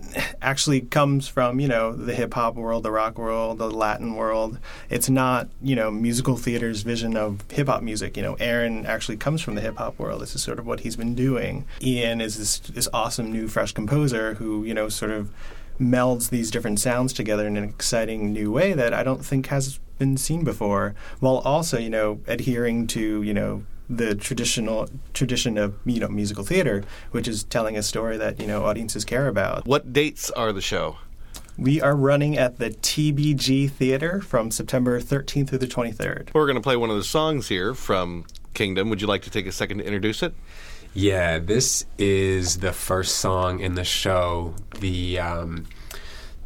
actually 0.41 0.81
comes 0.81 1.27
from, 1.27 1.59
you 1.59 1.67
know, 1.67 1.93
the 1.93 2.15
hip 2.15 2.33
hop 2.33 2.55
world, 2.55 2.81
the 2.81 2.91
rock 2.91 3.19
world, 3.19 3.59
the 3.59 3.69
Latin 3.69 4.15
world. 4.15 4.57
It's 4.89 5.09
not, 5.09 5.49
you 5.61 5.75
know, 5.75 5.91
musical 5.91 6.35
theater's 6.35 6.81
vision 6.81 7.15
of 7.15 7.43
hip 7.51 7.67
hop 7.67 7.83
music. 7.83 8.17
You 8.17 8.23
know, 8.23 8.33
Aaron 8.39 8.87
actually 8.87 9.17
comes 9.17 9.41
from 9.41 9.53
the 9.53 9.61
hip 9.61 9.77
hop 9.77 9.99
world. 9.99 10.21
This 10.21 10.33
is 10.33 10.41
sort 10.41 10.57
of 10.57 10.65
what 10.65 10.79
he's 10.79 10.95
been 10.95 11.13
doing. 11.13 11.65
Ian 11.81 12.21
is 12.21 12.39
this, 12.39 12.57
this 12.57 12.89
awesome 12.91 13.31
new 13.31 13.47
fresh 13.47 13.71
composer 13.71 14.33
who, 14.35 14.63
you 14.63 14.73
know, 14.73 14.89
sort 14.89 15.11
of 15.11 15.31
melds 15.79 16.29
these 16.29 16.51
different 16.51 16.79
sounds 16.79 17.13
together 17.13 17.47
in 17.47 17.57
an 17.57 17.63
exciting 17.63 18.33
new 18.33 18.51
way 18.51 18.73
that 18.73 18.93
I 18.93 19.03
don't 19.03 19.25
think 19.25 19.47
has 19.47 19.79
been 19.97 20.17
seen 20.17 20.43
before, 20.43 20.95
while 21.19 21.37
also, 21.39 21.77
you 21.77 21.89
know, 21.89 22.19
adhering 22.27 22.87
to, 22.87 23.21
you 23.21 23.33
know, 23.33 23.63
the 23.89 24.15
traditional 24.15 24.89
tradition 25.13 25.57
of 25.57 25.75
you 25.85 25.99
know 25.99 26.09
musical 26.09 26.43
theater, 26.43 26.83
which 27.11 27.27
is 27.27 27.43
telling 27.43 27.77
a 27.77 27.83
story 27.83 28.17
that 28.17 28.39
you 28.39 28.47
know 28.47 28.65
audiences 28.65 29.05
care 29.05 29.27
about. 29.27 29.65
What 29.65 29.93
dates 29.93 30.29
are 30.31 30.51
the 30.51 30.61
show? 30.61 30.97
We 31.57 31.81
are 31.81 31.95
running 31.95 32.37
at 32.37 32.59
the 32.59 32.69
TBG 32.69 33.71
Theater 33.71 34.21
from 34.21 34.51
September 34.51 35.01
13th 35.01 35.49
through 35.49 35.57
the 35.57 35.67
23rd. 35.67 36.29
We're 36.33 36.45
going 36.45 36.55
to 36.55 36.61
play 36.61 36.75
one 36.75 36.91
of 36.91 36.97
the 36.97 37.03
songs 37.03 37.47
here 37.47 37.73
from 37.73 38.25
Kingdom. 38.53 38.91
Would 38.91 39.01
you 39.01 39.07
like 39.07 39.23
to 39.23 39.31
take 39.31 39.47
a 39.47 39.51
second 39.51 39.79
to 39.79 39.83
introduce 39.83 40.21
it? 40.21 40.35
Yeah, 40.93 41.39
this 41.39 41.85
is 41.97 42.57
the 42.57 42.73
first 42.73 43.17
song 43.17 43.59
in 43.59 43.75
the 43.75 43.83
show. 43.83 44.55
The 44.79 45.19
um, 45.19 45.67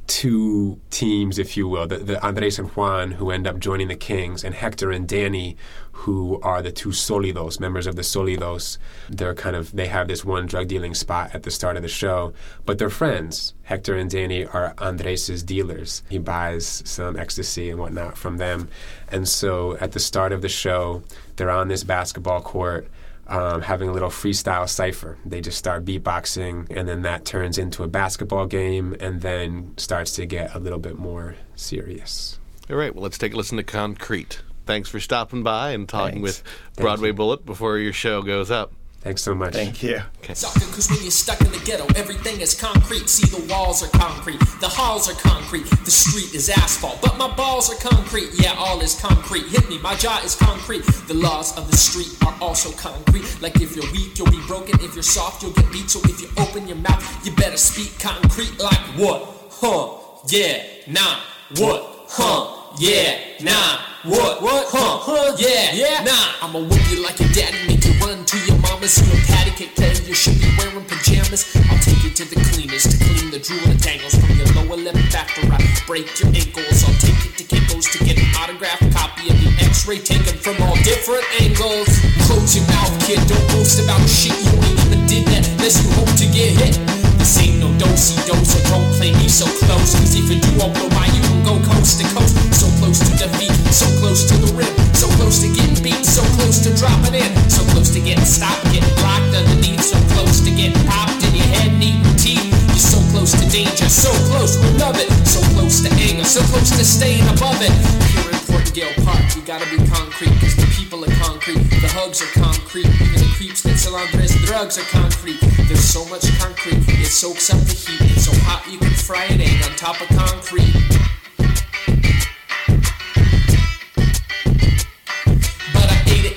two 0.08 0.78
teams, 0.90 1.40
if 1.40 1.56
you 1.56 1.70
will, 1.70 1.88
the, 1.88 1.98
the 1.98 2.22
Andres 2.26 2.60
and 2.60 2.68
Juan, 2.70 3.12
who 3.12 3.32
end 3.32 3.48
up 3.48 3.60
joining 3.60 3.88
the 3.88 3.96
Kings, 3.96 4.44
and 4.44 4.54
Hector 4.54 4.92
and 4.92 5.08
Danny, 5.08 5.56
who 5.94 6.38
are 6.42 6.62
the 6.62 6.72
two 6.72 6.90
Solidos, 6.90 7.62
members 7.62 7.88
of 7.88 7.96
the 7.96 8.02
Solidos. 8.02 8.78
They're 9.10 9.34
kind 9.34 9.56
of 9.56 9.72
they 9.72 9.88
have 9.88 10.10
this 10.10 10.26
one 10.26 10.48
drug 10.48 10.68
dealing 10.68 10.96
spot 10.96 11.34
at 11.34 11.44
the 11.44 11.52
start 11.52 11.78
of 11.78 11.84
the 11.84 11.88
show, 11.88 12.34
but 12.66 12.78
they're 12.78 12.90
friends. 12.90 13.54
Hector 13.64 13.96
and 13.96 14.10
Danny 14.10 14.46
are 14.46 14.74
Andres's 14.80 15.44
dealers. 15.44 16.04
He 16.10 16.18
buys 16.18 16.84
some 16.86 17.16
ecstasy 17.16 17.70
and 17.70 17.80
whatnot 17.80 18.18
from 18.18 18.36
them, 18.36 18.68
and 19.08 19.30
so 19.30 19.78
at 19.78 19.94
the 19.94 20.00
start 20.00 20.34
of 20.34 20.42
the 20.42 20.50
show, 20.50 21.04
they're 21.38 21.50
on 21.50 21.70
this 21.70 21.86
basketball 21.86 22.42
court 22.42 22.90
um, 23.32 23.62
having 23.62 23.90
a 23.90 23.94
little 23.94 24.10
freestyle 24.10 24.68
cipher. 24.70 25.18
They 25.26 25.42
just 25.42 25.58
start 25.58 25.86
beatboxing, 25.86 26.68
and 26.76 26.88
then 26.88 27.02
that 27.04 27.26
turns 27.26 27.58
into 27.58 27.84
a 27.84 27.88
basketball 27.88 28.46
game, 28.46 28.96
and 29.00 29.22
then 29.22 29.74
starts 29.78 30.12
to 30.14 30.26
get 30.26 30.54
a 30.54 30.60
little 30.60 30.80
bit 30.80 30.98
more 30.98 31.36
serious. 31.56 32.40
All 32.70 32.76
right, 32.76 32.94
well, 32.94 33.04
let's 33.04 33.18
take 33.18 33.34
a 33.34 33.38
listen 33.38 33.58
to 33.58 33.64
Concrete. 33.64 34.42
Thanks 34.66 34.90
for 34.90 35.00
stopping 35.00 35.44
by 35.44 35.72
and 35.72 35.88
talking 35.90 36.24
Thanks. 36.24 36.44
with 36.44 36.44
Broadway 36.76 37.08
you. 37.08 37.14
Bullet 37.14 37.46
before 37.46 37.78
your 37.78 37.94
show 37.94 38.22
goes 38.22 38.52
up. 38.52 38.74
Thanks 39.02 39.24
so 39.24 39.34
much. 39.34 39.54
Thank 39.54 39.82
you. 39.82 40.00
Sucker, 40.34 40.60
cause 40.72 40.88
when 40.88 41.02
you're 41.02 41.10
stuck 41.10 41.42
in 41.42 41.52
the 41.52 41.60
ghetto, 41.66 41.88
everything 41.96 42.40
is 42.40 42.54
concrete. 42.54 43.10
See, 43.10 43.26
the 43.36 43.52
walls 43.52 43.82
are 43.82 43.90
concrete, 43.98 44.40
the 44.60 44.70
halls 44.70 45.10
are 45.10 45.16
concrete, 45.16 45.66
the 45.66 45.90
street 45.90 46.36
is 46.36 46.50
asphalt, 46.50 47.02
but 47.02 47.18
my 47.18 47.34
balls 47.36 47.74
are 47.74 47.90
concrete. 47.90 48.30
Yeah, 48.36 48.54
all 48.60 48.80
is 48.80 48.94
concrete. 49.02 49.46
Hit 49.48 49.68
me, 49.70 49.80
my 49.80 49.96
jaw 49.96 50.22
is 50.24 50.36
concrete. 50.36 50.86
The 51.08 51.16
laws 51.16 51.58
of 51.58 51.70
the 51.72 51.78
street 51.78 52.16
are 52.28 52.36
also 52.40 52.72
concrete. 52.78 53.26
Like 53.42 53.60
if 53.60 53.76
you're 53.76 53.92
weak, 53.92 54.20
you'll 54.20 54.30
be 54.30 54.42
broken. 54.46 54.80
If 54.82 54.94
you're 54.94 55.02
soft, 55.02 55.42
you'll 55.42 55.54
get 55.54 55.72
beat. 55.72 55.90
So 55.90 56.00
if 56.04 56.22
you 56.22 56.30
open 56.38 56.68
your 56.68 56.78
mouth, 56.78 57.02
you 57.26 57.32
better 57.32 57.58
speak 57.58 57.98
concrete. 58.00 58.60
Like 58.60 58.80
what? 59.02 59.28
Huh? 59.50 59.98
Yeah, 60.28 60.62
nah. 60.88 61.22
What? 61.58 62.06
Huh? 62.08 62.76
Yeah, 62.78 63.18
nah. 63.42 63.80
What? 64.04 64.44
What? 64.44 64.68
Huh? 64.70 64.98
Huh? 65.02 65.36
Yeah, 65.40 65.74
yeah. 65.74 66.04
Nah. 66.04 66.46
I'ma 66.48 66.60
whip 66.60 66.92
you 66.92 67.02
like 67.02 67.20
your 67.20 67.30
daddy, 67.30 67.58
make 67.68 67.84
you 67.84 67.94
run 68.06 68.26
to 68.26 68.38
your 68.46 68.61
mama's. 68.82 68.98
You 68.98 69.14
a 69.14 69.22
patty 69.28 69.52
cake 69.52 69.76
player, 69.76 69.94
you 70.06 70.14
should 70.14 70.40
be 70.42 70.50
wearing 70.58 70.86
pajamas. 70.86 71.56
I'll 71.70 71.78
take 71.80 72.04
you 72.04 72.10
to 72.10 72.26
the 72.26 72.38
cleaners 72.52 72.84
to 72.90 72.98
clean 72.98 73.32
the 73.32 73.40
drool 73.40 73.62
and 73.70 73.80
dangles 73.82 74.16
from 74.16 74.36
your 74.36 74.50
lower 74.58 74.78
lip 74.78 74.96
after 75.14 75.46
I 75.54 75.62
break 75.86 76.08
your 76.20 76.30
ankles. 76.34 76.84
I'll 76.84 76.98
take 76.98 77.18
you 77.26 77.32
to 77.38 77.44
Kinko's 77.46 77.86
to 77.94 78.04
get 78.04 78.18
an 78.18 78.28
autographed 78.42 78.92
copy 78.94 79.30
of 79.30 79.38
the 79.38 79.54
X-ray 79.62 80.00
taken 80.00 80.36
from 80.38 80.58
all 80.66 80.76
different 80.82 81.26
angles. 81.40 81.90
Close 82.26 82.56
your 82.58 82.66
mouth, 82.68 82.94
kid. 83.06 83.22
Don't 83.30 83.46
boast 83.54 83.78
about 83.84 84.02
shit 84.10 84.34
you 84.34 84.54
ain't 84.58 84.80
even 84.90 85.06
did 85.06 85.26
that 85.30 85.46
unless 85.58 85.78
you 85.84 85.90
hope 85.94 86.12
to 86.18 86.26
get 86.26 86.58
hit. 86.58 86.76
This 87.18 87.38
ain't 87.38 87.60
no 87.60 87.70
dosey 87.78 88.18
dose, 88.26 88.50
so 88.50 88.60
don't 88.70 88.90
play 88.98 89.14
me 89.14 89.30
so 89.30 89.46
close. 89.62 89.94
Cause 89.94 90.16
if 90.18 90.26
you 90.30 90.42
do, 90.42 90.52
I'll 90.62 90.74
blow 90.74 90.90
by 90.90 91.06
and 91.32 91.46
go 91.46 91.56
coast 91.64 92.00
to 92.00 92.06
coast. 92.14 92.36
So 92.54 92.68
close 92.84 93.00
to 93.00 93.12
defeat, 93.16 93.54
so 93.72 93.88
close 94.00 94.28
to 94.28 94.36
the 94.38 94.52
rim, 94.54 94.72
so 94.94 95.08
close 95.16 95.40
to 95.42 95.50
getting 95.50 95.80
beat, 95.82 96.04
so 96.06 96.22
close 96.38 96.60
to 96.68 96.70
dropping 96.76 97.16
in, 97.16 97.32
so 97.50 97.64
close 97.72 97.90
to 97.96 98.00
getting 98.00 98.26
stopped, 98.26 98.64
getting 98.72 98.94
blocked 99.00 99.34
underneath, 99.34 99.82
so 99.82 99.98
close 100.14 100.42
to 100.44 100.52
getting 100.52 100.78
popped 100.88 101.24
in 101.24 101.36
your 101.36 101.50
head 101.56 101.72
and 101.72 101.84
eating 101.84 102.16
teeth. 102.20 102.52
You're 102.70 102.86
so 102.92 103.00
close 103.10 103.32
to 103.32 103.46
danger, 103.50 103.88
so 103.88 104.12
close, 104.30 104.60
we 104.60 104.70
love 104.78 105.00
it. 105.00 105.10
So 105.26 105.40
close 105.56 105.82
to 105.82 105.90
anger, 105.96 106.26
so 106.26 106.42
close 106.52 106.70
to 106.76 106.84
staying 106.84 107.24
above 107.32 107.60
it. 107.64 107.72
Here 108.12 108.28
in 108.28 108.40
Portingale 108.52 108.96
Park, 109.06 109.24
you 109.36 109.42
gotta 109.44 109.66
be 109.72 109.80
concrete, 109.88 110.36
cause 110.44 110.56
the 110.56 110.68
people 110.76 111.04
are 111.06 111.16
concrete, 111.24 111.64
the 111.80 111.92
hugs 111.96 112.22
are 112.22 112.34
concrete, 112.36 112.88
even 113.00 113.20
the 113.24 113.32
creeps 113.38 113.64
that 113.64 113.78
sell 113.78 113.96
Andres 113.96 114.36
drugs 114.46 114.78
are 114.78 114.90
concrete. 114.92 115.40
There's 115.68 115.84
so 115.84 116.04
much 116.06 116.28
concrete, 116.40 116.84
it 117.00 117.08
soaks 117.08 117.54
up 117.54 117.60
the 117.62 117.74
heat, 117.74 118.02
it's 118.12 118.26
so 118.26 118.34
hot 118.44 118.70
you 118.70 118.78
can 118.78 118.92
fry 118.92 119.26
an 119.26 119.40
egg 119.40 119.64
on 119.64 119.76
top 119.78 120.02
of 120.02 120.08
concrete. 120.10 121.21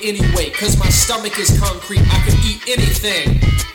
Anyway, 0.05 0.51
cause 0.51 0.77
my 0.77 0.89
stomach 0.89 1.39
is 1.39 1.59
concrete, 1.59 2.01
I 2.01 2.19
can 2.27 2.37
eat 2.45 2.61
anything. 2.67 3.74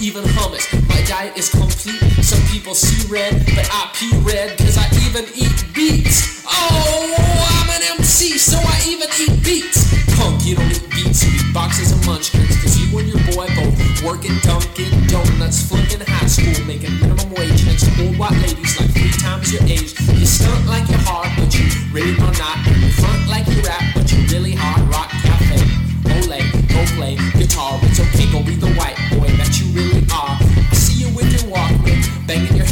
Even 0.00 0.24
hummus. 0.24 0.66
My 0.88 1.00
diet 1.06 1.36
is 1.36 1.48
complete. 1.48 2.00
Some 2.22 2.42
people 2.50 2.74
see 2.74 3.06
red, 3.06 3.32
but 3.54 3.68
I 3.70 3.90
pee 3.94 4.10
red 4.20 4.58
cause 4.58 4.76
I 4.76 4.86
even 5.06 5.24
eat 5.34 5.64
beets. 5.74 6.42
Oh, 6.46 7.14
I'm 7.16 7.70
an 7.70 7.98
MC, 7.98 8.36
so 8.36 8.58
I 8.58 8.82
even 8.88 9.08
eat 9.20 9.44
beets. 9.44 9.86
Punk, 10.16 10.44
you 10.44 10.56
don't 10.56 10.70
eat 10.70 10.90
beets, 10.90 11.24
you 11.24 11.32
eat 11.32 11.54
boxes 11.54 11.92
of 11.92 12.04
munchkins. 12.06 12.60
Cause 12.60 12.76
you 12.76 12.98
and 12.98 13.08
your 13.08 13.22
boy 13.32 13.46
both 13.54 14.02
working 14.02 14.36
Dunkin' 14.42 15.06
Donuts, 15.06 15.62
flunking 15.68 16.00
high 16.00 16.26
school, 16.26 16.66
making 16.66 16.98
minimum 17.00 17.30
wage 17.30 17.64
next 17.64 17.86
to 17.86 18.06
old 18.06 18.18
white 18.18 18.36
ladies 18.42 18.78
like 18.80 18.90
three 18.90 19.12
times 19.12 19.52
your 19.52 19.62
age. 19.62 19.94
You 20.10 20.26
stunt 20.26 20.66
like 20.66 20.88
you're 20.90 20.98
hard, 21.06 21.30
but 21.38 21.54
you 21.54 21.64
really 21.92 22.18
are 22.18 22.34
not. 22.34 22.58
You 22.66 22.90
front 22.98 23.28
like 23.28 23.46
you 23.46 23.62
rap, 23.62 23.82
but 23.94 24.10
you 24.12 24.18
really 24.34 24.54
hard 24.58 24.82
rock 24.90 25.23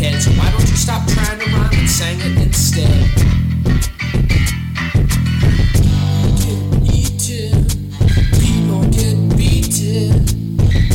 So 0.03 0.31
why 0.33 0.51
don't 0.51 0.61
you 0.61 0.77
stop 0.77 1.07
trying 1.09 1.39
to 1.39 1.47
rhyme 1.51 1.71
and 1.73 1.89
sing 1.89 2.19
it 2.21 2.37
instead? 2.43 2.89
Get 6.43 6.61
eaten, 6.91 7.67
people 8.43 8.83
get 8.91 9.17
beaten, 9.39 10.25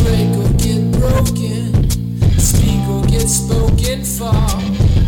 break 0.03 0.29
or 0.35 0.51
get 0.59 0.91
broken, 0.99 1.89
speak 2.37 2.83
or 2.89 3.05
get 3.07 3.27
spoken 3.27 4.03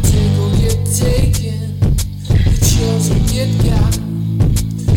take 0.02 0.36
or 0.40 0.52
get 0.58 0.80
taken, 0.96 1.80
the 2.24 2.56
chills 2.64 3.12
or 3.12 3.20
get 3.28 3.52
got, 3.68 3.94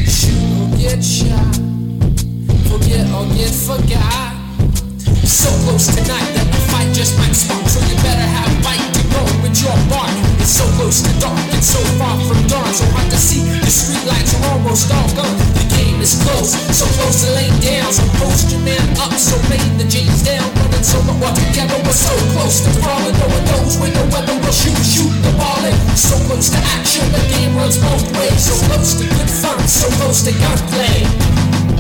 shoot 0.07 0.63
or 0.63 0.79
get 0.79 1.03
shot 1.03 1.63
forget 2.73 3.07
or 3.13 3.27
get 3.35 3.53
forgot. 3.53 4.33
So 5.27 5.49
close 5.65 5.87
tonight 5.89 6.31
that 6.35 6.47
the 6.53 6.61
fight 6.71 6.95
just 6.95 7.19
might 7.19 7.35
spark. 7.35 7.67
So 7.69 7.81
you 7.81 7.97
better 7.97 8.29
have 8.37 8.52
so 10.53 10.69
close 10.77 11.01
to 11.01 11.09
dark, 11.17 11.41
and 11.49 11.65
so 11.65 11.81
far 11.97 12.13
from 12.29 12.37
dawn. 12.45 12.69
So 12.77 12.85
hard 12.93 13.09
to 13.09 13.17
see, 13.17 13.41
the 13.65 13.73
street 13.73 14.05
lights 14.05 14.37
are 14.37 14.53
almost 14.53 14.93
all 14.93 15.09
gone. 15.17 15.25
Oh, 15.25 15.53
the 15.57 15.65
game 15.81 15.97
is 16.05 16.21
close, 16.21 16.53
so 16.77 16.85
close 17.01 17.25
to 17.25 17.33
laying 17.33 17.57
down. 17.65 17.89
So 17.89 18.05
post 18.21 18.53
your 18.53 18.61
man 18.61 18.85
up, 19.01 19.17
so 19.17 19.41
laying 19.49 19.81
the 19.81 19.89
jeans 19.89 20.21
down. 20.21 20.45
Running 20.61 20.85
so 20.85 21.01
all 21.01 21.33
together, 21.33 21.81
we're 21.81 21.97
so 21.97 22.13
close 22.37 22.61
to 22.69 22.71
falling. 22.85 23.17
No 23.17 23.27
one 23.33 23.45
knows 23.49 23.81
when 23.81 23.97
the 23.97 24.05
weather 24.13 24.37
will 24.45 24.53
shoot, 24.53 24.77
shoot 24.85 25.15
the 25.25 25.33
ball 25.41 25.65
in. 25.65 25.73
So 25.97 26.21
close 26.29 26.53
to 26.53 26.61
action, 26.77 27.09
the 27.17 27.25
game 27.33 27.57
runs 27.57 27.81
both 27.81 28.05
ways. 28.21 28.37
So 28.45 28.53
close 28.69 28.93
to 29.01 29.09
good 29.09 29.33
fun, 29.33 29.57
so 29.65 29.89
close 30.05 30.21
to 30.29 30.37
gunplay. 30.37 31.09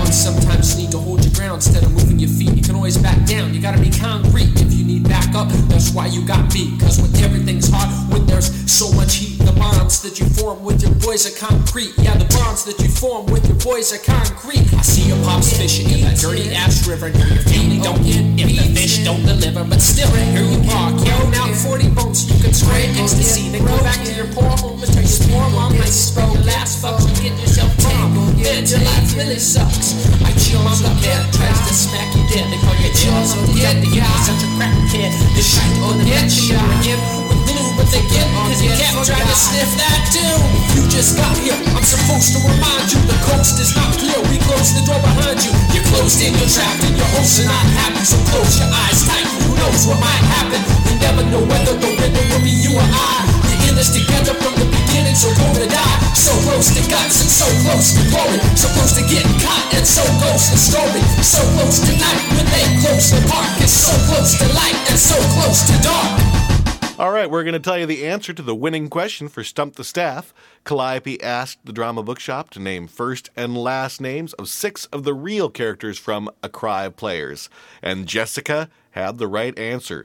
One 0.00 0.08
sometimes 0.08 0.80
need 0.80 0.96
to 0.96 0.98
hold 0.98 1.11
your 1.52 1.58
ground 1.58 1.62
instead 1.62 1.84
of 1.84 1.92
moving 1.92 2.18
your 2.18 2.30
feet. 2.30 2.54
You 2.54 2.62
can 2.62 2.74
always 2.74 2.96
back 2.96 3.26
down. 3.26 3.54
You 3.54 3.60
gotta 3.60 3.80
be 3.80 3.90
concrete 3.90 4.52
if 4.60 4.72
you 4.72 4.84
need 4.84 5.08
backup. 5.08 5.48
That's 5.68 5.92
why 5.92 6.06
you 6.06 6.24
got 6.24 6.52
me. 6.54 6.78
Cause 6.78 7.00
when 7.00 7.14
everything's 7.22 7.68
hot, 7.68 7.88
when 8.10 8.26
there's 8.26 8.48
so 8.70 8.92
much 8.92 9.16
heat, 9.16 9.38
the 9.38 9.52
bonds 9.52 10.00
that 10.02 10.18
you 10.18 10.26
form 10.26 10.62
with 10.62 10.82
your 10.82 10.94
boys 10.96 11.26
are 11.26 11.36
concrete. 11.36 11.92
Yeah, 11.98 12.16
the 12.16 12.28
bonds 12.36 12.64
that 12.64 12.80
you 12.80 12.88
form 12.88 13.26
with 13.26 13.46
your 13.46 13.58
boys 13.58 13.92
are 13.92 14.02
concrete. 14.02 14.72
I 14.74 14.82
see 14.82 15.08
your 15.08 15.22
pops 15.24 15.56
fishing 15.56 15.90
in 15.90 16.00
that 16.04 16.18
dirty 16.18 16.54
ass 16.54 16.86
river. 16.88 17.10
No, 17.10 17.24
your 17.26 17.44
family 17.44 17.80
don't 17.80 18.02
get 18.02 18.22
if 18.40 18.48
the 18.48 18.80
fish 18.80 19.04
don't 19.04 19.24
deliver. 19.24 19.64
But 19.64 19.80
still, 19.80 20.10
here 20.10 20.44
you 20.44 20.60
are, 20.70 20.92
carrying 21.04 21.34
out 21.34 21.54
40 21.54 21.88
boats. 21.90 22.28
You 22.28 22.40
can 22.42 22.52
spray 22.52 22.86
ecstasy, 22.96 23.50
then 23.50 23.64
go 23.64 23.76
back 23.82 24.04
to 24.04 24.12
your 24.14 24.26
poor 24.32 24.48
home 24.56 24.72
your 25.20 25.28
poor 25.28 25.50
mom 25.50 25.72
nice 25.78 26.08
spell 26.10 26.32
the 26.32 26.44
last 26.44 26.82
fucks 26.82 27.04
you 27.08 27.30
get 27.30 27.40
yourself 27.40 27.72
from. 27.80 28.14
Man, 28.40 28.66
your 28.66 28.80
life 28.80 29.16
really 29.16 29.38
sucks. 29.38 29.94
I 30.22 30.32
chill 30.38 30.60
on 30.60 30.78
the 30.82 30.92
bed, 31.02 31.24
tries 31.42 31.60
to 31.66 31.74
smack 31.74 32.08
you 32.14 32.22
dead. 32.30 32.46
They 32.54 32.60
call 32.62 32.76
you 32.78 32.90
chills 32.94 33.34
on 33.34 33.42
the 33.50 33.54
dead. 33.58 33.82
They 33.82 33.90
give 33.90 34.06
you 34.06 34.20
such 34.22 34.42
a 34.46 34.50
crackhead. 34.54 35.10
The 35.34 35.42
shit 35.42 35.74
on 35.82 35.98
the 35.98 36.06
head, 36.06 36.30
you 36.30 36.54
again 36.78 37.00
with 37.26 37.42
glue, 37.50 37.70
but 37.74 37.90
they 37.90 38.02
get 38.06 38.26
cause 38.30 38.62
you 38.62 38.70
kept 38.78 39.02
trying 39.02 39.26
to 39.26 39.36
sniff 39.36 39.70
that 39.74 40.00
too. 40.14 40.34
You 40.78 40.86
just 40.86 41.18
got 41.18 41.34
here. 41.42 41.58
I'm 41.74 41.82
supposed 41.82 42.30
to 42.36 42.38
remind 42.46 42.86
you 42.94 43.02
the 43.10 43.18
coast 43.26 43.58
is 43.58 43.74
not 43.74 43.90
clear. 43.98 44.18
We 44.30 44.38
close 44.46 44.70
the 44.70 44.86
door 44.86 45.00
behind 45.02 45.42
you. 45.42 45.50
You're 45.74 45.86
closed 45.90 46.22
in, 46.22 46.30
you're 46.38 46.50
trapped, 46.50 46.86
and 46.86 46.94
your 46.94 47.10
hosts 47.18 47.42
are 47.42 47.50
not 47.50 47.66
happy. 47.82 48.06
So 48.06 48.18
close 48.30 48.62
your 48.62 48.70
eyes 48.70 49.02
tight. 49.02 49.26
Who 49.42 49.58
knows 49.58 49.82
what 49.90 49.98
might 49.98 50.24
happen? 50.38 50.62
We 50.86 50.92
never 51.02 51.22
know 51.26 51.42
whether 51.42 51.74
the 51.74 51.90
winner 51.90 52.24
will 52.30 52.42
be 52.46 52.54
you 52.54 52.78
or 52.78 52.86
I. 52.86 53.41
In 53.72 53.78
this 53.78 53.88
together 53.88 54.34
from 54.34 54.52
the 54.60 54.68
beginning, 54.68 55.14
so 55.14 55.32
go 55.32 55.48
to 55.56 55.66
die. 55.66 55.98
So 56.12 56.36
close 56.44 56.76
to 56.76 56.90
guts 56.90 57.24
and 57.24 57.30
so 57.32 57.48
close 57.64 57.96
to 57.96 58.04
glory. 58.12 58.36
So 58.52 58.68
close 58.76 58.92
to 59.00 59.02
getting 59.08 59.32
caught 59.40 59.72
and 59.72 59.86
so 59.86 60.04
close 60.20 60.50
to 60.50 60.58
story. 60.60 61.00
So 61.24 61.40
close 61.56 61.80
to 61.80 61.92
night 61.96 62.20
when 62.36 62.44
they 62.52 62.68
close 62.84 63.08
the 63.08 63.26
park. 63.32 63.48
It's 63.64 63.72
so 63.72 63.96
close 64.12 64.36
to 64.36 64.44
light 64.52 64.76
and 64.90 64.98
so 65.00 65.16
close 65.40 65.64
to 65.72 65.82
dark. 65.82 66.98
All 66.98 67.12
right, 67.12 67.30
we're 67.30 67.44
going 67.44 67.54
to 67.54 67.60
tell 67.60 67.78
you 67.78 67.86
the 67.86 68.04
answer 68.04 68.34
to 68.34 68.42
the 68.42 68.54
winning 68.54 68.90
question 68.90 69.30
for 69.30 69.42
Stump 69.42 69.76
the 69.76 69.84
Staff. 69.84 70.34
Calliope 70.64 71.22
asked 71.22 71.64
the 71.64 71.72
Drama 71.72 72.02
Bookshop 72.02 72.50
to 72.50 72.60
name 72.60 72.86
first 72.86 73.30
and 73.34 73.56
last 73.56 74.02
names 74.02 74.34
of 74.34 74.50
six 74.50 74.84
of 74.92 75.04
the 75.04 75.14
real 75.14 75.48
characters 75.48 75.98
from 75.98 76.28
A 76.42 76.50
Cry 76.50 76.84
of 76.84 76.96
Players. 76.96 77.48
And 77.80 78.06
Jessica 78.06 78.68
had 78.90 79.16
the 79.16 79.28
right 79.28 79.58
answer. 79.58 80.04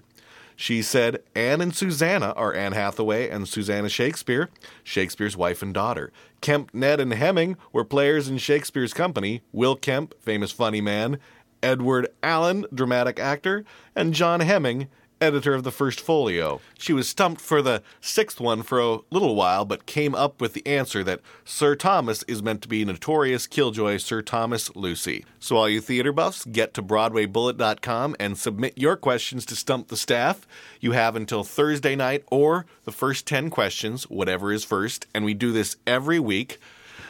She 0.60 0.82
said 0.82 1.22
Anne 1.36 1.62
and 1.62 1.74
Susanna 1.74 2.34
are 2.36 2.52
Anne 2.52 2.74
Hathaway 2.74 3.30
and 3.30 3.48
Susanna 3.48 3.90
Shakespeare, 3.90 4.50
Shakespeare's 4.84 5.38
wife 5.38 5.62
and 5.62 5.72
daughter. 5.72 6.12
Kemp, 6.42 6.74
Ned, 6.74 7.00
and 7.00 7.14
Hemming 7.14 7.58
were 7.72 7.86
players 7.86 8.28
in 8.28 8.40
Shakespeare's 8.40 8.92
company. 8.92 9.44
Will 9.52 9.76
Kemp, 9.76 10.16
famous 10.20 10.52
funny 10.52 10.82
man, 10.82 11.20
Edward 11.62 12.08
Alleyn, 12.24 12.66
dramatic 12.74 13.20
actor, 13.20 13.66
and 13.96 14.16
John 14.16 14.40
Hemming, 14.40 14.88
editor 15.22 15.54
of 15.54 15.64
the 15.64 15.72
first 15.72 16.00
folio. 16.00 16.62
She 16.78 16.94
was 16.94 17.08
stumped 17.08 17.42
for 17.42 17.62
the 17.62 17.82
sixth 18.02 18.40
one 18.40 18.64
for 18.64 18.80
a 18.80 19.00
little 19.12 19.36
while, 19.36 19.66
but 19.66 19.86
came 19.86 20.16
up 20.16 20.42
with 20.42 20.54
the 20.54 20.66
answer 20.66 21.04
that 21.04 21.22
Sir 21.46 21.76
Thomas 21.76 22.24
is 22.24 22.44
meant 22.44 22.62
to 22.62 22.68
be 22.68 22.84
notorious 22.86 23.48
killjoy 23.48 23.98
Sir 23.98 24.22
Thomas 24.22 24.76
Lucy. 24.76 25.26
So, 25.40 25.56
all 25.56 25.70
you 25.70 25.82
theater 25.82 26.12
buffs, 26.12 26.46
get 26.46 26.74
to 26.76 26.84
BroadwayBullet.com 26.84 28.16
and 28.20 28.38
submit 28.38 28.78
your 28.78 28.96
questions 28.96 29.46
to 29.48 29.56
Stump 29.56 29.88
the 29.88 29.98
Staff. 29.98 30.48
You 30.80 30.92
have 30.94 31.16
until 31.16 31.44
Thursday 31.44 31.96
night 31.96 32.24
or 32.32 32.66
the 32.86 32.92
first 32.92 33.26
10 33.26 33.50
questions, 33.50 34.04
whatever 34.04 34.52
is 34.52 34.64
first, 34.64 35.08
and 35.14 35.26
we 35.26 35.34
do 35.34 35.52
this 35.52 35.78
every 35.86 36.20
week. 36.20 36.60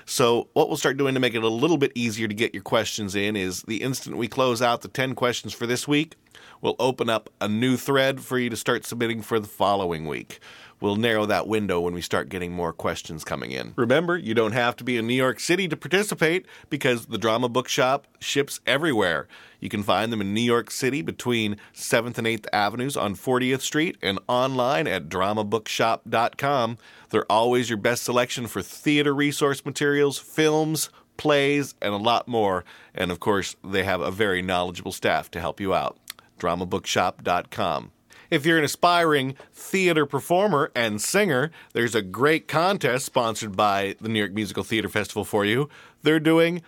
So, 0.10 0.48
what 0.54 0.70
we'll 0.70 0.78
start 0.78 0.96
doing 0.96 1.16
to 1.16 1.20
make 1.20 1.36
it 1.36 1.44
a 1.44 1.50
little 1.50 1.78
bit 1.78 1.92
easier 1.94 2.30
to 2.30 2.34
get 2.34 2.54
your 2.54 2.64
questions 2.64 3.14
in 3.14 3.36
is 3.36 3.64
the 3.64 3.84
instant 3.84 4.16
we 4.16 4.30
close 4.30 4.62
out 4.62 4.82
the 4.82 4.88
10 4.88 5.16
questions 5.16 5.54
for 5.54 5.68
this 5.68 5.86
week, 5.86 6.16
we'll 6.62 6.76
open 6.80 7.10
up 7.10 7.30
a 7.40 7.48
new 7.48 7.78
thread 7.78 8.22
for 8.22 8.38
you 8.38 8.50
to 8.50 8.56
start 8.56 8.86
submitting 8.86 9.22
for 9.22 9.40
the 9.40 9.48
following 9.48 10.08
week. 10.08 10.40
We'll 10.80 10.96
narrow 10.96 11.26
that 11.26 11.48
window 11.48 11.80
when 11.80 11.96
we 11.96 12.02
start 12.02 12.30
getting 12.30 12.52
more 12.52 12.72
questions 12.72 13.24
coming 13.24 13.52
in. 13.52 13.74
Remember, 13.76 14.16
you 14.16 14.36
don't 14.36 14.52
have 14.52 14.76
to 14.76 14.84
be 14.84 14.98
in 14.98 15.08
New 15.08 15.16
York 15.16 15.40
City 15.40 15.68
to 15.68 15.76
participate 15.76 16.46
because 16.70 17.08
the 17.08 17.18
Drama 17.18 17.50
Bookshop 17.50 18.08
ships 18.20 18.60
everywhere. 18.68 19.28
You 19.60 19.70
can 19.70 19.82
find 19.82 20.14
them 20.14 20.22
in 20.22 20.36
New 20.36 20.42
York 20.42 20.70
City 20.70 21.02
between 21.02 21.58
7th 21.74 22.20
and 22.20 22.28
8th 22.28 22.46
Avenues 22.54 22.96
on 22.96 23.16
40th 23.16 23.62
Street 23.62 23.98
and 24.04 24.20
online 24.28 24.86
at 24.86 25.10
dramabookshop.com. 25.10 26.78
They're 27.10 27.32
always 27.32 27.70
your 27.70 27.78
best 27.78 28.04
selection 28.04 28.46
for 28.46 28.62
theater 28.62 29.16
resource 29.16 29.66
materials, 29.66 30.20
films, 30.20 30.92
plays, 31.18 31.74
and 31.82 31.96
a 31.96 31.98
lot 31.98 32.28
more. 32.28 32.64
And 32.94 33.12
of 33.12 33.20
course, 33.20 33.56
they 33.64 33.84
have 33.84 34.02
a 34.02 34.12
very 34.12 34.44
knowledgeable 34.44 34.92
staff 34.92 35.32
to 35.32 35.40
help 35.40 35.60
you 35.60 35.74
out. 35.74 35.98
dramabookshop.com. 36.38 37.92
If 38.30 38.46
you're 38.46 38.58
an 38.58 38.66
aspiring 38.66 39.36
theater 39.54 40.06
performer 40.06 40.72
and 40.76 41.02
singer, 41.02 41.52
there's 41.74 41.96
a 41.96 42.02
great 42.02 42.48
contest 42.48 43.06
sponsored 43.06 43.56
by 43.56 43.96
the 44.02 44.10
New 44.10 44.20
York 44.20 44.34
Musical 44.34 44.64
Theater 44.64 44.90
Festival 44.90 45.24
for 45.24 45.46
you. 45.46 45.70
They're 46.04 46.20
doing 46.20 46.62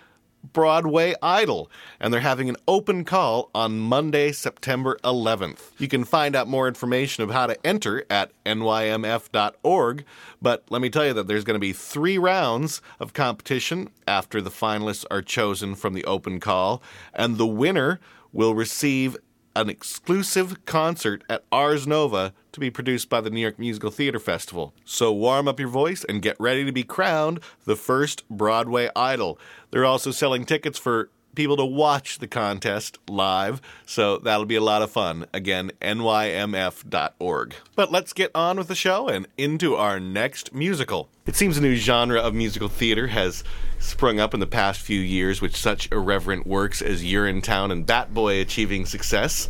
Broadway 0.53 1.15
Idol, 1.21 1.69
and 1.99 2.13
they're 2.13 2.21
having 2.21 2.49
an 2.49 2.55
open 2.67 3.03
call 3.03 3.49
on 3.53 3.79
Monday, 3.79 4.31
September 4.31 4.97
11th. 5.03 5.71
You 5.77 5.89
can 5.89 6.05
find 6.05 6.35
out 6.35 6.47
more 6.47 6.67
information 6.67 7.23
of 7.23 7.31
how 7.31 7.47
to 7.47 7.65
enter 7.65 8.05
at 8.09 8.31
nymf.org, 8.45 10.05
but 10.41 10.63
let 10.69 10.81
me 10.81 10.89
tell 10.89 11.05
you 11.05 11.13
that 11.13 11.27
there's 11.27 11.43
going 11.43 11.55
to 11.55 11.59
be 11.59 11.73
three 11.73 12.17
rounds 12.17 12.81
of 13.01 13.13
competition 13.13 13.89
after 14.07 14.39
the 14.39 14.49
finalists 14.49 15.05
are 15.11 15.21
chosen 15.21 15.75
from 15.75 15.93
the 15.93 16.05
open 16.05 16.39
call, 16.39 16.81
and 17.13 17.37
the 17.37 17.47
winner 17.47 17.99
will 18.31 18.55
receive 18.55 19.17
an 19.59 19.69
exclusive 19.69 20.65
concert 20.65 21.23
at 21.29 21.43
Ars 21.51 21.85
Nova 21.85 22.33
to 22.51 22.59
be 22.59 22.69
produced 22.69 23.09
by 23.09 23.21
the 23.21 23.29
New 23.29 23.41
York 23.41 23.59
Musical 23.59 23.91
Theater 23.91 24.19
Festival. 24.19 24.73
So 24.85 25.11
warm 25.11 25.47
up 25.47 25.59
your 25.59 25.69
voice 25.69 26.03
and 26.05 26.21
get 26.21 26.39
ready 26.39 26.65
to 26.65 26.71
be 26.71 26.83
crowned 26.83 27.39
the 27.65 27.75
first 27.75 28.27
Broadway 28.29 28.89
Idol. 28.95 29.37
They're 29.71 29.85
also 29.85 30.11
selling 30.11 30.45
tickets 30.45 30.79
for 30.79 31.09
people 31.35 31.57
to 31.57 31.65
watch 31.65 32.19
the 32.19 32.27
contest 32.27 32.97
live, 33.07 33.61
so 33.85 34.17
that'll 34.17 34.45
be 34.45 34.55
a 34.55 34.61
lot 34.61 34.81
of 34.81 34.91
fun. 34.91 35.25
Again, 35.33 35.71
nymf.org. 35.81 37.55
But 37.75 37.91
let's 37.91 38.13
get 38.13 38.31
on 38.35 38.57
with 38.57 38.67
the 38.67 38.75
show 38.75 39.07
and 39.07 39.27
into 39.37 39.75
our 39.75 39.99
next 39.99 40.53
musical. 40.53 41.09
It 41.25 41.35
seems 41.35 41.57
a 41.57 41.61
new 41.61 41.75
genre 41.75 42.19
of 42.19 42.33
musical 42.33 42.67
theater 42.67 43.07
has 43.07 43.43
sprung 43.79 44.19
up 44.19 44.33
in 44.33 44.39
the 44.39 44.47
past 44.47 44.81
few 44.81 44.99
years 44.99 45.41
with 45.41 45.55
such 45.55 45.91
irreverent 45.91 46.45
works 46.45 46.81
as 46.81 47.03
Urinetown 47.03 47.71
and 47.71 47.85
Bat 47.85 48.13
Boy 48.13 48.41
achieving 48.41 48.85
success. 48.85 49.47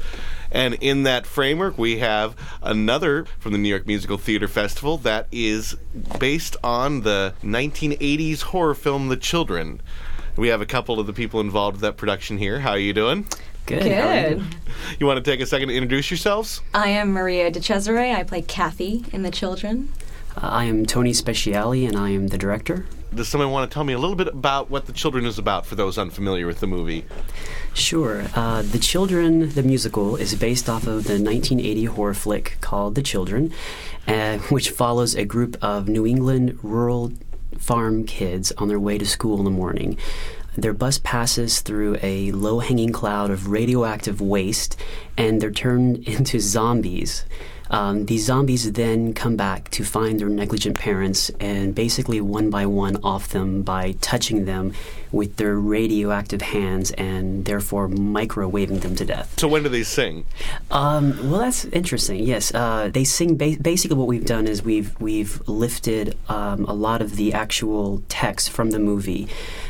And 0.52 0.76
in 0.76 1.04
that 1.04 1.26
framework, 1.26 1.78
we 1.78 2.00
have 2.00 2.36
another 2.62 3.26
from 3.40 3.52
the 3.52 3.58
New 3.58 3.70
York 3.70 3.86
Musical 3.86 4.18
Theater 4.18 4.48
Festival 4.48 4.98
that 5.00 5.28
is 5.32 5.76
based 6.20 6.58
on 6.64 7.02
the 7.02 7.34
1980s 7.44 8.42
horror 8.42 8.76
film 8.76 9.10
The 9.10 9.18
Children. 9.18 9.82
We 10.36 10.48
have 10.50 10.62
a 10.62 10.66
couple 10.66 11.00
of 11.00 11.08
the 11.08 11.14
people 11.14 11.40
involved 11.40 11.76
with 11.76 11.82
that 11.82 11.98
production 11.98 12.38
here. 12.38 12.60
How 12.60 12.72
are 12.72 12.80
you 12.80 12.94
doing? 12.94 13.26
Good. 13.66 13.84
Good. 13.84 14.40
You? 14.40 14.46
you 15.02 15.06
want 15.06 15.24
to 15.24 15.32
take 15.32 15.42
a 15.42 15.46
second 15.46 15.70
to 15.70 15.76
introduce 15.76 16.10
yourselves? 16.10 16.62
I 16.74 16.90
am 16.90 17.12
Maria 17.12 17.52
De 17.52 17.62
Cesare. 17.62 18.16
I 18.16 18.24
play 18.24 18.42
Kathy 18.42 19.06
in 19.12 19.22
The 19.24 19.32
Children. 19.32 19.94
Uh, 20.36 20.48
I 20.48 20.64
am 20.66 20.86
Tony 20.86 21.12
Speciale, 21.12 21.88
and 21.88 21.96
I 21.96 22.10
am 22.10 22.28
the 22.28 22.38
director. 22.38 22.86
Does 23.14 23.28
someone 23.28 23.52
want 23.52 23.70
to 23.70 23.74
tell 23.74 23.84
me 23.84 23.94
a 23.94 23.98
little 23.98 24.16
bit 24.16 24.28
about 24.28 24.70
what 24.70 24.86
The 24.86 24.94
Children 24.94 25.26
is 25.26 25.38
about 25.38 25.66
for 25.66 25.76
those 25.76 25.98
unfamiliar 25.98 26.46
with 26.46 26.60
the 26.60 26.68
movie? 26.68 27.06
Sure. 27.74 28.26
Uh, 28.36 28.62
the 28.62 28.80
Children, 28.80 29.50
the 29.50 29.64
musical, 29.64 30.16
is 30.16 30.34
based 30.36 30.70
off 30.70 30.84
of 30.84 31.06
the 31.06 31.20
1980 31.20 31.86
horror 31.86 32.14
flick 32.14 32.58
called 32.62 32.96
The 32.96 33.02
Children, 33.02 33.52
uh, 34.08 34.38
which 34.50 34.70
follows 34.70 35.16
a 35.16 35.26
group 35.26 35.58
of 35.62 35.90
New 35.90 36.06
England 36.06 36.60
rural 36.64 37.12
farm 37.60 38.06
kids 38.06 38.52
on 38.58 38.68
their 38.68 38.80
way 38.80 38.98
to 38.98 39.06
school 39.06 39.38
in 39.38 39.46
the 39.46 39.52
morning. 39.52 39.98
Their 40.58 40.74
bus 40.74 40.98
passes 40.98 41.62
through 41.62 41.98
a 42.02 42.32
low 42.32 42.60
hanging 42.60 42.92
cloud 42.92 43.30
of 43.30 43.50
radioactive 43.50 44.20
waste, 44.20 44.76
and 45.18 45.40
they're 45.40 45.52
turned 45.52 45.98
into 46.08 46.40
zombies. 46.40 47.26
Um, 47.70 48.06
these 48.06 48.26
zombies 48.26 48.72
then 48.72 49.14
come 49.14 49.36
back 49.36 49.70
to 49.72 49.84
find 49.84 50.20
their 50.20 50.30
negligent 50.30 50.78
parents 50.78 51.30
and 51.40 51.76
basically 51.76 52.20
one 52.22 52.50
by 52.50 52.66
one 52.66 52.98
off 53.04 53.30
them 53.30 53.62
by 53.62 53.94
touching 54.02 54.46
them 54.46 54.74
with 55.12 55.38
their 55.38 55.56
radioactive 55.56 56.42
hands 56.42 56.92
and 56.92 57.46
therefore 57.46 57.88
microwaving 57.88 58.82
them 58.82 58.96
to 58.96 59.06
death. 59.06 59.40
So 59.40 59.48
when 59.48 59.64
do 59.64 59.70
they 59.70 59.84
sing? 59.84 60.26
Um, 60.72 61.30
well, 61.30 61.42
that's 61.42 61.66
interesting. 61.66 62.24
Yes, 62.24 62.54
uh, 62.54 62.90
they 62.92 63.04
sing. 63.04 63.38
Ba- 63.38 63.58
basically, 63.62 63.98
what 63.98 64.08
we've 64.08 64.26
done 64.26 64.48
is 64.48 64.64
we've 64.64 65.00
we've 65.00 65.42
lifted 65.48 66.18
um, 66.28 66.66
a 66.66 66.74
lot 66.74 67.02
of 67.02 67.16
the 67.16 67.34
actual 67.34 68.04
text 68.10 68.50
from 68.50 68.72
the 68.72 68.80
movie, 68.80 69.28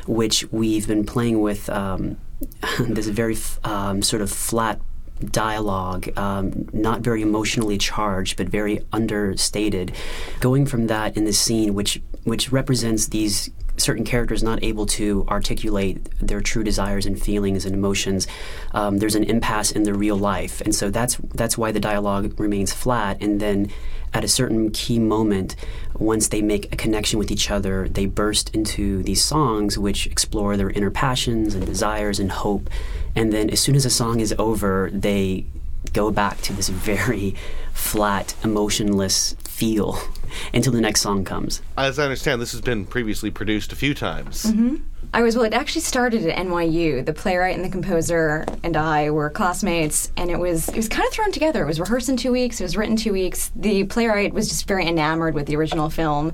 which 0.08 0.46
we've 0.52 0.88
been 0.88 1.06
playing 1.06 1.42
with. 1.42 1.70
Um, 1.70 2.18
this 2.80 3.08
very 3.08 3.36
f- 3.36 3.60
um, 3.66 4.02
sort 4.02 4.22
of 4.22 4.32
flat 4.32 4.80
dialogue, 5.26 6.10
um, 6.18 6.68
not 6.74 7.02
very 7.02 7.22
emotionally 7.22 7.78
charged, 7.78 8.38
but 8.38 8.48
very 8.50 8.80
understated. 8.92 9.92
Going 10.40 10.66
from 10.66 10.88
that 10.88 11.18
in 11.18 11.26
the 11.26 11.34
scene, 11.34 11.74
which 11.74 12.02
which 12.24 12.52
represents 12.52 13.08
these 13.08 13.50
certain 13.78 14.04
characters 14.04 14.44
not 14.44 14.62
able 14.62 14.86
to 14.86 15.26
articulate 15.30 16.10
their 16.20 16.42
true 16.42 16.64
desires 16.64 17.06
and 17.06 17.22
feelings 17.22 17.66
and 17.66 17.74
emotions, 17.74 18.28
um, 18.74 18.98
there's 18.98 19.16
an 19.16 19.24
impasse 19.24 19.72
in 19.72 19.84
their 19.84 19.94
real 19.94 20.18
life, 20.18 20.62
and 20.62 20.76
so 20.76 20.90
that's 20.90 21.18
that's 21.34 21.58
why 21.58 21.72
the 21.72 21.80
dialogue 21.80 22.40
remains 22.40 22.74
flat. 22.74 23.22
And 23.22 23.40
then, 23.40 23.70
at 24.14 24.24
a 24.24 24.28
certain 24.28 24.72
key 24.72 25.00
moment, 25.00 25.56
once 25.98 26.30
they 26.30 26.42
make 26.42 26.72
a 26.74 26.76
connection 26.76 27.20
with 27.20 27.32
each 27.32 27.52
other, 27.52 27.88
they 27.88 28.06
burst 28.06 28.54
into 28.56 29.04
these 29.04 29.24
songs 29.24 29.78
which 29.78 30.08
explore 30.08 30.58
their 30.58 30.70
inner 30.70 30.92
passions 30.92 31.54
and 31.56 31.66
desires 31.66 32.20
and 32.20 32.32
hope. 32.32 32.70
And 33.16 33.32
then, 33.34 33.50
as 33.50 33.60
soon 33.60 33.76
as 33.76 33.86
a 33.86 33.90
song 33.90 34.20
is 34.20 34.34
over, 34.38 34.90
they 34.92 35.46
go 35.94 36.12
back 36.12 36.42
to 36.42 36.54
this 36.54 36.70
very 36.70 37.36
flat, 37.74 38.36
emotionless 38.44 39.36
feel 39.44 40.00
until 40.54 40.74
the 40.74 40.82
next 40.82 41.02
song 41.02 41.24
comes. 41.24 41.62
As 41.78 42.00
I 42.00 42.04
understand, 42.04 42.42
this 42.42 42.52
has 42.52 42.62
been 42.62 42.86
previously 42.86 43.32
produced 43.32 43.72
a 43.72 43.76
few 43.76 43.94
times. 43.94 44.44
Mm-hmm. 44.44 44.78
I 45.12 45.24
was 45.24 45.36
well. 45.36 45.46
It 45.46 45.54
actually 45.54 45.82
started 45.82 46.26
at 46.28 46.38
NYU. 46.38 47.04
The 47.04 47.14
playwright 47.14 47.56
and 47.56 47.66
the 47.66 47.70
composer 47.70 48.46
and 48.64 48.78
I 48.78 49.10
were 49.10 49.30
classmates, 49.32 50.12
and 50.16 50.30
it 50.30 50.38
was 50.38 50.70
it 50.70 50.76
was 50.76 50.88
kind 50.88 51.08
of 51.08 51.12
thrown 51.12 51.32
together. 51.32 51.64
It 51.64 51.68
was 51.68 51.80
rehearsed 51.80 52.10
in 52.10 52.18
two 52.18 52.32
weeks. 52.32 52.62
It 52.62 52.64
was 52.64 52.78
written 52.78 52.96
two 52.96 53.14
weeks. 53.14 53.52
The 53.56 53.86
playwright 53.86 54.34
was 54.34 54.50
just 54.50 54.68
very 54.68 54.86
enamored 54.86 55.34
with 55.34 55.48
the 55.48 55.56
original 55.56 55.90
film. 55.90 56.34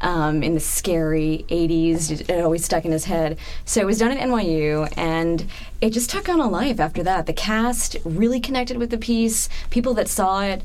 Um, 0.00 0.42
in 0.42 0.52
the 0.52 0.60
scary 0.60 1.46
80s. 1.48 2.10
It, 2.10 2.28
it, 2.28 2.44
always 2.44 2.62
stuck 2.62 2.84
in 2.84 2.92
his 2.92 3.06
head. 3.06 3.38
So 3.64 3.80
it 3.80 3.86
was 3.86 4.00
done 4.00 4.10
at 4.10 4.18
NYU, 4.18 4.92
and 4.98 5.46
it 5.80 5.90
just 5.90 6.10
took 6.10 6.28
on 6.28 6.40
a 6.40 6.48
life 6.48 6.78
after 6.78 7.02
that. 7.04 7.24
The 7.24 7.32
cast 7.32 7.96
really 8.04 8.38
connected 8.38 8.76
with 8.76 8.90
the 8.90 8.98
piece. 8.98 9.48
People 9.70 9.94
that 9.94 10.08
saw 10.08 10.42
it 10.42 10.62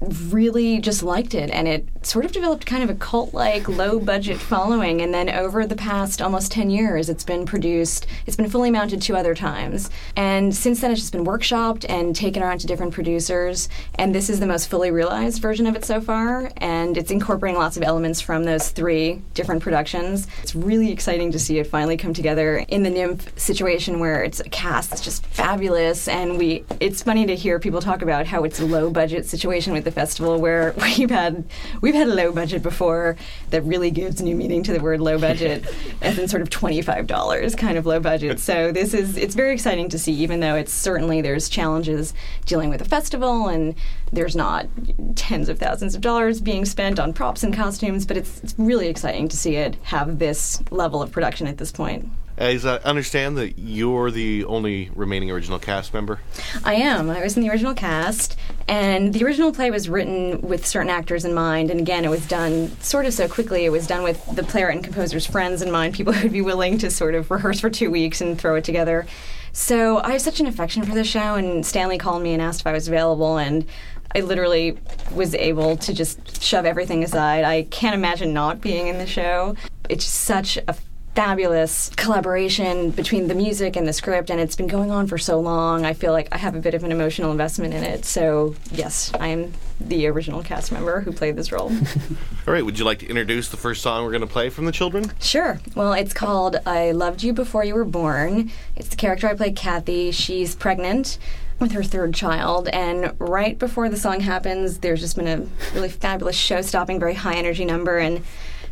really 0.00 0.80
just 0.80 1.02
liked 1.02 1.34
it 1.34 1.50
and 1.50 1.68
it 1.68 1.86
sort 2.02 2.24
of 2.24 2.32
developed 2.32 2.66
kind 2.66 2.82
of 2.82 2.90
a 2.90 2.94
cult 2.94 3.32
like 3.32 3.68
low 3.68 3.98
budget 3.98 4.38
following 4.38 5.00
and 5.00 5.14
then 5.14 5.28
over 5.30 5.66
the 5.66 5.76
past 5.76 6.20
almost 6.20 6.50
10 6.52 6.70
years 6.70 7.08
it's 7.08 7.24
been 7.24 7.46
produced 7.46 8.06
it's 8.26 8.36
been 8.36 8.48
fully 8.48 8.70
mounted 8.70 9.00
two 9.00 9.16
other 9.16 9.34
times. 9.34 9.90
And 10.16 10.54
since 10.54 10.80
then 10.80 10.90
it's 10.90 11.00
just 11.00 11.12
been 11.12 11.24
workshopped 11.24 11.84
and 11.88 12.14
taken 12.14 12.42
around 12.42 12.58
to 12.58 12.66
different 12.66 12.92
producers 12.92 13.68
and 13.96 14.14
this 14.14 14.28
is 14.28 14.40
the 14.40 14.46
most 14.46 14.68
fully 14.68 14.90
realized 14.90 15.40
version 15.40 15.66
of 15.66 15.76
it 15.76 15.84
so 15.84 16.00
far 16.00 16.50
and 16.56 16.96
it's 16.96 17.10
incorporating 17.10 17.58
lots 17.58 17.76
of 17.76 17.82
elements 17.82 18.20
from 18.20 18.44
those 18.44 18.70
three 18.70 19.20
different 19.34 19.62
productions. 19.62 20.26
It's 20.42 20.54
really 20.54 20.90
exciting 20.90 21.32
to 21.32 21.38
see 21.38 21.58
it 21.58 21.66
finally 21.66 21.96
come 21.96 22.14
together 22.14 22.64
in 22.68 22.82
the 22.82 22.90
NYMF 22.90 23.38
situation 23.38 24.00
where 24.00 24.22
it's 24.22 24.40
a 24.40 24.48
cast 24.48 24.90
that's 24.90 25.02
just 25.02 25.24
fabulous 25.26 26.08
and 26.08 26.38
we 26.38 26.64
it's 26.80 27.02
funny 27.02 27.26
to 27.26 27.36
hear 27.36 27.58
people 27.58 27.80
talk 27.80 28.02
about 28.02 28.26
how 28.26 28.44
it's 28.44 28.60
a 28.60 28.64
low 28.64 28.90
budget 28.90 29.26
situation 29.26 29.71
with 29.72 29.84
the 29.84 29.90
festival 29.90 30.40
where 30.40 30.74
we've 30.98 31.10
had 31.10 31.44
we've 31.80 31.94
had 31.94 32.08
a 32.08 32.14
low 32.14 32.32
budget 32.32 32.62
before 32.62 33.16
that 33.50 33.62
really 33.62 33.90
gives 33.90 34.20
new 34.22 34.34
meaning 34.34 34.62
to 34.62 34.72
the 34.72 34.80
word 34.80 35.00
low 35.00 35.18
budget 35.18 35.64
as 36.02 36.18
in 36.18 36.28
sort 36.28 36.42
of 36.42 36.50
$25 36.50 37.56
kind 37.56 37.78
of 37.78 37.86
low 37.86 38.00
budget 38.00 38.38
so 38.40 38.72
this 38.72 38.94
is 38.94 39.16
it's 39.16 39.34
very 39.34 39.52
exciting 39.52 39.88
to 39.88 39.98
see 39.98 40.12
even 40.12 40.40
though 40.40 40.54
it's 40.54 40.72
certainly 40.72 41.20
there's 41.20 41.48
challenges 41.48 42.14
dealing 42.46 42.70
with 42.70 42.80
a 42.80 42.84
festival 42.84 43.48
and 43.48 43.74
there's 44.12 44.36
not 44.36 44.66
tens 45.14 45.48
of 45.48 45.58
thousands 45.58 45.94
of 45.94 46.00
dollars 46.00 46.40
being 46.40 46.64
spent 46.64 46.98
on 46.98 47.12
props 47.12 47.42
and 47.42 47.54
costumes 47.54 48.06
but 48.06 48.16
it's, 48.16 48.42
it's 48.42 48.54
really 48.58 48.88
exciting 48.88 49.28
to 49.28 49.36
see 49.36 49.56
it 49.56 49.76
have 49.82 50.18
this 50.18 50.62
level 50.70 51.02
of 51.02 51.10
production 51.12 51.46
at 51.46 51.58
this 51.58 51.72
point 51.72 52.08
uh, 52.38 52.44
as 52.44 52.64
I 52.64 52.76
understand 52.78 53.36
that 53.36 53.58
you're 53.58 54.10
the 54.10 54.44
only 54.44 54.90
remaining 54.94 55.30
original 55.30 55.58
cast 55.58 55.92
member. 55.92 56.20
I 56.64 56.74
am. 56.74 57.10
I 57.10 57.22
was 57.22 57.36
in 57.36 57.42
the 57.42 57.50
original 57.50 57.74
cast, 57.74 58.38
and 58.72 59.12
the 59.12 59.22
original 59.22 59.52
play 59.52 59.70
was 59.70 59.86
written 59.86 60.40
with 60.40 60.64
certain 60.64 60.88
actors 60.88 61.26
in 61.26 61.34
mind. 61.34 61.70
And 61.70 61.78
again, 61.78 62.06
it 62.06 62.08
was 62.08 62.26
done 62.26 62.70
sort 62.80 63.04
of 63.04 63.12
so 63.12 63.28
quickly. 63.28 63.66
It 63.66 63.68
was 63.68 63.86
done 63.86 64.02
with 64.02 64.24
the 64.34 64.42
playwright 64.42 64.76
and 64.76 64.82
composer's 64.82 65.26
friends 65.26 65.60
in 65.60 65.70
mind, 65.70 65.92
people 65.92 66.12
who'd 66.14 66.32
be 66.32 66.40
willing 66.40 66.78
to 66.78 66.90
sort 66.90 67.14
of 67.14 67.30
rehearse 67.30 67.60
for 67.60 67.68
two 67.68 67.90
weeks 67.90 68.22
and 68.22 68.40
throw 68.40 68.54
it 68.54 68.64
together. 68.64 69.04
So 69.52 69.98
I 69.98 70.12
have 70.12 70.22
such 70.22 70.40
an 70.40 70.46
affection 70.46 70.84
for 70.84 70.94
the 70.94 71.04
show, 71.04 71.34
and 71.34 71.66
Stanley 71.66 71.98
called 71.98 72.22
me 72.22 72.32
and 72.32 72.40
asked 72.40 72.60
if 72.60 72.66
I 72.66 72.72
was 72.72 72.88
available, 72.88 73.36
and 73.36 73.66
I 74.14 74.20
literally 74.20 74.78
was 75.14 75.34
able 75.34 75.76
to 75.76 75.92
just 75.92 76.42
shove 76.42 76.64
everything 76.64 77.04
aside. 77.04 77.44
I 77.44 77.64
can't 77.64 77.94
imagine 77.94 78.32
not 78.32 78.62
being 78.62 78.88
in 78.88 78.96
the 78.96 79.06
show. 79.06 79.54
It's 79.90 80.06
such 80.06 80.56
a 80.56 80.74
fabulous 81.14 81.90
collaboration 81.96 82.90
between 82.90 83.28
the 83.28 83.34
music 83.34 83.76
and 83.76 83.86
the 83.86 83.92
script, 83.92 84.30
and 84.30 84.40
it's 84.40 84.56
been 84.56 84.66
going 84.66 84.90
on 84.90 85.06
for 85.06 85.18
so 85.18 85.38
long. 85.40 85.84
I 85.84 85.92
feel 85.92 86.12
like 86.12 86.28
I 86.32 86.38
have 86.38 86.54
a 86.54 86.60
bit 86.60 86.74
of 86.74 86.84
an 86.84 86.92
emotional 86.92 87.30
investment 87.30 87.74
in 87.74 87.84
it. 87.84 88.04
So, 88.04 88.54
yes, 88.70 89.12
I 89.20 89.28
am 89.28 89.52
the 89.78 90.06
original 90.06 90.42
cast 90.42 90.72
member 90.72 91.00
who 91.00 91.12
played 91.12 91.36
this 91.36 91.52
role. 91.52 91.70
All 92.46 92.54
right, 92.54 92.64
would 92.64 92.78
you 92.78 92.84
like 92.84 93.00
to 93.00 93.06
introduce 93.06 93.48
the 93.50 93.56
first 93.56 93.82
song 93.82 94.04
we're 94.04 94.10
going 94.10 94.22
to 94.22 94.26
play 94.26 94.48
from 94.48 94.64
the 94.64 94.72
children? 94.72 95.12
Sure. 95.20 95.60
Well, 95.74 95.92
it's 95.92 96.14
called 96.14 96.56
I 96.64 96.92
Loved 96.92 97.22
You 97.22 97.32
Before 97.32 97.64
You 97.64 97.74
Were 97.74 97.84
Born. 97.84 98.50
It's 98.76 98.88
the 98.88 98.96
character 98.96 99.28
I 99.28 99.34
play, 99.34 99.52
Kathy. 99.52 100.12
She's 100.12 100.54
pregnant 100.54 101.18
with 101.58 101.72
her 101.72 101.82
third 101.82 102.14
child. 102.14 102.68
And 102.68 103.14
right 103.18 103.58
before 103.58 103.88
the 103.88 103.96
song 103.96 104.20
happens, 104.20 104.78
there's 104.78 105.00
just 105.00 105.16
been 105.16 105.28
a 105.28 105.46
really 105.74 105.88
fabulous 105.90 106.36
show 106.36 106.62
stopping, 106.62 106.98
very 106.98 107.14
high 107.14 107.34
energy 107.34 107.64
number. 107.64 107.98
And 107.98 108.24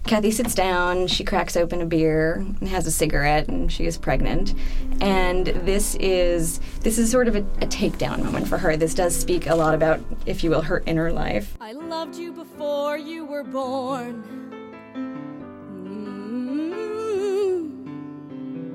Kathy 0.06 0.30
sits 0.30 0.54
down, 0.54 1.06
she 1.06 1.22
cracks 1.24 1.56
open 1.56 1.80
a 1.80 1.86
beer, 1.86 2.44
has 2.66 2.86
a 2.86 2.90
cigarette, 2.90 3.48
and 3.48 3.70
she 3.70 3.86
is 3.86 3.96
pregnant. 3.96 4.54
And 5.00 5.46
this 5.46 5.94
is 5.96 6.58
this 6.80 6.98
is 6.98 7.10
sort 7.10 7.28
of 7.28 7.36
a, 7.36 7.40
a 7.60 7.66
takedown 7.66 8.22
moment 8.24 8.48
for 8.48 8.58
her. 8.58 8.76
This 8.76 8.94
does 8.94 9.14
speak 9.14 9.46
a 9.46 9.54
lot 9.54 9.74
about, 9.74 10.00
if 10.26 10.42
you 10.42 10.50
will, 10.50 10.62
her 10.62 10.82
inner 10.86 11.12
life. 11.12 11.56
I 11.60 11.72
loved 11.72 12.16
you 12.16 12.32
before 12.32 12.98
you 12.98 13.24
were 13.24 13.44
born. 13.44 14.24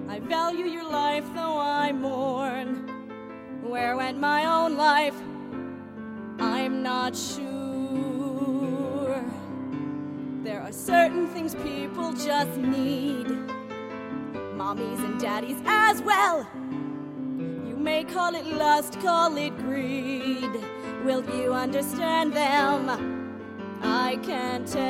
Mm. 0.08 0.10
I 0.10 0.20
value 0.20 0.66
your 0.66 0.90
life 0.90 1.26
though 1.34 1.58
I 1.60 1.92
mourn. 1.92 2.88
Where 3.62 3.98
went 3.98 4.20
my 4.20 4.46
own 4.46 4.78
life? 4.78 5.16
I'm 6.40 6.82
not 6.82 7.16
sure. 7.16 7.65
There 10.46 10.62
are 10.62 10.72
certain 10.72 11.28
things 11.30 11.56
people 11.56 12.14
just 12.14 12.56
need. 12.58 13.26
Mommies 14.56 15.04
and 15.04 15.20
daddies 15.20 15.58
as 15.66 16.04
well. 16.04 16.48
You 17.68 17.76
may 17.76 18.04
call 18.04 18.36
it 18.36 18.46
lust, 18.46 19.00
call 19.00 19.36
it 19.38 19.58
greed. 19.58 20.52
Will 21.04 21.24
you 21.36 21.52
understand 21.52 22.34
them? 22.34 23.42
I 23.82 24.20
can't 24.22 24.68
tell. 24.68 24.86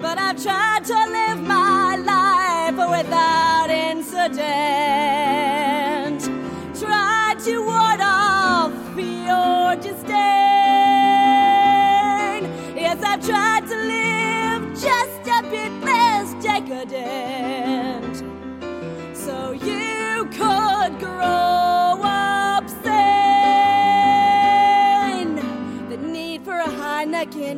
But 0.00 0.18
I've 0.18 0.42
tried 0.42 0.86
to 0.86 0.94
live 0.94 1.42
my 1.42 1.96
life 1.96 2.78
without 2.90 3.68
incident. 3.68 5.71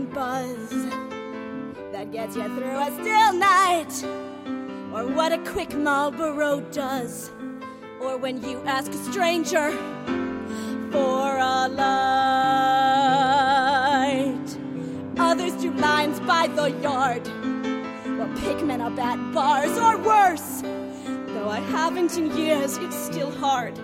Buzz 0.03 0.71
that 1.93 2.11
gets 2.11 2.35
you 2.35 2.43
through 2.57 2.79
a 2.79 2.91
still 3.01 3.33
night. 3.33 4.05
Or 4.93 5.07
what 5.07 5.33
a 5.33 5.39
quick 5.39 5.73
Marlboro 5.73 6.61
does. 6.73 7.31
Or 8.01 8.17
when 8.17 8.43
you 8.43 8.61
ask 8.67 8.91
a 8.91 8.97
stranger 9.13 9.71
for 10.91 11.39
a 11.39 11.69
light. 11.69 11.85
Others 15.17 15.53
do 15.63 15.71
lines 15.75 16.19
by 16.21 16.49
the 16.49 16.73
yard. 16.83 17.29
Or 18.19 18.29
pick 18.43 18.65
men 18.65 18.81
up 18.81 18.99
at 18.99 19.17
bars 19.33 19.79
or 19.79 19.97
worse. 19.99 20.63
Though 21.29 21.49
I 21.49 21.61
haven't 21.61 22.17
in 22.19 22.37
years, 22.37 22.79
it's 22.79 22.97
still 22.97 23.31
hard. 23.31 23.79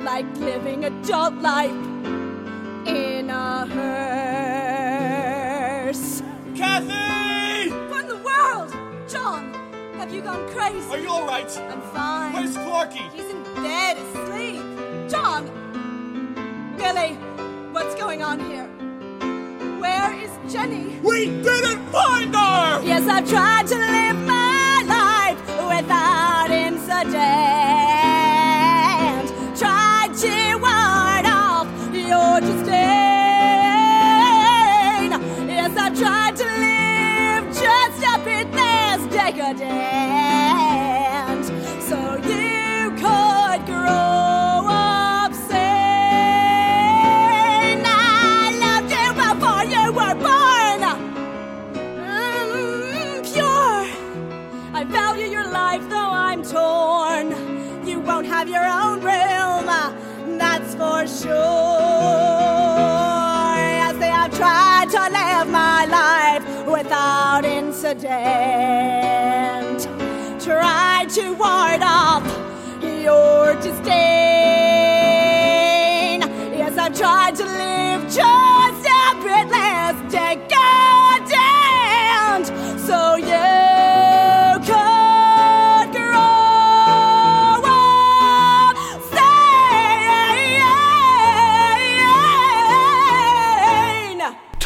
Like 0.00 0.26
living 0.36 0.84
adult 0.84 1.34
life 1.34 1.70
in 2.86 3.30
a 3.30 3.66
hearse. 3.66 4.17
Kathy! 6.78 7.70
What 7.90 8.02
in 8.02 8.08
the 8.08 8.16
world? 8.18 8.70
John, 9.08 9.52
have 9.94 10.14
you 10.14 10.22
gone 10.22 10.48
crazy? 10.50 10.88
Are 10.90 10.98
you 10.98 11.08
alright? 11.08 11.58
I'm 11.58 11.80
fine. 11.92 12.32
Where's 12.32 12.56
Clarky? 12.56 13.10
He's 13.12 13.28
in 13.30 13.42
bed 13.54 13.96
asleep. 13.96 15.10
John! 15.10 15.46
Billy, 16.76 17.14
what's 17.72 17.96
going 17.96 18.22
on 18.22 18.38
here? 18.48 18.66
Where 19.80 20.14
is 20.14 20.30
Jenny? 20.52 21.00
We 21.02 21.26
didn't 21.42 21.84
find 21.88 22.32
her! 22.34 22.82
Yes, 22.84 23.08
I've 23.08 23.28
tried 23.28 23.66
to 23.68 23.74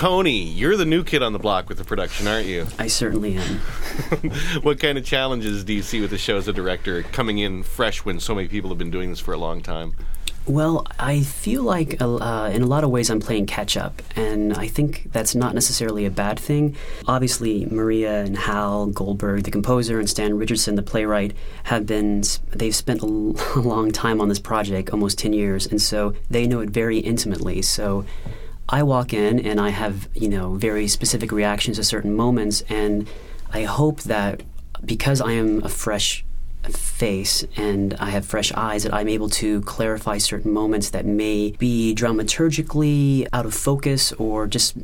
Tony, 0.03 0.42
you're 0.42 0.76
the 0.76 0.84
new 0.84 1.05
kid 1.05 1.22
on 1.22 1.32
the 1.32 1.38
block 1.38 1.68
with 1.68 1.78
the 1.78 1.84
production, 1.84 2.26
aren't 2.26 2.48
you? 2.48 2.66
I 2.76 2.88
certainly 2.88 3.36
am. 3.36 3.61
what 4.62 4.80
kind 4.80 4.98
of 4.98 5.05
challenges 5.05 5.62
do 5.62 5.72
you 5.72 5.82
see 5.82 6.00
with 6.00 6.11
the 6.11 6.18
show 6.18 6.36
as 6.36 6.48
a 6.48 6.53
director 6.53 7.05
coming 7.05 7.38
in 7.38 7.62
fresh 7.62 8.05
when 8.05 8.18
so 8.18 8.34
many 8.34 8.48
people 8.48 8.68
have 8.70 8.78
been 8.78 8.90
doing 8.90 9.11
this 9.11 9.20
for 9.20 9.32
a 9.32 9.36
long 9.36 9.62
time? 9.62 9.94
Well, 10.44 10.88
I 10.98 11.20
feel 11.20 11.62
like 11.62 12.03
uh, 12.03 12.50
in 12.53 12.62
a 12.62 12.66
lot 12.66 12.82
of 12.82 12.90
ways 12.90 13.11
I'm 13.11 13.20
playing 13.20 13.46
catch 13.46 13.76
up, 13.76 14.03
and 14.16 14.55
I 14.55 14.66
think 14.66 15.12
that's 15.12 15.36
not 15.36 15.55
necessarily 15.55 16.05
a 16.05 16.11
bad 16.11 16.40
thing. 16.40 16.76
Obviously, 17.07 17.66
Maria 17.66 18.24
and 18.24 18.36
Hal 18.36 18.86
Goldberg, 18.86 19.44
the 19.44 19.53
composer, 19.53 20.00
and 20.00 20.11
Stan 20.11 20.36
Richardson, 20.36 20.74
the 20.74 20.82
playwright, 20.82 21.36
have 21.62 21.86
been 21.86 22.24
they've 22.48 22.74
spent 22.74 23.03
a 23.03 23.07
long 23.07 23.92
time 23.92 24.20
on 24.20 24.28
this 24.28 24.40
project, 24.40 24.90
almost 24.90 25.16
ten 25.16 25.32
years, 25.32 25.64
and 25.64 25.80
so 25.80 26.12
they 26.28 26.48
know 26.48 26.59
it 26.59 26.70
very 26.70 26.98
intimately. 26.98 27.62
So. 27.62 28.05
I 28.72 28.82
walk 28.82 29.12
in 29.12 29.38
and 29.38 29.60
I 29.60 29.68
have, 29.68 30.08
you 30.14 30.30
know, 30.30 30.54
very 30.54 30.88
specific 30.88 31.30
reactions 31.30 31.76
to 31.76 31.84
certain 31.84 32.16
moments, 32.16 32.62
and 32.70 33.06
I 33.52 33.64
hope 33.64 34.00
that 34.04 34.42
because 34.82 35.20
I 35.20 35.32
am 35.32 35.62
a 35.62 35.68
fresh 35.68 36.24
face 36.70 37.44
and 37.56 37.94
I 37.94 38.10
have 38.10 38.24
fresh 38.24 38.52
eyes 38.52 38.84
that 38.84 38.94
I'm 38.94 39.08
able 39.08 39.28
to 39.30 39.60
clarify 39.62 40.18
certain 40.18 40.52
moments 40.52 40.90
that 40.90 41.04
may 41.04 41.52
be 41.52 41.94
dramaturgically 41.94 43.26
out 43.32 43.46
of 43.46 43.54
focus 43.54 44.12
or 44.12 44.46
just 44.46 44.76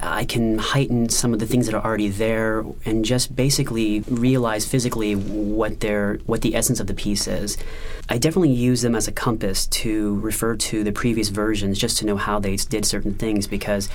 I 0.00 0.24
can 0.24 0.58
heighten 0.58 1.08
some 1.08 1.32
of 1.32 1.40
the 1.40 1.46
things 1.46 1.66
that 1.66 1.74
are 1.74 1.84
already 1.84 2.08
there 2.08 2.64
and 2.84 3.04
just 3.04 3.34
basically 3.34 4.00
realize 4.00 4.66
physically 4.66 5.14
what 5.14 5.80
their 5.80 6.14
what 6.26 6.42
the 6.42 6.54
essence 6.54 6.80
of 6.80 6.86
the 6.86 6.94
piece 6.94 7.26
is. 7.26 7.58
I 8.08 8.18
definitely 8.18 8.52
use 8.52 8.82
them 8.82 8.94
as 8.94 9.08
a 9.08 9.12
compass 9.12 9.66
to 9.66 10.18
refer 10.20 10.56
to 10.56 10.84
the 10.84 10.92
previous 10.92 11.28
versions 11.28 11.78
just 11.78 11.98
to 11.98 12.06
know 12.06 12.16
how 12.16 12.38
they 12.38 12.56
did 12.56 12.84
certain 12.84 13.14
things 13.14 13.46
because 13.46 13.88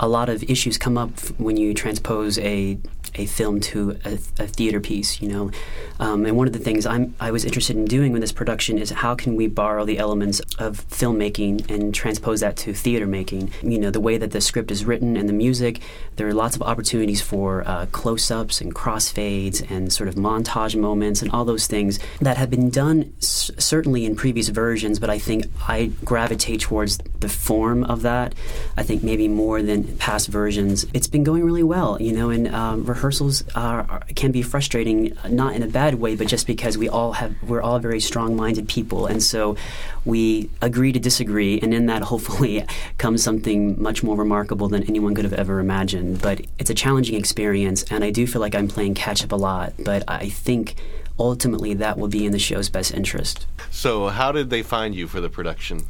a 0.00 0.08
lot 0.08 0.28
of 0.28 0.42
issues 0.44 0.78
come 0.78 0.96
up 0.98 1.10
when 1.38 1.56
you 1.56 1.74
transpose 1.74 2.38
a 2.38 2.78
a 3.14 3.24
film 3.24 3.58
to 3.58 3.98
a, 4.04 4.12
a 4.38 4.46
theater 4.46 4.80
piece, 4.80 5.20
you 5.22 5.28
know. 5.28 5.50
Um, 5.98 6.26
and 6.26 6.36
one 6.36 6.46
of 6.46 6.52
the 6.52 6.58
things 6.58 6.84
I'm 6.84 7.14
I 7.18 7.30
was 7.30 7.44
interested 7.44 7.74
in 7.74 7.86
doing 7.86 8.12
with 8.12 8.20
this 8.20 8.32
production 8.32 8.78
is 8.78 8.90
how 8.90 9.14
can 9.14 9.34
we 9.34 9.46
borrow 9.48 9.84
the 9.86 9.98
elements 9.98 10.40
of 10.58 10.86
filmmaking 10.88 11.68
and 11.70 11.94
transpose 11.94 12.40
that 12.40 12.56
to 12.58 12.74
theater 12.74 13.06
making. 13.06 13.50
You 13.62 13.78
know, 13.78 13.90
the 13.90 14.00
way 14.00 14.18
that 14.18 14.32
the 14.32 14.40
script 14.40 14.70
is 14.70 14.84
written 14.84 15.16
and 15.16 15.28
the 15.28 15.32
music. 15.32 15.80
There 16.16 16.28
are 16.28 16.34
lots 16.34 16.54
of 16.54 16.62
opportunities 16.62 17.22
for 17.22 17.66
uh, 17.66 17.86
close-ups 17.92 18.60
and 18.60 18.74
crossfades 18.74 19.68
and 19.70 19.92
sort 19.92 20.08
of 20.08 20.16
montage 20.16 20.76
moments 20.76 21.22
and 21.22 21.30
all 21.30 21.44
those 21.44 21.66
things 21.66 21.98
that 22.20 22.36
have 22.36 22.50
been 22.50 22.70
done 22.70 23.14
s- 23.18 23.50
certainly 23.58 24.04
in 24.04 24.16
previous 24.16 24.48
versions. 24.48 24.98
But 24.98 25.10
I 25.10 25.18
think 25.18 25.46
I 25.66 25.92
gravitate 26.04 26.60
towards 26.60 26.98
the 27.20 27.28
form 27.28 27.84
of 27.84 28.02
that. 28.02 28.34
I 28.76 28.82
think 28.82 29.02
maybe 29.02 29.28
more 29.28 29.62
than 29.62 29.87
past 29.98 30.28
versions. 30.28 30.86
It's 30.94 31.06
been 31.06 31.24
going 31.24 31.44
really 31.44 31.62
well, 31.62 32.00
you 32.00 32.12
know, 32.12 32.30
and 32.30 32.48
um, 32.54 32.84
rehearsals 32.84 33.44
are, 33.54 34.02
can 34.14 34.32
be 34.32 34.42
frustrating, 34.42 35.16
not 35.28 35.54
in 35.54 35.62
a 35.62 35.66
bad 35.66 35.94
way, 35.96 36.16
but 36.16 36.26
just 36.26 36.46
because 36.46 36.76
we 36.76 36.88
all 36.88 37.12
have 37.12 37.34
we're 37.42 37.62
all 37.62 37.78
very 37.78 38.00
strong-minded 38.00 38.68
people, 38.68 39.06
and 39.06 39.22
so 39.22 39.56
we 40.04 40.50
agree 40.62 40.92
to 40.92 40.98
disagree, 40.98 41.58
and 41.60 41.72
in 41.72 41.86
that 41.86 42.02
hopefully 42.12 42.64
comes 42.98 43.22
something 43.22 43.80
much 43.80 44.02
more 44.02 44.16
remarkable 44.16 44.68
than 44.68 44.82
anyone 44.84 45.14
could 45.14 45.24
have 45.24 45.34
ever 45.34 45.60
imagined. 45.60 46.20
But 46.20 46.42
it's 46.58 46.70
a 46.70 46.74
challenging 46.74 47.16
experience, 47.16 47.84
and 47.84 48.04
I 48.04 48.10
do 48.10 48.26
feel 48.26 48.40
like 48.40 48.54
I'm 48.54 48.68
playing 48.68 48.94
catch 48.94 49.24
up 49.24 49.32
a 49.32 49.36
lot, 49.36 49.72
but 49.78 50.04
I 50.08 50.28
think 50.28 50.74
ultimately 51.18 51.74
that 51.74 51.98
will 51.98 52.08
be 52.08 52.24
in 52.24 52.32
the 52.32 52.38
show's 52.38 52.68
best 52.68 52.94
interest. 52.94 53.46
So, 53.70 54.08
how 54.08 54.32
did 54.32 54.50
they 54.50 54.62
find 54.62 54.94
you 54.94 55.06
for 55.06 55.20
the 55.20 55.28
production? 55.28 55.84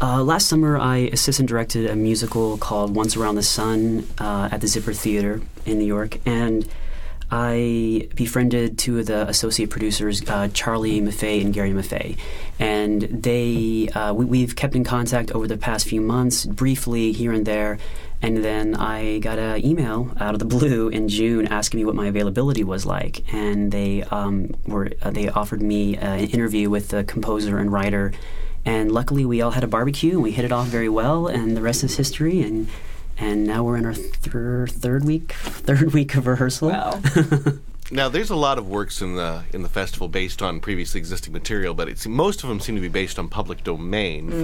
Uh, 0.00 0.22
last 0.22 0.48
summer, 0.48 0.78
I 0.78 1.10
assistant 1.12 1.48
directed 1.48 1.90
a 1.90 1.96
musical 1.96 2.58
called 2.58 2.94
Once 2.94 3.16
Around 3.16 3.36
the 3.36 3.42
Sun 3.42 4.06
uh, 4.18 4.48
at 4.52 4.60
the 4.60 4.66
Zipper 4.66 4.92
Theater 4.92 5.40
in 5.64 5.78
New 5.78 5.84
York, 5.84 6.18
and 6.26 6.68
I 7.30 8.08
befriended 8.14 8.78
two 8.78 9.00
of 9.00 9.06
the 9.06 9.28
associate 9.28 9.70
producers, 9.70 10.22
uh, 10.28 10.48
Charlie 10.54 11.00
Maffei 11.00 11.44
and 11.44 11.52
Gary 11.52 11.72
Maffei, 11.72 12.16
and 12.58 13.02
they 13.02 13.88
uh, 13.88 14.14
we, 14.14 14.24
we've 14.24 14.54
kept 14.54 14.76
in 14.76 14.84
contact 14.84 15.32
over 15.32 15.48
the 15.48 15.56
past 15.56 15.88
few 15.88 16.00
months, 16.00 16.46
briefly 16.46 17.12
here 17.12 17.32
and 17.32 17.44
there. 17.44 17.78
And 18.22 18.42
then 18.42 18.74
I 18.74 19.18
got 19.18 19.38
an 19.38 19.64
email 19.64 20.10
out 20.18 20.32
of 20.32 20.38
the 20.38 20.46
blue 20.46 20.88
in 20.88 21.08
June 21.08 21.46
asking 21.48 21.80
me 21.80 21.84
what 21.84 21.94
my 21.94 22.06
availability 22.06 22.64
was 22.64 22.86
like, 22.86 23.22
and 23.32 23.70
they 23.70 24.02
um, 24.04 24.54
were 24.66 24.90
uh, 25.02 25.10
they 25.10 25.28
offered 25.28 25.60
me 25.62 25.96
uh, 25.98 26.14
an 26.14 26.28
interview 26.30 26.70
with 26.70 26.88
the 26.88 27.04
composer 27.04 27.58
and 27.58 27.70
writer, 27.70 28.12
and 28.64 28.90
luckily 28.90 29.24
we 29.26 29.42
all 29.42 29.50
had 29.50 29.64
a 29.64 29.68
barbecue 29.68 30.12
and 30.12 30.22
we 30.22 30.30
hit 30.30 30.44
it 30.44 30.52
off 30.52 30.66
very 30.68 30.88
well, 30.88 31.26
and 31.26 31.56
the 31.56 31.60
rest 31.60 31.84
is 31.84 31.96
history. 31.96 32.40
And 32.42 32.68
and 33.18 33.44
now 33.44 33.62
we're 33.64 33.76
in 33.76 33.86
our 33.86 33.94
thir- 33.94 34.66
third 34.66 35.04
week 35.04 35.32
third 35.34 35.92
week 35.92 36.14
of 36.14 36.26
rehearsal. 36.26 36.70
Wow. 36.70 37.00
Now, 37.90 38.08
there's 38.08 38.30
a 38.30 38.36
lot 38.36 38.58
of 38.58 38.68
works 38.68 39.00
in 39.00 39.14
the 39.14 39.44
in 39.52 39.62
the 39.62 39.68
festival 39.68 40.08
based 40.08 40.42
on 40.42 40.60
previously 40.60 40.98
existing 40.98 41.32
material, 41.32 41.72
but 41.74 41.88
it's 41.88 42.06
most 42.06 42.42
of 42.42 42.48
them 42.48 42.58
seem 42.60 42.74
to 42.74 42.80
be 42.80 42.88
based 42.88 43.18
on 43.18 43.28
public 43.28 43.62
domain 43.62 44.30
Mm. 44.30 44.42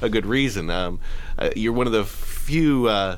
for 0.00 0.04
a 0.06 0.08
good 0.08 0.26
reason. 0.26 0.70
Um, 0.70 1.00
uh, 1.38 1.50
you're 1.56 1.72
one 1.72 1.86
of 1.88 1.92
the 1.92 2.04
few 2.04 2.86
uh, 2.86 3.16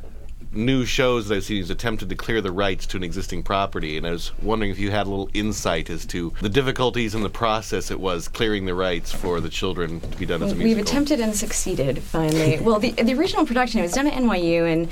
new 0.52 0.86
shows 0.86 1.28
that 1.28 1.34
I've 1.36 1.44
seen 1.44 1.58
who's 1.58 1.68
attempted 1.68 2.08
to 2.08 2.14
clear 2.14 2.40
the 2.40 2.52
rights 2.52 2.86
to 2.86 2.96
an 2.96 3.02
existing 3.02 3.42
property, 3.42 3.98
and 3.98 4.06
I 4.06 4.12
was 4.12 4.32
wondering 4.40 4.70
if 4.70 4.78
you 4.78 4.90
had 4.90 5.06
a 5.06 5.10
little 5.10 5.28
insight 5.34 5.90
as 5.90 6.06
to 6.06 6.32
the 6.40 6.48
difficulties 6.48 7.14
in 7.14 7.22
the 7.22 7.28
process 7.28 7.90
it 7.90 8.00
was 8.00 8.28
clearing 8.28 8.64
the 8.64 8.74
rights 8.74 9.12
for 9.12 9.40
the 9.40 9.50
children 9.50 10.00
to 10.00 10.16
be 10.16 10.24
done 10.24 10.42
as 10.42 10.52
a 10.52 10.54
We've 10.54 10.78
attempted 10.78 11.20
and 11.20 11.36
succeeded 11.36 12.02
finally. 12.02 12.58
well, 12.62 12.78
the 12.78 12.92
the 12.92 13.12
original 13.12 13.44
production 13.44 13.80
it 13.80 13.82
was 13.82 13.92
done 13.92 14.06
at 14.06 14.14
NYU, 14.14 14.72
and 14.72 14.88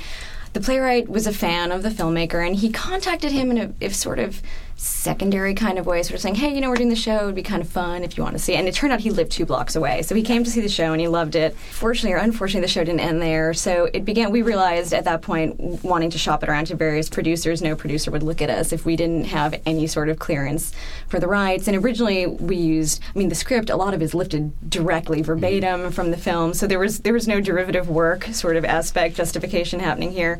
the 0.53 0.61
playwright 0.61 1.09
was 1.09 1.25
a 1.25 1.33
fan 1.33 1.71
of 1.71 1.81
the 1.81 1.89
filmmaker, 1.89 2.45
and 2.45 2.55
he 2.57 2.69
contacted 2.69 3.31
him 3.31 3.49
in 3.49 3.57
a 3.57 3.73
if 3.81 3.95
sort 3.95 4.19
of 4.19 4.41
secondary 4.75 5.53
kind 5.53 5.77
of 5.79 5.85
way, 5.85 6.03
sort 6.03 6.15
of 6.15 6.21
saying, 6.21 6.35
"Hey, 6.35 6.53
you 6.53 6.61
know, 6.61 6.69
we're 6.69 6.75
doing 6.75 6.89
the 6.89 6.95
show. 6.95 7.23
It'd 7.23 7.35
be 7.35 7.43
kind 7.43 7.61
of 7.61 7.69
fun 7.69 8.03
if 8.03 8.17
you 8.17 8.23
want 8.23 8.35
to 8.35 8.39
see." 8.39 8.53
it. 8.53 8.57
And 8.57 8.67
it 8.67 8.75
turned 8.75 8.91
out 8.93 8.99
he 8.99 9.09
lived 9.09 9.31
two 9.31 9.45
blocks 9.45 9.75
away, 9.75 10.01
so 10.01 10.15
he 10.15 10.21
came 10.21 10.43
to 10.43 10.49
see 10.49 10.61
the 10.61 10.69
show 10.69 10.91
and 10.91 11.01
he 11.01 11.07
loved 11.07 11.35
it. 11.35 11.55
Fortunately 11.71 12.13
or 12.13 12.17
unfortunately, 12.17 12.61
the 12.61 12.71
show 12.71 12.83
didn't 12.83 12.99
end 12.99 13.21
there, 13.21 13.53
so 13.53 13.89
it 13.93 14.05
began. 14.05 14.31
We 14.31 14.41
realized 14.41 14.93
at 14.93 15.05
that 15.05 15.21
point, 15.21 15.83
wanting 15.83 16.09
to 16.11 16.17
shop 16.17 16.43
it 16.43 16.49
around 16.49 16.65
to 16.67 16.75
various 16.75 17.09
producers, 17.09 17.61
no 17.61 17.75
producer 17.75 18.11
would 18.11 18.23
look 18.23 18.41
at 18.41 18.49
us 18.49 18.73
if 18.73 18.85
we 18.85 18.95
didn't 18.95 19.25
have 19.25 19.59
any 19.65 19.87
sort 19.87 20.09
of 20.09 20.19
clearance 20.19 20.73
for 21.07 21.19
the 21.19 21.27
rights. 21.27 21.67
And 21.67 21.77
originally, 21.77 22.27
we 22.27 22.57
used, 22.57 23.01
I 23.15 23.19
mean, 23.19 23.29
the 23.29 23.35
script. 23.35 23.69
A 23.69 23.75
lot 23.75 23.93
of 23.93 24.01
it 24.01 24.05
is 24.05 24.13
lifted 24.13 24.69
directly 24.69 25.17
mm-hmm. 25.19 25.25
verbatim 25.25 25.91
from 25.91 26.11
the 26.11 26.17
film, 26.17 26.53
so 26.53 26.67
there 26.67 26.79
was 26.79 26.99
there 26.99 27.13
was 27.13 27.27
no 27.27 27.39
derivative 27.39 27.89
work 27.89 28.25
sort 28.25 28.55
of 28.55 28.65
aspect 28.65 29.15
justification 29.15 29.79
happening 29.79 30.11
here. 30.11 30.39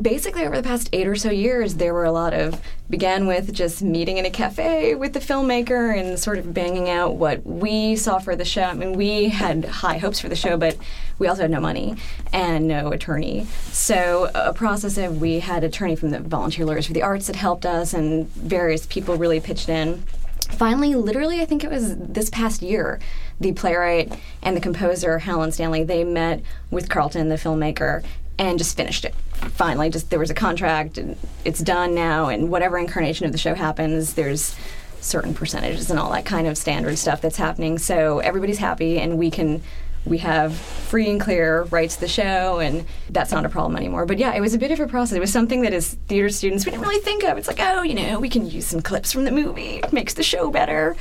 Basically, 0.00 0.44
over 0.44 0.56
the 0.56 0.62
past 0.62 0.88
eight 0.92 1.06
or 1.06 1.16
so 1.16 1.30
years, 1.30 1.74
there 1.76 1.94
were 1.94 2.04
a 2.04 2.12
lot 2.12 2.34
of 2.34 2.60
began 2.88 3.26
with 3.26 3.52
just 3.52 3.82
meeting 3.82 4.18
in 4.18 4.24
a 4.24 4.30
cafe 4.30 4.94
with 4.94 5.12
the 5.12 5.18
filmmaker 5.18 5.98
and 5.98 6.18
sort 6.18 6.38
of 6.38 6.54
banging 6.54 6.88
out 6.88 7.16
what 7.16 7.44
we 7.44 7.96
saw 7.96 8.18
for 8.18 8.36
the 8.36 8.44
show. 8.44 8.62
I 8.62 8.74
mean, 8.74 8.92
we 8.92 9.28
had 9.28 9.64
high 9.64 9.98
hopes 9.98 10.20
for 10.20 10.28
the 10.28 10.36
show, 10.36 10.56
but 10.56 10.76
we 11.18 11.26
also 11.26 11.42
had 11.42 11.50
no 11.50 11.60
money 11.60 11.96
and 12.32 12.68
no 12.68 12.92
attorney. 12.92 13.46
So 13.72 14.30
a 14.34 14.52
process 14.52 14.98
of 14.98 15.20
we 15.20 15.40
had 15.40 15.64
attorney 15.64 15.96
from 15.96 16.10
the 16.10 16.20
Volunteer 16.20 16.64
Lawyers 16.64 16.86
for 16.86 16.92
the 16.92 17.02
Arts 17.02 17.26
that 17.26 17.36
helped 17.36 17.66
us, 17.66 17.92
and 17.92 18.28
various 18.30 18.86
people 18.86 19.16
really 19.16 19.40
pitched 19.40 19.68
in. 19.68 20.04
Finally, 20.50 20.94
literally, 20.94 21.40
I 21.40 21.44
think 21.44 21.64
it 21.64 21.70
was 21.70 21.96
this 21.96 22.30
past 22.30 22.62
year, 22.62 23.00
the 23.40 23.52
playwright 23.52 24.12
and 24.42 24.56
the 24.56 24.60
composer 24.60 25.18
Helen 25.18 25.50
Stanley 25.50 25.82
they 25.82 26.04
met 26.04 26.40
with 26.70 26.88
Carlton, 26.88 27.28
the 27.28 27.34
filmmaker, 27.34 28.04
and 28.38 28.58
just 28.58 28.76
finished 28.76 29.04
it. 29.04 29.14
Finally, 29.50 29.90
just 29.90 30.10
there 30.10 30.18
was 30.18 30.30
a 30.30 30.34
contract, 30.34 30.98
and 30.98 31.16
it's 31.44 31.60
done 31.60 31.94
now, 31.94 32.28
and 32.28 32.50
whatever 32.50 32.78
incarnation 32.78 33.26
of 33.26 33.32
the 33.32 33.38
show 33.38 33.54
happens, 33.54 34.14
there's 34.14 34.56
certain 35.00 35.34
percentages 35.34 35.90
and 35.90 35.98
all 35.98 36.10
that 36.10 36.24
kind 36.24 36.46
of 36.46 36.58
standard 36.58 36.98
stuff 36.98 37.20
that's 37.20 37.36
happening. 37.36 37.78
So 37.78 38.18
everybody's 38.18 38.58
happy, 38.58 38.98
and 38.98 39.18
we 39.18 39.30
can 39.30 39.62
we 40.06 40.18
have 40.18 40.54
free 40.54 41.10
and 41.10 41.20
clear 41.20 41.64
rights 41.64 41.96
to 41.96 42.02
the 42.02 42.08
show, 42.08 42.60
and 42.60 42.84
that's 43.10 43.32
not 43.32 43.44
a 43.44 43.48
problem 43.48 43.76
anymore. 43.76 44.06
But 44.06 44.18
yeah, 44.18 44.34
it 44.34 44.40
was 44.40 44.54
a 44.54 44.58
bit 44.58 44.70
of 44.70 44.78
a 44.78 44.86
process. 44.86 45.16
It 45.16 45.20
was 45.20 45.32
something 45.32 45.62
that 45.62 45.72
as 45.72 45.94
theater 46.06 46.28
students 46.28 46.64
we 46.64 46.70
didn't 46.70 46.86
really 46.86 47.02
think 47.02 47.24
of. 47.24 47.36
It's 47.36 47.48
like, 47.48 47.60
oh, 47.60 47.82
you 47.82 47.94
know, 47.94 48.20
we 48.20 48.28
can 48.28 48.48
use 48.48 48.66
some 48.66 48.80
clips 48.80 49.12
from 49.12 49.24
the 49.24 49.32
movie. 49.32 49.80
It 49.82 49.92
makes 49.92 50.14
the 50.14 50.22
show 50.22 50.50
better. 50.50 50.96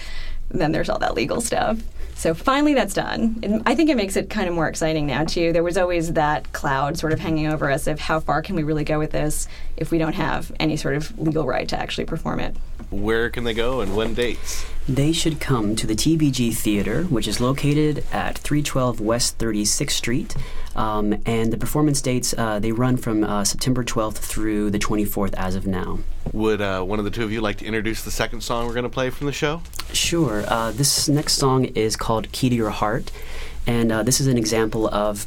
And 0.49 0.59
then 0.59 0.71
there's 0.71 0.89
all 0.89 0.99
that 0.99 1.13
legal 1.13 1.39
stuff. 1.39 1.79
So 2.15 2.33
finally, 2.33 2.73
that's 2.73 2.93
done. 2.93 3.39
And 3.43 3.61
I 3.65 3.75
think 3.75 3.89
it 3.89 3.97
makes 3.97 4.15
it 4.15 4.29
kind 4.29 4.47
of 4.47 4.55
more 4.55 4.69
exciting 4.69 5.05
now 5.05 5.25
too. 5.25 5.51
There 5.51 5.63
was 5.63 5.77
always 5.77 6.13
that 6.13 6.51
cloud 6.53 6.97
sort 6.97 7.11
of 7.11 7.19
hanging 7.19 7.47
over 7.47 7.69
us 7.69 7.87
of 7.87 7.99
how 7.99 8.21
far 8.21 8.41
can 8.41 8.55
we 8.55 8.63
really 8.63 8.85
go 8.85 8.97
with 8.97 9.11
this 9.11 9.47
if 9.75 9.91
we 9.91 9.97
don't 9.97 10.13
have 10.13 10.51
any 10.59 10.77
sort 10.77 10.95
of 10.95 11.17
legal 11.19 11.45
right 11.45 11.67
to 11.67 11.77
actually 11.79 12.05
perform 12.05 12.39
it. 12.39 12.55
Where 12.89 13.29
can 13.29 13.43
they 13.43 13.53
go 13.53 13.81
and 13.81 13.95
when 13.95 14.13
dates? 14.13 14.65
They 14.87 15.11
should 15.11 15.39
come 15.39 15.75
to 15.77 15.87
the 15.87 15.95
TBG 15.95 16.55
Theater, 16.55 17.03
which 17.05 17.27
is 17.27 17.41
located 17.41 18.03
at 18.11 18.37
312 18.37 19.01
West 19.01 19.39
36th 19.39 19.89
Street. 19.89 20.35
Um, 20.75 21.21
and 21.25 21.51
the 21.51 21.57
performance 21.57 22.01
dates, 22.01 22.35
uh, 22.37 22.59
they 22.59 22.71
run 22.71 22.97
from 22.97 23.23
uh, 23.23 23.43
September 23.45 23.83
12th 23.83 24.17
through 24.17 24.69
the 24.69 24.77
24th 24.77 25.33
as 25.35 25.55
of 25.55 25.65
now. 25.65 25.99
Would 26.33 26.61
uh, 26.61 26.83
one 26.83 26.99
of 26.99 27.05
the 27.05 27.11
two 27.11 27.23
of 27.23 27.31
you 27.31 27.41
like 27.41 27.57
to 27.57 27.65
introduce 27.65 28.03
the 28.03 28.11
second 28.11 28.41
song 28.41 28.67
we're 28.67 28.73
going 28.73 28.83
to 28.83 28.89
play 28.89 29.09
from 29.09 29.25
the 29.25 29.33
show? 29.33 29.61
Sure. 29.91 30.43
Uh, 30.47 30.71
this 30.71 31.09
next 31.09 31.33
song 31.33 31.65
is 31.65 31.95
called 31.95 32.31
Key 32.31 32.49
to 32.49 32.55
Your 32.55 32.69
Heart. 32.69 33.11
And 33.65 33.91
uh, 33.91 34.03
this 34.03 34.21
is 34.21 34.27
an 34.27 34.37
example 34.37 34.87
of 34.87 35.25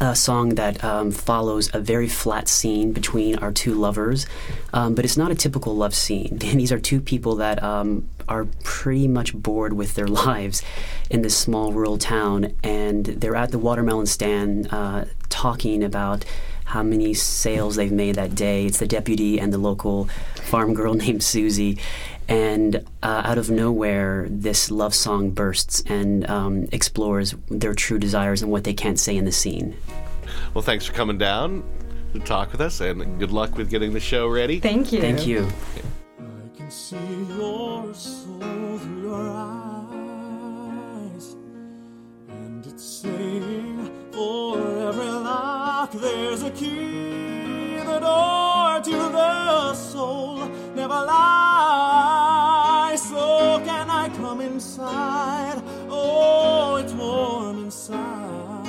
a 0.00 0.14
song 0.14 0.50
that 0.50 0.82
um, 0.82 1.10
follows 1.10 1.70
a 1.74 1.80
very 1.80 2.08
flat 2.08 2.48
scene 2.48 2.92
between 2.92 3.36
our 3.36 3.52
two 3.52 3.74
lovers, 3.74 4.26
um, 4.72 4.94
but 4.94 5.04
it's 5.04 5.16
not 5.16 5.30
a 5.30 5.34
typical 5.34 5.74
love 5.74 5.94
scene. 5.94 6.38
And 6.40 6.40
these 6.60 6.72
are 6.72 6.78
two 6.78 7.00
people 7.00 7.36
that 7.36 7.62
um, 7.62 8.08
are 8.28 8.46
pretty 8.62 9.08
much 9.08 9.34
bored 9.34 9.72
with 9.72 9.94
their 9.94 10.08
lives 10.26 10.62
in 11.10 11.22
this 11.22 11.36
small 11.36 11.72
rural 11.72 11.98
town, 11.98 12.54
and 12.62 13.04
they're 13.06 13.36
at 13.36 13.50
the 13.50 13.58
watermelon 13.58 14.06
stand 14.06 14.68
uh, 14.72 15.04
talking 15.28 15.82
about 15.82 16.24
how 16.70 16.82
many 16.84 17.12
sales 17.12 17.74
they've 17.74 17.90
made 17.90 18.14
that 18.14 18.34
day. 18.34 18.66
It's 18.66 18.78
the 18.78 18.86
deputy 18.86 19.40
and 19.40 19.52
the 19.52 19.58
local 19.58 20.08
farm 20.44 20.72
girl 20.72 20.94
named 21.04 21.22
Susie. 21.22 21.78
And 22.30 22.76
uh, 23.02 23.22
out 23.24 23.38
of 23.38 23.50
nowhere, 23.50 24.28
this 24.30 24.70
love 24.70 24.94
song 24.94 25.30
bursts 25.30 25.82
and 25.86 26.30
um, 26.30 26.68
explores 26.70 27.34
their 27.48 27.74
true 27.74 27.98
desires 27.98 28.40
and 28.40 28.52
what 28.52 28.62
they 28.62 28.72
can't 28.72 29.00
say 29.00 29.16
in 29.16 29.24
the 29.24 29.32
scene. 29.32 29.76
Well, 30.54 30.62
thanks 30.62 30.86
for 30.86 30.92
coming 30.92 31.18
down 31.18 31.64
to 32.12 32.20
talk 32.20 32.52
with 32.52 32.60
us, 32.60 32.80
and 32.80 33.18
good 33.18 33.32
luck 33.32 33.56
with 33.56 33.68
getting 33.68 33.92
the 33.92 33.98
show 33.98 34.28
ready. 34.28 34.60
Thank 34.60 34.92
you. 34.92 35.00
Thank 35.00 35.26
you. 35.26 35.48
I 36.20 36.56
can 36.56 36.70
see 36.70 36.96
your 37.36 37.92
soul 37.94 38.78
through 38.78 39.02
your 39.02 39.28
eyes, 39.28 40.16
and 42.28 42.64
it's 42.64 42.84
saying, 42.84 43.90
For 44.12 44.56
every 44.88 45.04
lock, 45.04 45.90
there's 45.92 46.44
a 46.44 46.50
key. 46.50 47.76
The 47.78 47.98
door 47.98 48.80
to 48.84 48.90
the 48.90 49.74
soul 49.74 50.48
never 50.76 50.94
lies. 50.94 52.19
Inside? 54.70 55.62
Oh, 55.88 56.76
it's 56.76 56.92
warm 56.92 57.64
inside. 57.64 58.68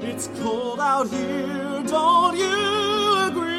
It's 0.00 0.28
cold 0.40 0.80
out 0.80 1.08
here, 1.08 1.82
don't 1.86 2.36
you 2.36 3.26
agree? 3.28 3.52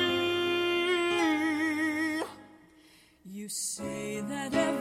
You 3.23 3.49
say 3.49 4.21
that 4.21 4.53
every 4.55 4.76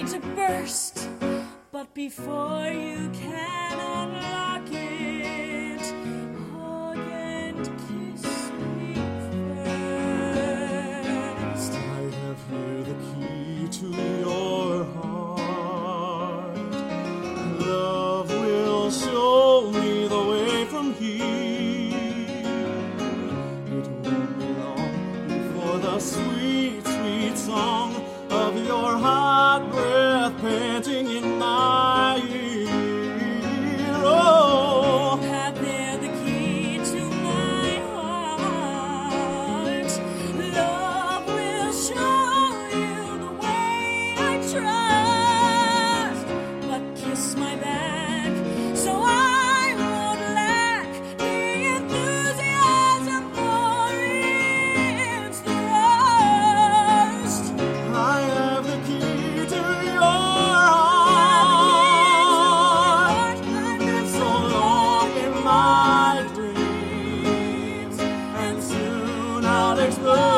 ready 0.00 0.12
to 0.12 0.20
burst. 0.34 1.08
But 1.72 1.94
before 1.94 2.66
you 2.66 3.10
can 3.10 3.78
unlock 3.78 4.70
it, 4.70 5.80
hug 6.52 6.98
and 6.98 7.64
kiss 7.66 8.24
me 8.52 8.94
first. 11.54 11.72
I 11.72 11.76
have 12.20 12.40
here 12.50 12.82
the 12.84 12.94
key 13.14 13.68
to 13.68 13.86
your 14.20 14.84
heart. 14.84 15.37
Soon 68.60 69.44
I'll 69.44 69.78
explode 69.78 70.37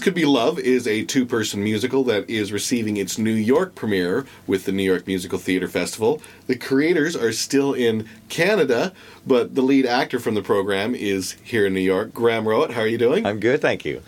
Could 0.00 0.14
Be 0.14 0.24
Love 0.24 0.58
is 0.58 0.86
a 0.86 1.04
two 1.04 1.26
person 1.26 1.62
musical 1.62 2.04
that 2.04 2.28
is 2.28 2.52
receiving 2.52 2.96
its 2.96 3.18
New 3.18 3.34
York 3.34 3.74
premiere 3.74 4.26
with 4.46 4.64
the 4.64 4.72
New 4.72 4.82
York 4.82 5.06
Musical 5.06 5.38
Theater 5.38 5.68
Festival. 5.68 6.22
The 6.46 6.56
creators 6.56 7.14
are 7.14 7.32
still 7.32 7.74
in 7.74 8.08
Canada, 8.30 8.94
but 9.26 9.54
the 9.54 9.62
lead 9.62 9.84
actor 9.84 10.18
from 10.18 10.34
the 10.34 10.42
program 10.42 10.94
is 10.94 11.36
here 11.44 11.66
in 11.66 11.74
New 11.74 11.80
York. 11.80 12.14
Graham 12.14 12.44
Rowat, 12.44 12.70
how 12.70 12.80
are 12.80 12.86
you 12.86 12.98
doing? 12.98 13.26
I'm 13.26 13.40
good, 13.40 13.60
thank 13.60 13.84
you. 13.84 14.02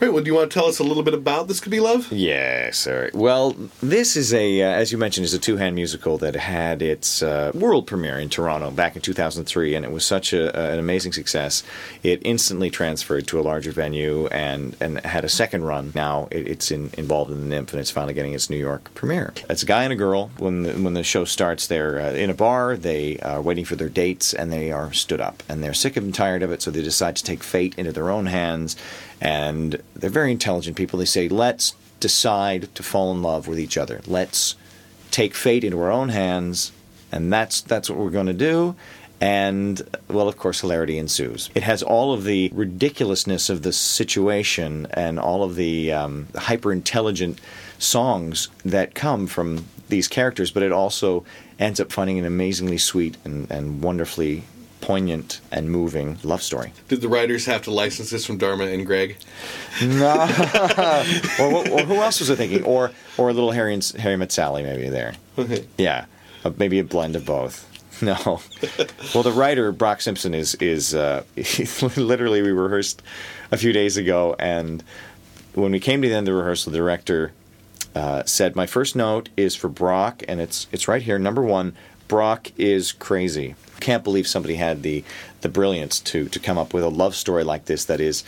Right, 0.00 0.12
well, 0.12 0.22
do 0.22 0.30
you 0.30 0.34
want 0.36 0.48
to 0.48 0.54
tell 0.56 0.68
us 0.68 0.78
a 0.78 0.84
little 0.84 1.02
bit 1.02 1.12
about 1.12 1.48
This 1.48 1.58
Could 1.58 1.72
Be 1.72 1.80
Love? 1.80 2.12
Yes, 2.12 2.78
sir. 2.78 3.10
Well, 3.14 3.56
this 3.82 4.16
is 4.16 4.32
a, 4.32 4.62
uh, 4.62 4.66
as 4.66 4.92
you 4.92 4.98
mentioned, 4.98 5.24
is 5.24 5.34
a 5.34 5.40
two-hand 5.40 5.74
musical 5.74 6.18
that 6.18 6.36
had 6.36 6.82
its 6.82 7.20
uh, 7.20 7.50
world 7.52 7.88
premiere 7.88 8.16
in 8.16 8.28
Toronto 8.28 8.70
back 8.70 8.94
in 8.94 9.02
2003, 9.02 9.74
and 9.74 9.84
it 9.84 9.90
was 9.90 10.04
such 10.04 10.32
a, 10.32 10.56
an 10.72 10.78
amazing 10.78 11.12
success. 11.12 11.64
It 12.04 12.22
instantly 12.24 12.70
transferred 12.70 13.26
to 13.26 13.40
a 13.40 13.42
larger 13.42 13.72
venue 13.72 14.28
and 14.28 14.76
and 14.78 15.00
had 15.00 15.24
a 15.24 15.28
second 15.28 15.64
run. 15.64 15.90
Now 15.96 16.28
it, 16.30 16.46
it's 16.46 16.70
in, 16.70 16.92
involved 16.96 17.32
in 17.32 17.48
the 17.48 17.56
NYMF, 17.56 17.72
and 17.72 17.80
it's 17.80 17.90
finally 17.90 18.14
getting 18.14 18.34
its 18.34 18.48
New 18.48 18.56
York 18.56 18.94
premiere. 18.94 19.34
It's 19.50 19.64
a 19.64 19.66
guy 19.66 19.82
and 19.82 19.92
a 19.92 19.96
girl. 19.96 20.30
When 20.38 20.62
the, 20.62 20.74
when 20.74 20.94
the 20.94 21.02
show 21.02 21.24
starts, 21.24 21.66
they're 21.66 22.00
uh, 22.00 22.12
in 22.12 22.30
a 22.30 22.34
bar. 22.34 22.76
They 22.76 23.18
are 23.18 23.42
waiting 23.42 23.64
for 23.64 23.74
their 23.74 23.88
dates, 23.88 24.32
and 24.32 24.52
they 24.52 24.70
are 24.70 24.92
stood 24.92 25.20
up, 25.20 25.42
and 25.48 25.60
they're 25.60 25.74
sick 25.74 25.96
and 25.96 26.14
tired 26.14 26.44
of 26.44 26.52
it. 26.52 26.62
So 26.62 26.70
they 26.70 26.82
decide 26.82 27.16
to 27.16 27.24
take 27.24 27.42
fate 27.42 27.74
into 27.76 27.90
their 27.90 28.10
own 28.10 28.26
hands, 28.26 28.76
and 29.20 29.82
they're 29.94 30.10
very 30.10 30.32
intelligent 30.32 30.76
people. 30.76 30.98
They 30.98 31.04
say, 31.04 31.28
"Let's 31.28 31.74
decide 32.00 32.68
to 32.74 32.82
fall 32.82 33.12
in 33.12 33.22
love 33.22 33.48
with 33.48 33.58
each 33.58 33.76
other. 33.76 34.00
Let's 34.06 34.54
take 35.10 35.34
fate 35.34 35.64
into 35.64 35.80
our 35.80 35.90
own 35.90 36.10
hands, 36.10 36.72
and 37.10 37.32
that's 37.32 37.60
that's 37.60 37.88
what 37.90 37.98
we're 37.98 38.10
going 38.10 38.26
to 38.26 38.32
do." 38.32 38.76
And 39.20 39.82
well, 40.06 40.28
of 40.28 40.36
course, 40.36 40.60
hilarity 40.60 40.96
ensues. 40.96 41.50
It 41.54 41.64
has 41.64 41.82
all 41.82 42.12
of 42.12 42.24
the 42.24 42.50
ridiculousness 42.54 43.50
of 43.50 43.62
the 43.62 43.72
situation 43.72 44.86
and 44.92 45.18
all 45.18 45.42
of 45.42 45.56
the 45.56 45.92
um, 45.92 46.28
hyper 46.36 46.72
intelligent 46.72 47.40
songs 47.78 48.48
that 48.64 48.94
come 48.94 49.26
from 49.26 49.64
these 49.88 50.06
characters, 50.06 50.50
but 50.50 50.62
it 50.62 50.70
also 50.70 51.24
ends 51.58 51.80
up 51.80 51.90
finding 51.90 52.18
an 52.18 52.26
amazingly 52.26 52.78
sweet 52.78 53.16
and, 53.24 53.50
and 53.50 53.82
wonderfully 53.82 54.44
poignant 54.80 55.40
and 55.50 55.70
moving 55.70 56.18
love 56.22 56.42
story. 56.42 56.72
Did 56.88 57.00
the 57.00 57.08
writers 57.08 57.46
have 57.46 57.62
to 57.62 57.70
license 57.70 58.10
this 58.10 58.24
from 58.24 58.38
Dharma 58.38 58.64
and 58.64 58.86
Greg? 58.86 59.16
No. 59.82 60.12
or, 61.40 61.68
or 61.68 61.80
who 61.84 61.94
else 61.96 62.20
was 62.20 62.30
I 62.30 62.34
thinking? 62.34 62.64
Or 62.64 62.90
or 63.16 63.30
a 63.30 63.32
little 63.32 63.52
Harry 63.52 63.74
and 63.74 63.84
Harry 63.98 64.16
met 64.16 64.32
Sally 64.32 64.62
maybe 64.62 64.88
there. 64.88 65.14
Yeah, 65.76 66.06
uh, 66.44 66.52
maybe 66.56 66.78
a 66.78 66.84
blend 66.84 67.16
of 67.16 67.24
both. 67.24 67.64
No. 68.00 68.40
well, 69.12 69.24
the 69.24 69.32
writer 69.32 69.72
Brock 69.72 70.00
Simpson 70.00 70.32
is 70.32 70.54
is 70.56 70.94
uh, 70.94 71.24
literally 71.96 72.42
we 72.42 72.52
rehearsed 72.52 73.02
a 73.50 73.56
few 73.56 73.72
days 73.72 73.96
ago, 73.96 74.36
and 74.38 74.84
when 75.54 75.72
we 75.72 75.80
came 75.80 76.00
to 76.02 76.08
the 76.08 76.14
end 76.14 76.28
of 76.28 76.32
the 76.32 76.38
rehearsal, 76.38 76.70
the 76.70 76.78
director 76.78 77.32
uh, 77.96 78.22
said, 78.24 78.54
"My 78.54 78.66
first 78.66 78.94
note 78.94 79.30
is 79.36 79.56
for 79.56 79.68
Brock, 79.68 80.22
and 80.28 80.40
it's 80.40 80.68
it's 80.70 80.86
right 80.86 81.02
here. 81.02 81.18
Number 81.18 81.42
one, 81.42 81.74
Brock 82.06 82.52
is 82.56 82.92
crazy. 82.92 83.56
Can't 83.80 84.04
believe 84.04 84.26
somebody 84.26 84.54
had 84.54 84.82
the 84.82 85.04
the 85.40 85.48
brilliance 85.48 86.00
to 86.00 86.28
to 86.28 86.38
come 86.38 86.58
up 86.58 86.74
with 86.74 86.84
a 86.84 86.88
love 86.88 87.14
story 87.14 87.44
like 87.44 87.66
this 87.66 87.84
that 87.86 88.00
is." 88.00 88.24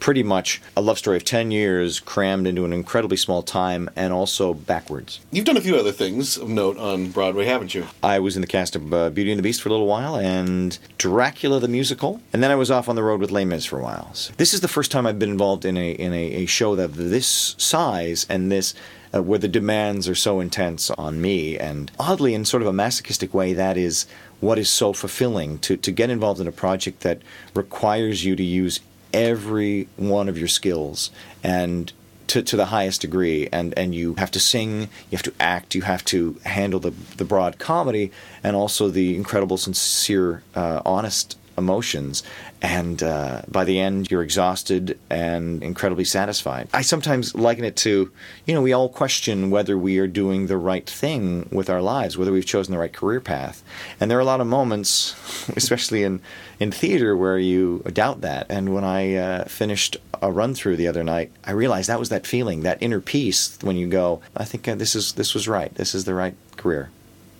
Pretty 0.00 0.24
much 0.24 0.60
a 0.76 0.82
love 0.82 0.98
story 0.98 1.16
of 1.16 1.24
10 1.24 1.50
years 1.50 1.98
crammed 1.98 2.46
into 2.46 2.66
an 2.66 2.74
incredibly 2.74 3.16
small 3.16 3.42
time 3.42 3.88
and 3.96 4.12
also 4.12 4.52
backwards. 4.52 5.20
You've 5.30 5.46
done 5.46 5.56
a 5.56 5.62
few 5.62 5.76
other 5.76 5.92
things 5.92 6.36
of 6.36 6.50
note 6.50 6.76
on 6.76 7.10
Broadway, 7.10 7.46
haven't 7.46 7.74
you? 7.74 7.86
I 8.02 8.18
was 8.18 8.36
in 8.36 8.42
the 8.42 8.46
cast 8.46 8.76
of 8.76 8.92
uh, 8.92 9.08
Beauty 9.08 9.30
and 9.30 9.38
the 9.38 9.42
Beast 9.42 9.62
for 9.62 9.70
a 9.70 9.72
little 9.72 9.86
while 9.86 10.16
and 10.16 10.78
Dracula 10.98 11.58
the 11.58 11.68
musical, 11.68 12.20
and 12.34 12.42
then 12.42 12.50
I 12.50 12.54
was 12.54 12.70
off 12.70 12.88
on 12.88 12.96
the 12.96 13.02
road 13.02 13.20
with 13.20 13.30
Les 13.30 13.46
Mis 13.46 13.64
for 13.64 13.78
a 13.78 13.82
while. 13.82 14.12
So 14.12 14.34
this 14.36 14.52
is 14.52 14.60
the 14.60 14.68
first 14.68 14.90
time 14.90 15.06
I've 15.06 15.18
been 15.18 15.30
involved 15.30 15.64
in 15.64 15.78
a 15.78 15.92
in 15.92 16.12
a, 16.12 16.24
a 16.42 16.46
show 16.46 16.74
that 16.76 16.92
this 16.92 17.54
size 17.56 18.26
and 18.28 18.52
this 18.52 18.74
uh, 19.14 19.22
where 19.22 19.38
the 19.38 19.48
demands 19.48 20.08
are 20.08 20.14
so 20.14 20.40
intense 20.40 20.90
on 20.90 21.20
me, 21.20 21.56
and 21.58 21.90
oddly, 21.98 22.34
in 22.34 22.44
sort 22.44 22.62
of 22.62 22.68
a 22.68 22.72
masochistic 22.72 23.32
way, 23.32 23.52
that 23.52 23.76
is 23.76 24.06
what 24.44 24.58
is 24.58 24.68
so 24.68 24.92
fulfilling 24.92 25.58
to 25.58 25.76
to 25.76 25.90
get 25.90 26.10
involved 26.10 26.40
in 26.40 26.46
a 26.46 26.52
project 26.52 27.00
that 27.00 27.20
requires 27.54 28.24
you 28.24 28.36
to 28.36 28.42
use 28.42 28.80
every 29.12 29.88
one 29.96 30.28
of 30.28 30.36
your 30.36 30.48
skills 30.48 31.10
and 31.42 31.92
to, 32.26 32.42
to 32.42 32.56
the 32.56 32.66
highest 32.66 33.00
degree 33.00 33.48
and, 33.52 33.72
and 33.78 33.94
you 33.94 34.14
have 34.14 34.30
to 34.30 34.40
sing 34.40 34.82
you 35.10 35.12
have 35.12 35.22
to 35.22 35.32
act 35.40 35.74
you 35.74 35.82
have 35.82 36.04
to 36.04 36.38
handle 36.44 36.80
the, 36.80 36.90
the 37.16 37.24
broad 37.24 37.58
comedy 37.58 38.10
and 38.42 38.56
also 38.56 38.88
the 38.88 39.14
incredible 39.14 39.56
sincere 39.56 40.42
uh, 40.54 40.82
honest 40.84 41.38
emotions 41.56 42.22
and 42.62 43.02
uh, 43.02 43.42
by 43.48 43.64
the 43.64 43.78
end 43.78 44.10
you're 44.10 44.22
exhausted 44.22 44.98
and 45.10 45.62
incredibly 45.62 46.04
satisfied. 46.04 46.68
I 46.72 46.82
sometimes 46.82 47.34
liken 47.34 47.64
it 47.64 47.76
to 47.76 48.10
you 48.46 48.54
know 48.54 48.62
we 48.62 48.72
all 48.72 48.88
question 48.88 49.50
whether 49.50 49.76
we 49.76 49.98
are 49.98 50.06
doing 50.06 50.46
the 50.46 50.56
right 50.56 50.88
thing 50.88 51.48
with 51.50 51.70
our 51.70 51.82
lives 51.82 52.16
whether 52.16 52.32
we've 52.32 52.46
chosen 52.46 52.72
the 52.72 52.78
right 52.78 52.92
career 52.92 53.20
path. 53.20 53.62
And 54.00 54.10
there 54.10 54.18
are 54.18 54.22
a 54.22 54.26
lot 54.26 54.40
of 54.40 54.46
moments 54.46 55.14
especially 55.56 56.02
in 56.02 56.20
in 56.60 56.70
theater 56.70 57.16
where 57.16 57.38
you 57.38 57.82
doubt 57.92 58.20
that. 58.20 58.46
And 58.48 58.74
when 58.74 58.84
i 58.84 59.14
uh, 59.14 59.44
finished 59.44 59.96
a 60.22 60.30
run 60.30 60.54
through 60.54 60.76
the 60.76 60.88
other 60.88 61.04
night 61.04 61.30
i 61.44 61.50
realized 61.50 61.88
that 61.88 61.98
was 61.98 62.08
that 62.08 62.26
feeling 62.26 62.62
that 62.62 62.78
inner 62.80 63.00
peace 63.00 63.58
when 63.62 63.76
you 63.76 63.86
go 63.86 64.22
i 64.36 64.44
think 64.44 64.66
uh, 64.68 64.74
this 64.74 64.94
is 64.94 65.12
this 65.14 65.34
was 65.34 65.48
right. 65.48 65.74
This 65.74 65.94
is 65.94 66.04
the 66.04 66.14
right 66.14 66.34
career 66.56 66.90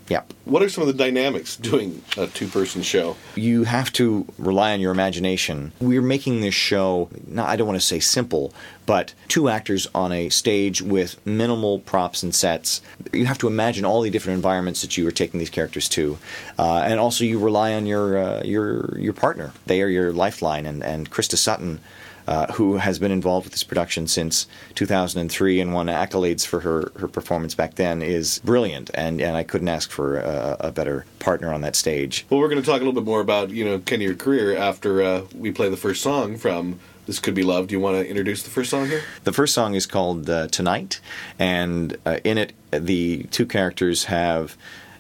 yeah. 0.08 0.22
What 0.44 0.62
are 0.62 0.68
some 0.68 0.82
of 0.82 0.88
the 0.88 0.94
dynamics 0.94 1.56
doing 1.56 2.02
a 2.16 2.26
two 2.26 2.48
person 2.48 2.82
show? 2.82 3.16
You 3.36 3.64
have 3.64 3.92
to 3.94 4.26
rely 4.38 4.72
on 4.72 4.80
your 4.80 4.92
imagination. 4.92 5.72
We're 5.80 6.02
making 6.02 6.40
this 6.40 6.54
show, 6.54 7.08
not, 7.26 7.48
I 7.48 7.56
don't 7.56 7.66
want 7.66 7.80
to 7.80 7.86
say 7.86 8.00
simple, 8.00 8.52
but 8.86 9.14
two 9.28 9.48
actors 9.48 9.86
on 9.94 10.12
a 10.12 10.28
stage 10.28 10.82
with 10.82 11.24
minimal 11.26 11.78
props 11.78 12.22
and 12.22 12.34
sets. 12.34 12.82
You 13.12 13.24
have 13.26 13.38
to 13.38 13.46
imagine 13.46 13.84
all 13.84 14.02
the 14.02 14.10
different 14.10 14.36
environments 14.36 14.82
that 14.82 14.98
you 14.98 15.06
are 15.08 15.12
taking 15.12 15.40
these 15.40 15.50
characters 15.50 15.88
to, 15.90 16.18
uh, 16.58 16.82
and 16.84 17.00
also 17.00 17.24
you 17.24 17.38
rely 17.38 17.72
on 17.72 17.86
your 17.86 18.18
uh, 18.18 18.42
your 18.42 18.98
your 18.98 19.14
partner. 19.14 19.52
They 19.66 19.80
are 19.80 19.88
your 19.88 20.12
lifeline, 20.12 20.66
and 20.66 20.82
and 20.84 21.10
Krista 21.10 21.36
Sutton. 21.36 21.80
Uh, 22.26 22.50
who 22.54 22.78
has 22.78 22.98
been 22.98 23.10
involved 23.10 23.44
with 23.44 23.52
this 23.52 23.62
production 23.62 24.06
since 24.06 24.46
2003 24.76 25.60
and 25.60 25.74
won 25.74 25.88
accolades 25.88 26.46
for 26.46 26.60
her, 26.60 26.90
her 26.98 27.06
performance 27.06 27.54
back 27.54 27.74
then, 27.74 28.00
is 28.00 28.40
brilliant, 28.44 28.90
and, 28.94 29.20
and 29.20 29.36
I 29.36 29.42
couldn't 29.42 29.68
ask 29.68 29.90
for 29.90 30.16
a, 30.16 30.56
a 30.60 30.72
better 30.72 31.04
partner 31.18 31.52
on 31.52 31.60
that 31.60 31.76
stage. 31.76 32.24
Well, 32.30 32.40
we're 32.40 32.48
going 32.48 32.62
to 32.62 32.66
talk 32.66 32.76
a 32.76 32.84
little 32.84 32.94
bit 32.94 33.04
more 33.04 33.20
about 33.20 33.50
you 33.50 33.64
know 33.64 33.78
Kenny 33.78 34.04
your 34.04 34.14
career 34.14 34.56
after 34.56 35.02
uh, 35.02 35.22
we 35.34 35.50
play 35.50 35.68
the 35.68 35.76
first 35.76 36.02
song 36.02 36.38
from 36.38 36.80
This 37.06 37.18
Could 37.18 37.34
Be 37.34 37.42
Love. 37.42 37.66
Do 37.66 37.74
you 37.74 37.80
want 37.80 37.96
to 37.96 38.08
introduce 38.08 38.42
the 38.42 38.50
first 38.50 38.70
song 38.70 38.86
here? 38.86 39.02
The 39.24 39.32
first 39.32 39.52
song 39.52 39.74
is 39.74 39.86
called 39.86 40.30
uh, 40.30 40.48
Tonight, 40.48 41.00
and 41.38 41.96
uh, 42.06 42.20
in 42.24 42.38
it, 42.38 42.54
the 42.70 43.24
two 43.24 43.44
characters 43.44 44.04
have 44.04 44.56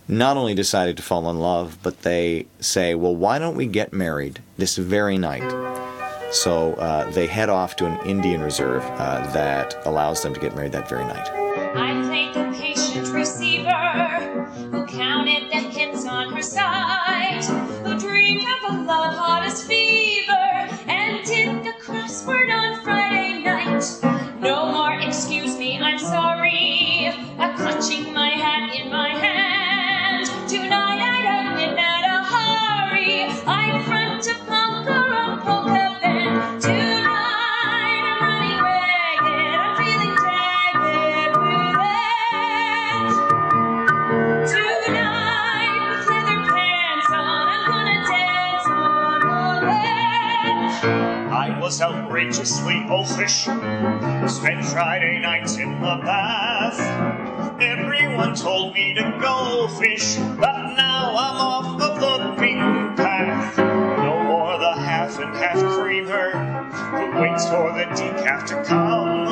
not 0.06 0.36
only 0.36 0.54
decided 0.54 0.96
to 0.98 1.02
fall 1.02 1.30
in 1.30 1.40
love, 1.40 1.78
but 1.82 2.02
they 2.02 2.46
say, 2.60 2.94
Well, 2.94 3.16
why 3.16 3.38
don't 3.38 3.56
we 3.56 3.66
get 3.66 3.92
married 3.92 4.40
this 4.58 4.76
very 4.76 5.16
night? 5.16 5.93
So 6.34 6.74
uh, 6.74 7.08
they 7.10 7.28
head 7.28 7.48
off 7.48 7.76
to 7.76 7.86
an 7.86 8.04
Indian 8.04 8.42
reserve 8.42 8.82
uh, 8.82 9.24
that 9.32 9.86
allows 9.86 10.22
them 10.22 10.34
to 10.34 10.40
get 10.40 10.54
married 10.56 10.72
that 10.72 10.88
very 10.88 11.04
night. 11.04 11.30
I 11.76 12.02
played 12.02 12.34
the 12.34 12.58
patient 12.58 13.08
receiver 13.14 14.48
who 14.72 14.84
counted 14.86 15.50
the 15.52 15.60
hits 15.60 16.04
on 16.06 16.32
her 16.34 16.42
side, 16.42 17.44
who 17.84 17.98
dreamed 18.00 18.42
of 18.42 18.74
a 18.74 18.82
love 18.82 19.44
as 19.44 19.64
fever, 19.64 20.32
and 20.88 21.24
did 21.24 21.64
the 21.64 21.74
crossword 21.80 22.50
on 22.50 22.82
Friday 22.82 23.40
night. 23.40 23.84
No 24.40 24.72
more 24.72 24.98
excuse 25.00 25.56
me, 25.56 25.78
I'm 25.78 26.00
sorry. 26.00 27.12
A 27.38 27.54
clutching 27.56 28.12
my 28.12 28.30
hat 28.30 28.74
in 28.74 28.90
my 28.90 29.10
hand. 29.10 29.53
I 51.44 51.60
was 51.60 51.82
outrageously 51.82 52.86
oafish. 52.88 53.44
Spent 54.30 54.64
Friday 54.64 55.18
nights 55.18 55.58
in 55.58 55.72
the 55.78 56.00
bath. 56.02 56.80
Everyone 57.60 58.34
told 58.34 58.72
me 58.72 58.94
to 58.94 59.02
go 59.20 59.68
fish, 59.68 60.16
but 60.40 60.74
now 60.74 61.10
I'm 61.10 61.36
off 61.36 61.82
of 61.82 62.00
the 62.00 62.40
beaten 62.40 62.96
path. 62.96 63.58
No 63.58 64.24
more 64.24 64.56
the 64.56 64.72
half 64.72 65.18
and 65.18 65.36
half 65.36 65.58
creamer 65.78 66.30
who 66.70 67.20
waits 67.20 67.46
for 67.50 67.72
the 67.72 67.84
decaf 67.92 68.46
to 68.46 68.64
come. 68.64 69.26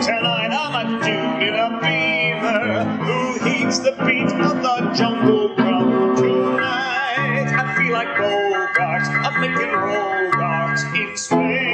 Tonight 0.00 0.52
I'm 0.52 0.86
a 0.86 1.02
dude 1.02 1.42
in 1.48 1.54
a 1.56 1.70
beamer 1.82 2.84
who 3.02 3.48
heeds 3.48 3.80
the 3.80 3.96
beat 4.06 4.30
of 4.40 4.62
the 4.62 4.92
jungle 4.94 5.56
drum. 5.56 5.81
Like 8.04 8.18
I'm 9.24 9.40
making 9.40 9.70
Rogart 9.70 10.94
in 10.96 11.16
Spain. 11.16 11.71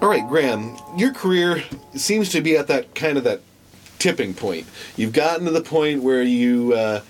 All 0.00 0.10
right, 0.10 0.28
Graham, 0.28 0.76
your 0.96 1.12
career 1.12 1.64
seems 1.94 2.28
to 2.30 2.40
be 2.40 2.56
at 2.56 2.68
that 2.68 2.94
kind 2.94 3.18
of 3.18 3.24
that 3.24 3.40
tipping 3.98 4.34
point. 4.34 4.66
You've 4.96 5.12
gotten 5.12 5.46
to 5.46 5.50
the 5.50 5.62
point 5.62 6.02
where 6.02 6.22
you 6.22 6.74
uh, 6.74 7.00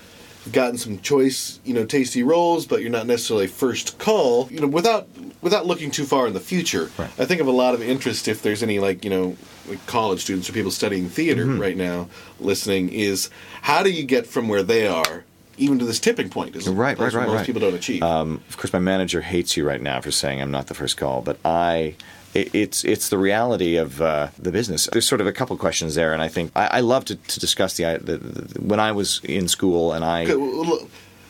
gotten 0.51 0.77
some 0.77 0.99
choice, 0.99 1.59
you 1.63 1.73
know, 1.73 1.85
tasty 1.85 2.23
roles, 2.23 2.65
but 2.65 2.81
you're 2.81 2.91
not 2.91 3.07
necessarily 3.07 3.47
first 3.47 3.97
call. 3.97 4.47
You 4.51 4.61
know, 4.61 4.67
without 4.67 5.07
without 5.41 5.65
looking 5.65 5.91
too 5.91 6.05
far 6.05 6.27
in 6.27 6.33
the 6.33 6.39
future, 6.39 6.91
I 6.99 7.25
think 7.25 7.41
of 7.41 7.47
a 7.47 7.51
lot 7.51 7.73
of 7.73 7.81
interest 7.81 8.27
if 8.27 8.41
there's 8.41 8.63
any 8.63 8.79
like 8.79 9.03
you 9.03 9.09
know 9.09 9.37
like 9.67 9.85
college 9.87 10.21
students 10.21 10.49
or 10.49 10.53
people 10.53 10.71
studying 10.71 11.09
theater 11.09 11.45
right 11.45 11.77
now 11.77 12.07
listening 12.39 12.89
is 12.89 13.29
how 13.61 13.81
do 13.83 13.91
you 13.91 14.03
get 14.03 14.27
from 14.27 14.47
where 14.47 14.63
they 14.63 14.87
are 14.87 15.23
even 15.57 15.79
to 15.79 15.85
this 15.85 15.99
tipping 15.99 16.29
point? 16.29 16.55
Is 16.55 16.67
Right, 16.67 16.97
right, 16.97 17.13
right, 17.13 17.27
Most 17.27 17.37
right. 17.37 17.45
people 17.45 17.61
don't 17.61 17.73
achieve. 17.73 18.03
Um, 18.03 18.41
of 18.49 18.57
course, 18.57 18.73
my 18.73 18.79
manager 18.79 19.21
hates 19.21 19.55
you 19.55 19.65
right 19.65 19.81
now 19.81 20.01
for 20.01 20.11
saying 20.11 20.41
I'm 20.41 20.51
not 20.51 20.67
the 20.67 20.73
first 20.73 20.97
call, 20.97 21.21
but 21.21 21.37
I. 21.45 21.95
it- 22.35 22.53
It's 22.53 22.83
it's 22.83 23.09
the 23.09 23.17
reality 23.17 23.77
of 23.77 24.01
uh, 24.01 24.27
the 24.37 24.51
business. 24.51 24.87
There's 24.91 25.07
sort 25.07 25.21
of 25.21 25.27
a 25.27 25.31
couple 25.33 25.55
questions 25.57 25.95
there, 25.95 26.13
and 26.13 26.21
I 26.21 26.27
think 26.27 26.51
I, 26.55 26.67
I 26.77 26.79
love 26.81 27.05
to, 27.05 27.15
to 27.15 27.39
discuss 27.39 27.75
the, 27.77 27.97
the, 28.03 28.17
the 28.17 28.61
when 28.61 28.79
I 28.79 28.91
was 28.91 29.21
in 29.23 29.47
school 29.47 29.93
and 29.93 30.03
I 30.05 30.23
Okay, 30.23 30.35
well, 30.35 30.87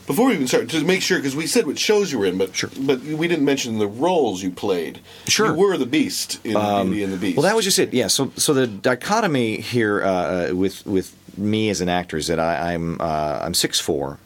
before 0.07 0.27
we 0.27 0.33
even 0.35 0.47
start, 0.47 0.69
to 0.69 0.83
make 0.83 1.01
sure, 1.01 1.17
because 1.17 1.35
we 1.35 1.47
said 1.47 1.65
what 1.65 1.79
shows 1.79 2.11
you 2.11 2.19
were 2.19 2.25
in, 2.27 2.37
but 2.37 2.63
but 2.79 3.01
we 3.01 3.27
didn't 3.27 3.45
mention 3.45 3.79
the 3.79 3.87
roles 3.87 4.43
you 4.43 4.51
played. 4.51 4.99
Sure. 5.27 5.47
you 5.47 5.53
were 5.53 5.77
the 5.77 5.87
Beast 5.87 6.39
in 6.45 6.53
Beauty 6.53 7.03
and 7.03 7.11
the 7.13 7.17
Beast. 7.17 7.37
Well, 7.37 7.43
that 7.47 7.55
was 7.55 7.65
just 7.65 7.79
it. 7.79 7.91
Yeah. 7.93 8.07
So, 8.07 8.31
so 8.37 8.53
the 8.53 8.67
dichotomy 8.67 9.61
here 9.61 10.03
uh, 10.03 10.09
uh, 10.51 10.55
with 10.55 10.85
with 10.85 11.15
me 11.37 11.69
as 11.71 11.81
an 11.81 11.89
actor 11.89 12.17
is 12.17 12.27
that 12.27 12.39
I, 12.39 12.73
I'm 12.73 13.01
uh, 13.01 13.39
I'm 13.45 13.53
six 13.53 13.79
four. 13.79 14.19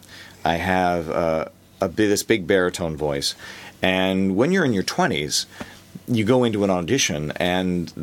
I 0.44 0.56
have 0.56 1.10
uh, 1.10 1.46
a 1.82 1.88
this 1.88 2.24
big 2.24 2.46
baritone 2.46 2.98
voice, 2.98 3.36
and 3.82 4.36
when 4.36 4.52
you're 4.52 4.66
in 4.66 4.74
your 4.74 4.84
twenties, 4.84 5.46
you 6.10 6.26
go 6.26 6.44
into 6.44 6.64
an 6.64 6.70
audition, 6.70 7.32
and 7.36 7.94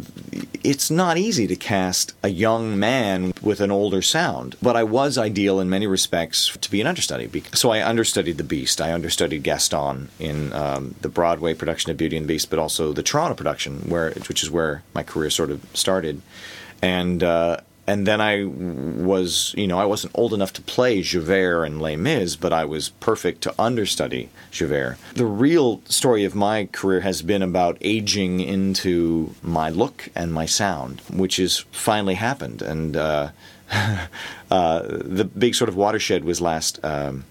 it's 0.62 0.90
not 0.90 1.18
easy 1.18 1.46
to 1.46 1.56
cast 1.56 2.14
a 2.22 2.28
young 2.28 2.78
man 2.78 3.32
with 3.42 3.60
an 3.60 3.70
older 3.70 4.00
sound. 4.00 4.56
But 4.62 4.76
I 4.76 4.84
was 4.84 5.18
ideal 5.18 5.60
in 5.60 5.68
many 5.68 5.86
respects 5.86 6.56
to 6.56 6.70
be 6.70 6.80
an 6.80 6.86
understudy. 6.86 7.42
So 7.52 7.70
I 7.70 7.86
understudied 7.86 8.38
The 8.38 8.44
Beast. 8.44 8.80
I 8.80 8.92
understudied 8.92 9.42
Gaston 9.42 10.08
in 10.18 10.52
um, 10.52 10.94
the 11.00 11.08
Broadway 11.08 11.54
production 11.54 11.90
of 11.90 11.96
Beauty 11.96 12.16
and 12.16 12.24
the 12.24 12.28
Beast, 12.34 12.48
but 12.48 12.58
also 12.58 12.92
the 12.92 13.02
Toronto 13.02 13.34
production, 13.34 13.80
where 13.88 14.10
which 14.28 14.42
is 14.42 14.50
where 14.50 14.82
my 14.94 15.02
career 15.02 15.30
sort 15.30 15.50
of 15.50 15.60
started. 15.74 16.22
And 16.82 17.22
uh, 17.22 17.58
and 17.86 18.06
then 18.06 18.20
I 18.20 18.44
was, 18.44 19.54
you 19.56 19.66
know, 19.66 19.78
I 19.78 19.84
wasn't 19.84 20.12
old 20.16 20.34
enough 20.34 20.52
to 20.54 20.62
play 20.62 21.02
Javert 21.02 21.64
and 21.64 21.80
Les 21.80 21.96
Mis, 21.96 22.34
but 22.34 22.52
I 22.52 22.64
was 22.64 22.88
perfect 22.88 23.42
to 23.42 23.54
understudy 23.58 24.28
Javert. 24.50 24.98
The 25.14 25.26
real 25.26 25.80
story 25.84 26.24
of 26.24 26.34
my 26.34 26.66
career 26.72 27.00
has 27.00 27.22
been 27.22 27.42
about 27.42 27.78
aging 27.80 28.40
into 28.40 29.34
my 29.42 29.70
look 29.70 30.08
and 30.16 30.32
my 30.32 30.46
sound, 30.46 31.00
which 31.12 31.36
has 31.36 31.60
finally 31.70 32.14
happened. 32.14 32.60
And 32.60 32.96
uh, 32.96 33.30
uh, 34.50 34.82
the 34.82 35.24
big 35.24 35.54
sort 35.54 35.68
of 35.68 35.76
watershed 35.76 36.24
was 36.24 36.40
last. 36.40 36.84
Um, 36.84 37.24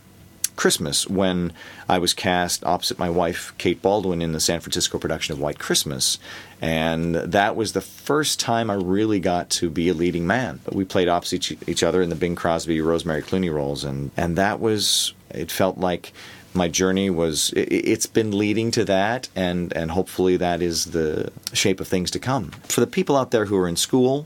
Christmas 0.55 1.05
when 1.05 1.51
I 1.87 1.99
was 1.99 2.13
cast 2.13 2.63
opposite 2.63 2.97
my 2.97 3.09
wife, 3.09 3.53
Kate 3.57 3.81
Baldwin, 3.81 4.21
in 4.21 4.31
the 4.31 4.39
San 4.39 4.59
Francisco 4.59 4.97
production 4.97 5.33
of 5.33 5.39
White 5.39 5.59
Christmas. 5.59 6.17
And 6.61 7.15
that 7.15 7.55
was 7.55 7.73
the 7.73 7.81
first 7.81 8.39
time 8.39 8.69
I 8.71 8.75
really 8.75 9.19
got 9.19 9.49
to 9.51 9.69
be 9.69 9.89
a 9.89 9.93
leading 9.93 10.25
man. 10.25 10.61
We 10.71 10.83
played 10.85 11.07
opposite 11.07 11.51
each, 11.69 11.83
other 11.83 12.01
in 12.01 12.09
the 12.09 12.15
Bing 12.15 12.35
Crosby, 12.35 12.81
Rosemary 12.81 13.21
Clooney 13.21 13.53
roles. 13.53 13.83
And, 13.83 14.09
and 14.17 14.35
that 14.37 14.59
was, 14.59 15.13
it 15.29 15.51
felt 15.51 15.77
like 15.77 16.11
my 16.55 16.67
journey 16.69 17.09
was 17.09 17.53
i- 17.55 17.59
i- 17.59 17.63
it's 17.69 18.05
been 18.05 18.35
leading 18.37 18.71
to 18.71 18.85
that 18.85 19.27
and 19.35 19.73
and 19.75 19.91
hopefully 19.91 20.37
that 20.37 20.61
is 20.61 20.85
the 20.85 21.29
shape 21.51 21.81
of 21.81 21.87
things 21.89 22.09
to 22.09 22.17
come 22.17 22.49
for 22.63 22.79
the 22.79 22.87
people 22.87 23.17
out 23.17 23.31
there 23.31 23.43
who 23.43 23.57
are 23.57 23.67
in 23.67 23.75
school 23.75 24.25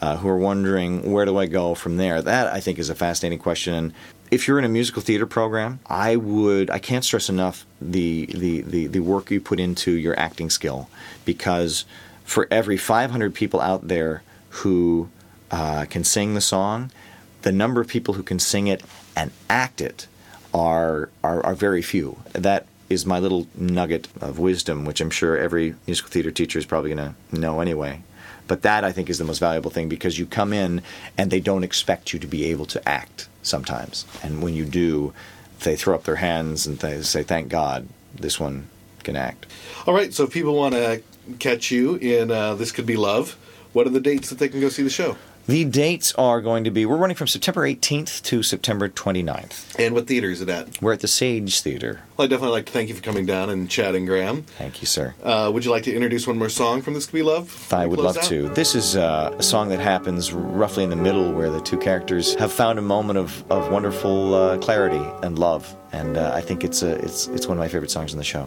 uh, 0.00 0.16
who 0.16 0.26
are 0.30 0.38
wondering 0.38 1.12
where 1.12 1.26
do 1.26 1.36
i 1.36 1.44
go 1.44 1.74
from 1.74 1.98
there 1.98 2.22
that 2.22 2.46
i 2.46 2.58
think 2.58 2.78
is 2.78 2.88
a 2.88 2.94
fascinating 2.94 3.38
question 3.38 3.92
if 4.30 4.46
you're 4.46 4.58
in 4.58 4.64
a 4.64 4.68
musical 4.68 5.02
theater 5.02 5.26
program 5.26 5.80
i 5.86 6.16
would 6.16 6.70
i 6.70 6.78
can't 6.78 7.04
stress 7.04 7.28
enough 7.28 7.66
the 7.80 8.26
the 8.26 8.62
the, 8.62 8.86
the 8.86 9.00
work 9.00 9.30
you 9.30 9.40
put 9.40 9.60
into 9.60 9.92
your 9.92 10.18
acting 10.18 10.50
skill 10.50 10.88
because 11.24 11.84
for 12.24 12.46
every 12.50 12.76
500 12.76 13.34
people 13.34 13.60
out 13.60 13.88
there 13.88 14.22
who 14.50 15.08
uh, 15.50 15.86
can 15.86 16.04
sing 16.04 16.34
the 16.34 16.40
song 16.40 16.90
the 17.42 17.52
number 17.52 17.80
of 17.80 17.88
people 17.88 18.14
who 18.14 18.22
can 18.22 18.38
sing 18.38 18.66
it 18.66 18.82
and 19.16 19.30
act 19.48 19.80
it 19.80 20.06
are, 20.54 21.10
are 21.22 21.44
are 21.44 21.54
very 21.54 21.82
few. 21.82 22.18
That 22.32 22.66
is 22.88 23.04
my 23.04 23.18
little 23.18 23.46
nugget 23.54 24.08
of 24.20 24.38
wisdom, 24.38 24.84
which 24.84 25.00
I'm 25.00 25.10
sure 25.10 25.36
every 25.36 25.74
musical 25.86 26.10
theater 26.10 26.30
teacher 26.30 26.58
is 26.58 26.66
probably 26.66 26.94
going 26.94 27.14
to 27.14 27.38
know 27.38 27.60
anyway. 27.60 28.02
But 28.46 28.62
that 28.62 28.82
I 28.82 28.92
think 28.92 29.10
is 29.10 29.18
the 29.18 29.24
most 29.24 29.40
valuable 29.40 29.70
thing 29.70 29.90
because 29.90 30.18
you 30.18 30.24
come 30.24 30.54
in 30.54 30.82
and 31.18 31.30
they 31.30 31.40
don't 31.40 31.64
expect 31.64 32.14
you 32.14 32.18
to 32.18 32.26
be 32.26 32.46
able 32.46 32.64
to 32.66 32.88
act 32.88 33.27
sometimes, 33.42 34.04
and 34.22 34.42
when 34.42 34.54
you 34.54 34.64
do, 34.64 35.12
they 35.60 35.76
throw 35.76 35.94
up 35.94 36.04
their 36.04 36.16
hands 36.16 36.66
and 36.66 36.78
they 36.78 37.02
say, 37.02 37.22
"Thank 37.22 37.48
God, 37.48 37.88
this 38.14 38.38
one 38.38 38.68
can 39.04 39.16
act." 39.16 39.46
All 39.86 39.94
right, 39.94 40.12
so 40.12 40.24
if 40.24 40.30
people 40.30 40.54
want 40.54 40.74
to 40.74 41.02
catch 41.38 41.70
you 41.70 41.96
in 41.96 42.30
uh, 42.30 42.54
This 42.54 42.72
Could 42.72 42.86
Be 42.86 42.96
Love, 42.96 43.36
what 43.72 43.86
are 43.86 43.90
the 43.90 44.00
dates 44.00 44.30
that 44.30 44.38
they 44.38 44.48
can 44.48 44.60
go 44.60 44.68
see 44.68 44.82
the 44.82 44.90
show? 44.90 45.16
The 45.48 45.64
dates 45.64 46.12
are 46.16 46.42
going 46.42 46.64
to 46.64 46.70
be 46.70 46.84
we're 46.84 46.98
running 46.98 47.16
from 47.16 47.26
September 47.26 47.62
18th 47.62 48.22
to 48.24 48.42
September 48.42 48.86
29th. 48.86 49.78
And 49.78 49.94
what 49.94 50.06
theater 50.06 50.28
is 50.30 50.42
it 50.42 50.50
at? 50.50 50.82
We're 50.82 50.92
at 50.92 51.00
the 51.00 51.08
Sage 51.08 51.62
Theater. 51.62 52.02
Well, 52.18 52.26
I'd 52.26 52.28
definitely 52.28 52.52
like 52.52 52.66
to 52.66 52.72
thank 52.72 52.90
you 52.90 52.94
for 52.94 53.00
coming 53.00 53.24
down 53.24 53.48
and 53.48 53.70
chatting, 53.70 54.04
Graham. 54.04 54.42
Thank 54.42 54.82
you, 54.82 54.86
sir. 54.86 55.14
Uh, 55.22 55.50
would 55.50 55.64
you 55.64 55.70
like 55.70 55.84
to 55.84 55.94
introduce 55.94 56.26
one 56.26 56.36
more 56.36 56.50
song 56.50 56.82
from 56.82 56.92
This 56.92 57.06
Could 57.06 57.14
Be 57.14 57.22
Love? 57.22 57.72
I 57.72 57.86
would 57.86 57.98
love 57.98 58.18
out? 58.18 58.24
to. 58.24 58.50
This 58.50 58.74
is 58.74 58.94
uh, 58.94 59.34
a 59.38 59.42
song 59.42 59.70
that 59.70 59.80
happens 59.80 60.34
roughly 60.34 60.84
in 60.84 60.90
the 60.90 60.96
middle 60.96 61.32
where 61.32 61.48
the 61.48 61.62
two 61.62 61.78
characters 61.78 62.34
have 62.34 62.52
found 62.52 62.78
a 62.78 62.82
moment 62.82 63.18
of, 63.18 63.42
of 63.50 63.72
wonderful 63.72 64.34
uh, 64.34 64.58
clarity 64.58 65.02
and 65.22 65.38
love. 65.38 65.74
And 65.92 66.18
uh, 66.18 66.32
I 66.34 66.42
think 66.42 66.62
it's, 66.62 66.82
a, 66.82 66.96
it's, 66.96 67.26
it's 67.28 67.46
one 67.46 67.56
of 67.56 67.60
my 67.60 67.68
favorite 67.68 67.90
songs 67.90 68.12
in 68.12 68.18
the 68.18 68.24
show. 68.24 68.44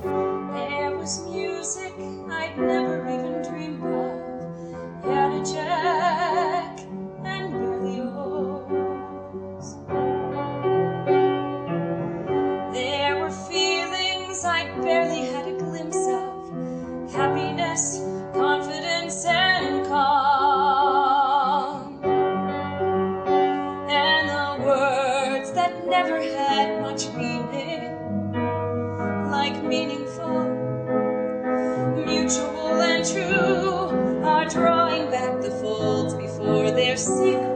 True 33.03 34.21
are 34.23 34.45
drawing 34.47 35.09
back 35.09 35.41
the 35.41 35.49
folds 35.49 36.13
before 36.13 36.69
their 36.69 36.95
secret 36.95 37.50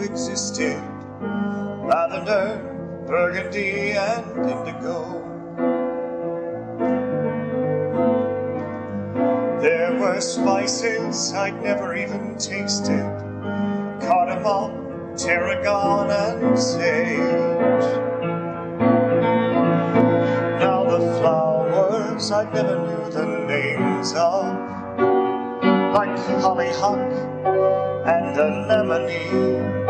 existed 0.00 0.82
lavender, 1.90 3.04
burgundy, 3.06 3.92
and 3.92 4.24
indigo. 4.48 5.20
There 9.60 9.98
were 10.00 10.20
spices 10.20 11.32
I'd 11.34 11.60
never 11.62 11.94
even 11.94 12.36
tasted 12.38 13.04
cardamom, 14.00 15.16
tarragon, 15.16 16.10
and 16.10 16.58
sage. 16.58 17.18
Now 20.60 20.84
the 20.84 21.00
flowers 21.18 22.30
I 22.30 22.44
never 22.52 22.78
knew 22.78 23.10
the 23.10 23.26
names 23.46 24.12
of 24.14 24.70
like 25.92 26.16
hollyhock 26.40 27.10
and 28.04 28.36
anemone 28.36 29.88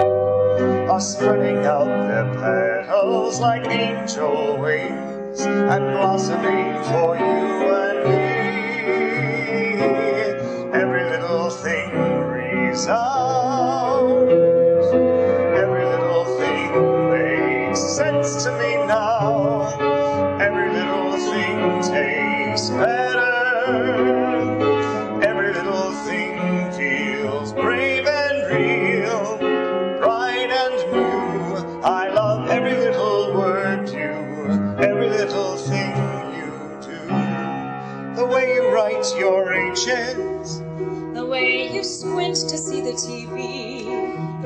are 0.91 1.01
spreading 1.01 1.65
out 1.65 1.87
their 2.09 2.25
petals 2.35 3.39
like 3.41 3.67
angel 3.69 4.59
wings 4.59 5.41
and 5.41 5.85
blossoming 5.93 6.83
for 6.85 7.17
you 7.17 7.25
and 7.71 7.99
me. 8.09 9.81
Every 10.73 11.05
little 11.05 11.51
thing 11.51 11.91
resounds, 11.93 13.20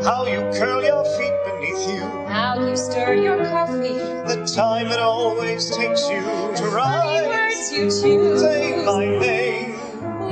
how 0.04 0.26
you 0.26 0.40
curl 0.58 0.82
your 0.84 1.04
feet 1.16 1.34
beneath 1.46 1.88
you, 1.88 2.02
how 2.28 2.54
you 2.68 2.76
stir 2.76 3.14
your 3.14 3.38
coffee, 3.46 3.98
the 4.28 4.44
time 4.54 4.88
it 4.88 5.00
always 5.00 5.70
takes 5.76 6.08
you 6.10 6.20
to 6.22 6.64
rise. 6.72 6.74
write. 6.74 7.28
words 7.28 7.72
you 7.72 7.84
choose. 7.86 8.40
Say 8.40 8.84
my 8.84 9.06
name, 9.06 9.72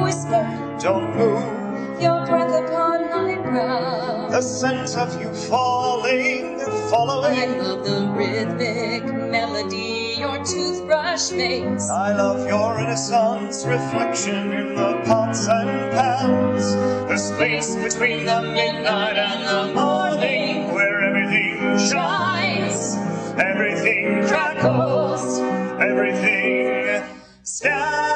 Whisper 0.02 0.44
don't 0.80 1.16
move. 1.16 2.00
your 2.02 2.26
breath 2.26 2.54
upon 2.64 3.10
my 3.10 3.36
brow. 3.42 4.28
The 4.30 4.42
sense 4.42 4.96
of 4.96 5.20
you 5.20 5.32
falling, 5.34 6.58
following. 6.90 7.38
I 7.38 7.46
love 7.58 7.84
the 7.84 8.08
rhythmic 8.16 9.04
melody 9.30 10.16
your 10.18 10.38
toothbrush 10.44 11.01
makes. 11.12 11.90
I 11.90 12.16
love 12.16 12.46
your 12.48 12.80
innocence, 12.80 13.66
reflection 13.66 14.50
in 14.52 14.74
the 14.74 15.02
pots 15.04 15.46
and 15.46 15.92
pans. 15.92 16.72
The 17.10 17.18
space 17.18 17.76
between 17.76 18.24
the 18.24 18.40
midnight 18.40 19.18
and 19.18 19.44
the 19.44 19.74
morning, 19.74 20.72
where 20.72 21.02
everything 21.02 21.78
shines, 21.90 22.96
everything 23.38 24.26
crackles, 24.26 25.38
everything 25.80 27.04
stands. 27.42 28.11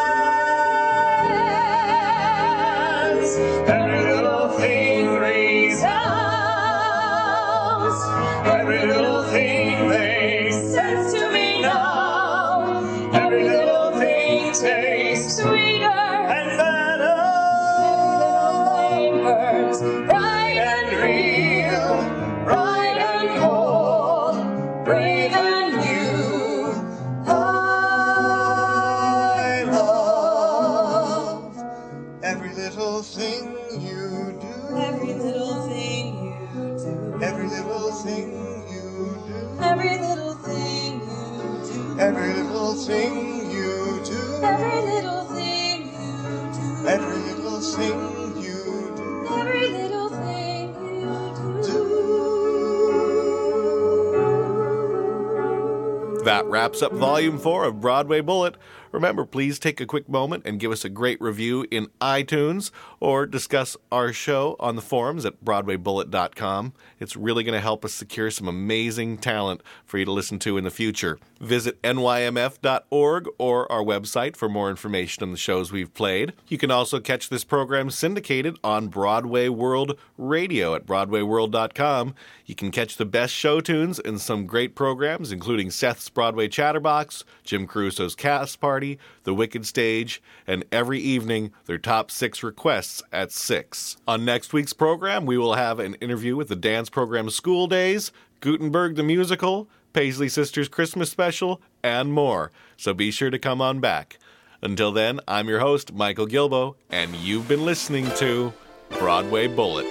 Wraps 56.77 56.93
up 56.93 56.99
Volume 56.99 57.39
4 57.39 57.65
of 57.65 57.81
Broadway 57.81 58.21
Bullet. 58.21 58.55
Remember, 58.93 59.25
please 59.25 59.59
take 59.59 59.81
a 59.81 59.87
quick 59.87 60.11
moment 60.11 60.43
and 60.45 60.61
give 60.61 60.71
us 60.71 60.85
a 60.85 60.91
great 60.91 61.19
review 61.23 61.67
in 61.71 61.87
iTunes 62.03 62.71
or 63.01 63.27
discuss 63.27 63.77
our 63.93 64.13
show 64.13 64.57
on 64.59 64.77
the 64.77 64.83
forums 64.83 65.25
at 65.25 65.45
BroadwayBullet.com. 65.45 66.73
It's 66.99 67.17
really 67.17 67.45
going 67.45 67.55
to 67.55 67.61
help 67.61 67.85
us 67.85 67.93
secure 67.93 68.31
some 68.31 68.49
amazing 68.49 69.19
talent 69.19 69.63
for 69.85 69.99
you 69.99 70.05
to 70.05 70.13
listen 70.13 70.39
to 70.41 70.57
in 70.57 70.65
the 70.65 70.71
future. 70.71 71.19
Visit 71.41 71.81
nymf.org 71.83 73.29
or 73.39 73.71
our 73.71 73.83
website 73.83 74.37
for 74.37 74.49
more 74.49 74.71
information 74.71 75.23
on 75.23 75.33
the 75.33 75.37
shows 75.37 75.71
we've 75.71 75.93
played. 75.93 76.33
You 76.49 76.59
can 76.59 76.71
also 76.71 77.01
catch 77.01 77.29
this 77.29 77.45
program 77.45 77.91
syndicated 77.91 78.59
on 78.65 78.89
Broadway 78.89 79.49
World 79.49 79.99
Radio 80.17 80.75
at 80.75 80.87
BroadwayWorld.com. 80.87 82.15
You 82.47 82.55
can 82.55 82.71
catch 82.71 82.97
the 82.97 83.05
best 83.05 83.35
show 83.35 83.61
tunes 83.61 83.99
and 83.99 84.21
some 84.21 84.47
great 84.47 84.75
programs, 84.75 85.33
including 85.33 85.71
Seth's 85.71 86.09
Broadway 86.09 86.49
Chatterbox, 86.49 87.25
Jim 87.45 87.67
Caruso's 87.67 88.15
Cast 88.15 88.61
Party, 88.61 88.99
The 89.25 89.35
Wicked 89.35 89.67
Stage, 89.67 90.23
and 90.47 90.65
every 90.73 91.01
evening 91.01 91.53
their 91.67 91.79
top 91.79 92.11
six 92.11 92.43
requests 92.43 92.86
at 93.13 93.33
6. 93.33 93.97
On 94.07 94.25
next 94.25 94.53
week's 94.53 94.73
program, 94.73 95.27
we 95.27 95.39
will 95.39 95.55
have 95.55 95.79
an 95.79 95.95
interview 95.97 96.37
with 96.37 96.49
the 96.49 96.57
dance 96.57 96.91
program 96.91 97.31
School 97.31 97.67
Days, 97.67 98.13
Gutenberg 98.41 98.97
the 98.97 99.03
Musical, 99.03 99.69
Paisley 99.93 100.29
Sisters 100.29 100.69
Christmas 100.69 101.11
Special, 101.11 101.61
and 101.83 102.13
more. 102.13 102.53
So 102.77 102.93
be 102.95 103.11
sure 103.11 103.31
to 103.31 103.39
come 103.39 103.61
on 103.61 103.81
back. 103.81 104.19
Until 104.63 104.93
then, 104.93 105.21
I'm 105.29 105.49
your 105.49 105.61
host, 105.61 105.93
Michael 105.93 106.27
Gilboe, 106.27 106.77
and 106.91 107.15
you've 107.17 107.49
been 107.49 107.65
listening 107.65 108.11
to 108.17 108.53
Broadway 108.99 109.47
Bullet. 109.47 109.87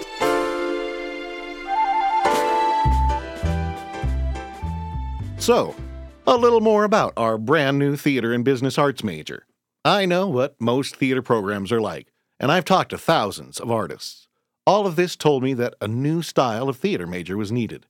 So, 5.37 5.75
a 6.25 6.35
little 6.35 6.61
more 6.61 6.83
about 6.83 7.13
our 7.17 7.37
brand 7.37 7.77
new 7.77 7.95
theater 7.95 8.33
and 8.33 8.43
business 8.43 8.77
arts 8.79 9.03
major. 9.03 9.45
I 9.83 10.07
know 10.07 10.27
what 10.27 10.59
most 10.59 10.95
theater 10.95 11.21
programs 11.21 11.71
are 11.71 11.81
like, 11.81 12.07
and 12.39 12.51
I've 12.51 12.65
talked 12.65 12.89
to 12.91 12.97
thousands 12.97 13.59
of 13.59 13.71
artists. 13.71 14.27
All 14.67 14.87
of 14.87 14.95
this 14.95 15.15
told 15.15 15.43
me 15.43 15.53
that 15.53 15.75
a 15.79 15.87
new 15.87 16.21
style 16.21 16.67
of 16.67 16.77
theater 16.77 17.05
major 17.05 17.37
was 17.37 17.51
needed. 17.51 17.85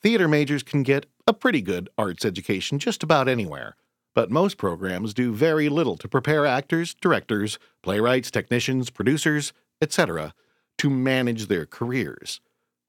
Theater 0.00 0.28
majors 0.28 0.62
can 0.62 0.82
get 0.82 1.06
a 1.26 1.32
pretty 1.32 1.62
good 1.62 1.88
arts 1.96 2.24
education 2.24 2.78
just 2.78 3.02
about 3.02 3.28
anywhere, 3.28 3.76
but 4.14 4.30
most 4.30 4.58
programs 4.58 5.14
do 5.14 5.32
very 5.32 5.68
little 5.68 5.96
to 5.96 6.08
prepare 6.08 6.46
actors, 6.46 6.94
directors, 6.94 7.58
playwrights, 7.82 8.30
technicians, 8.30 8.90
producers, 8.90 9.52
etc., 9.80 10.34
to 10.78 10.90
manage 10.90 11.46
their 11.46 11.66
careers. 11.66 12.40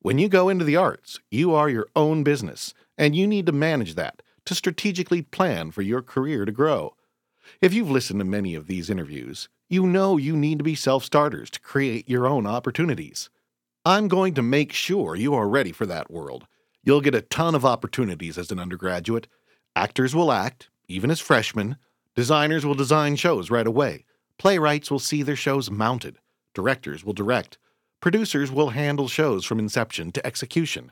When 0.01 0.19
you 0.19 0.29
go 0.29 0.49
into 0.49 0.65
the 0.65 0.75
arts, 0.75 1.19
you 1.31 1.53
are 1.53 1.69
your 1.69 1.87
own 1.95 2.23
business, 2.23 2.73
and 2.97 3.15
you 3.15 3.25
need 3.25 3.47
to 3.47 3.51
manage 3.51 3.95
that 3.95 4.21
to 4.45 4.53
strategically 4.53 5.23
plan 5.23 5.71
for 5.71 5.81
your 5.81 6.01
career 6.01 6.45
to 6.45 6.51
grow. 6.51 6.95
If 7.61 7.73
you've 7.73 7.89
listened 7.89 8.19
to 8.19 8.25
many 8.25 8.53
of 8.53 8.67
these 8.67 8.89
interviews, 8.89 9.49
you 9.67 9.87
know 9.87 10.17
you 10.17 10.37
need 10.37 10.59
to 10.59 10.63
be 10.63 10.75
self 10.75 11.03
starters 11.03 11.49
to 11.51 11.59
create 11.59 12.09
your 12.09 12.27
own 12.27 12.45
opportunities. 12.45 13.29
I'm 13.83 14.07
going 14.07 14.33
to 14.35 14.41
make 14.41 14.73
sure 14.73 15.15
you 15.15 15.33
are 15.33 15.47
ready 15.47 15.71
for 15.71 15.85
that 15.85 16.11
world. 16.11 16.47
You'll 16.83 17.01
get 17.01 17.15
a 17.15 17.21
ton 17.21 17.55
of 17.55 17.65
opportunities 17.65 18.37
as 18.37 18.51
an 18.51 18.59
undergraduate. 18.59 19.27
Actors 19.75 20.15
will 20.15 20.31
act, 20.31 20.69
even 20.87 21.09
as 21.09 21.19
freshmen. 21.19 21.77
Designers 22.15 22.65
will 22.65 22.75
design 22.75 23.15
shows 23.15 23.49
right 23.49 23.67
away. 23.67 24.05
Playwrights 24.37 24.91
will 24.91 24.99
see 24.99 25.23
their 25.23 25.35
shows 25.35 25.71
mounted. 25.71 26.19
Directors 26.53 27.03
will 27.03 27.13
direct. 27.13 27.57
Producers 28.01 28.51
will 28.51 28.69
handle 28.69 29.07
shows 29.07 29.45
from 29.45 29.59
inception 29.59 30.11
to 30.11 30.25
execution. 30.25 30.91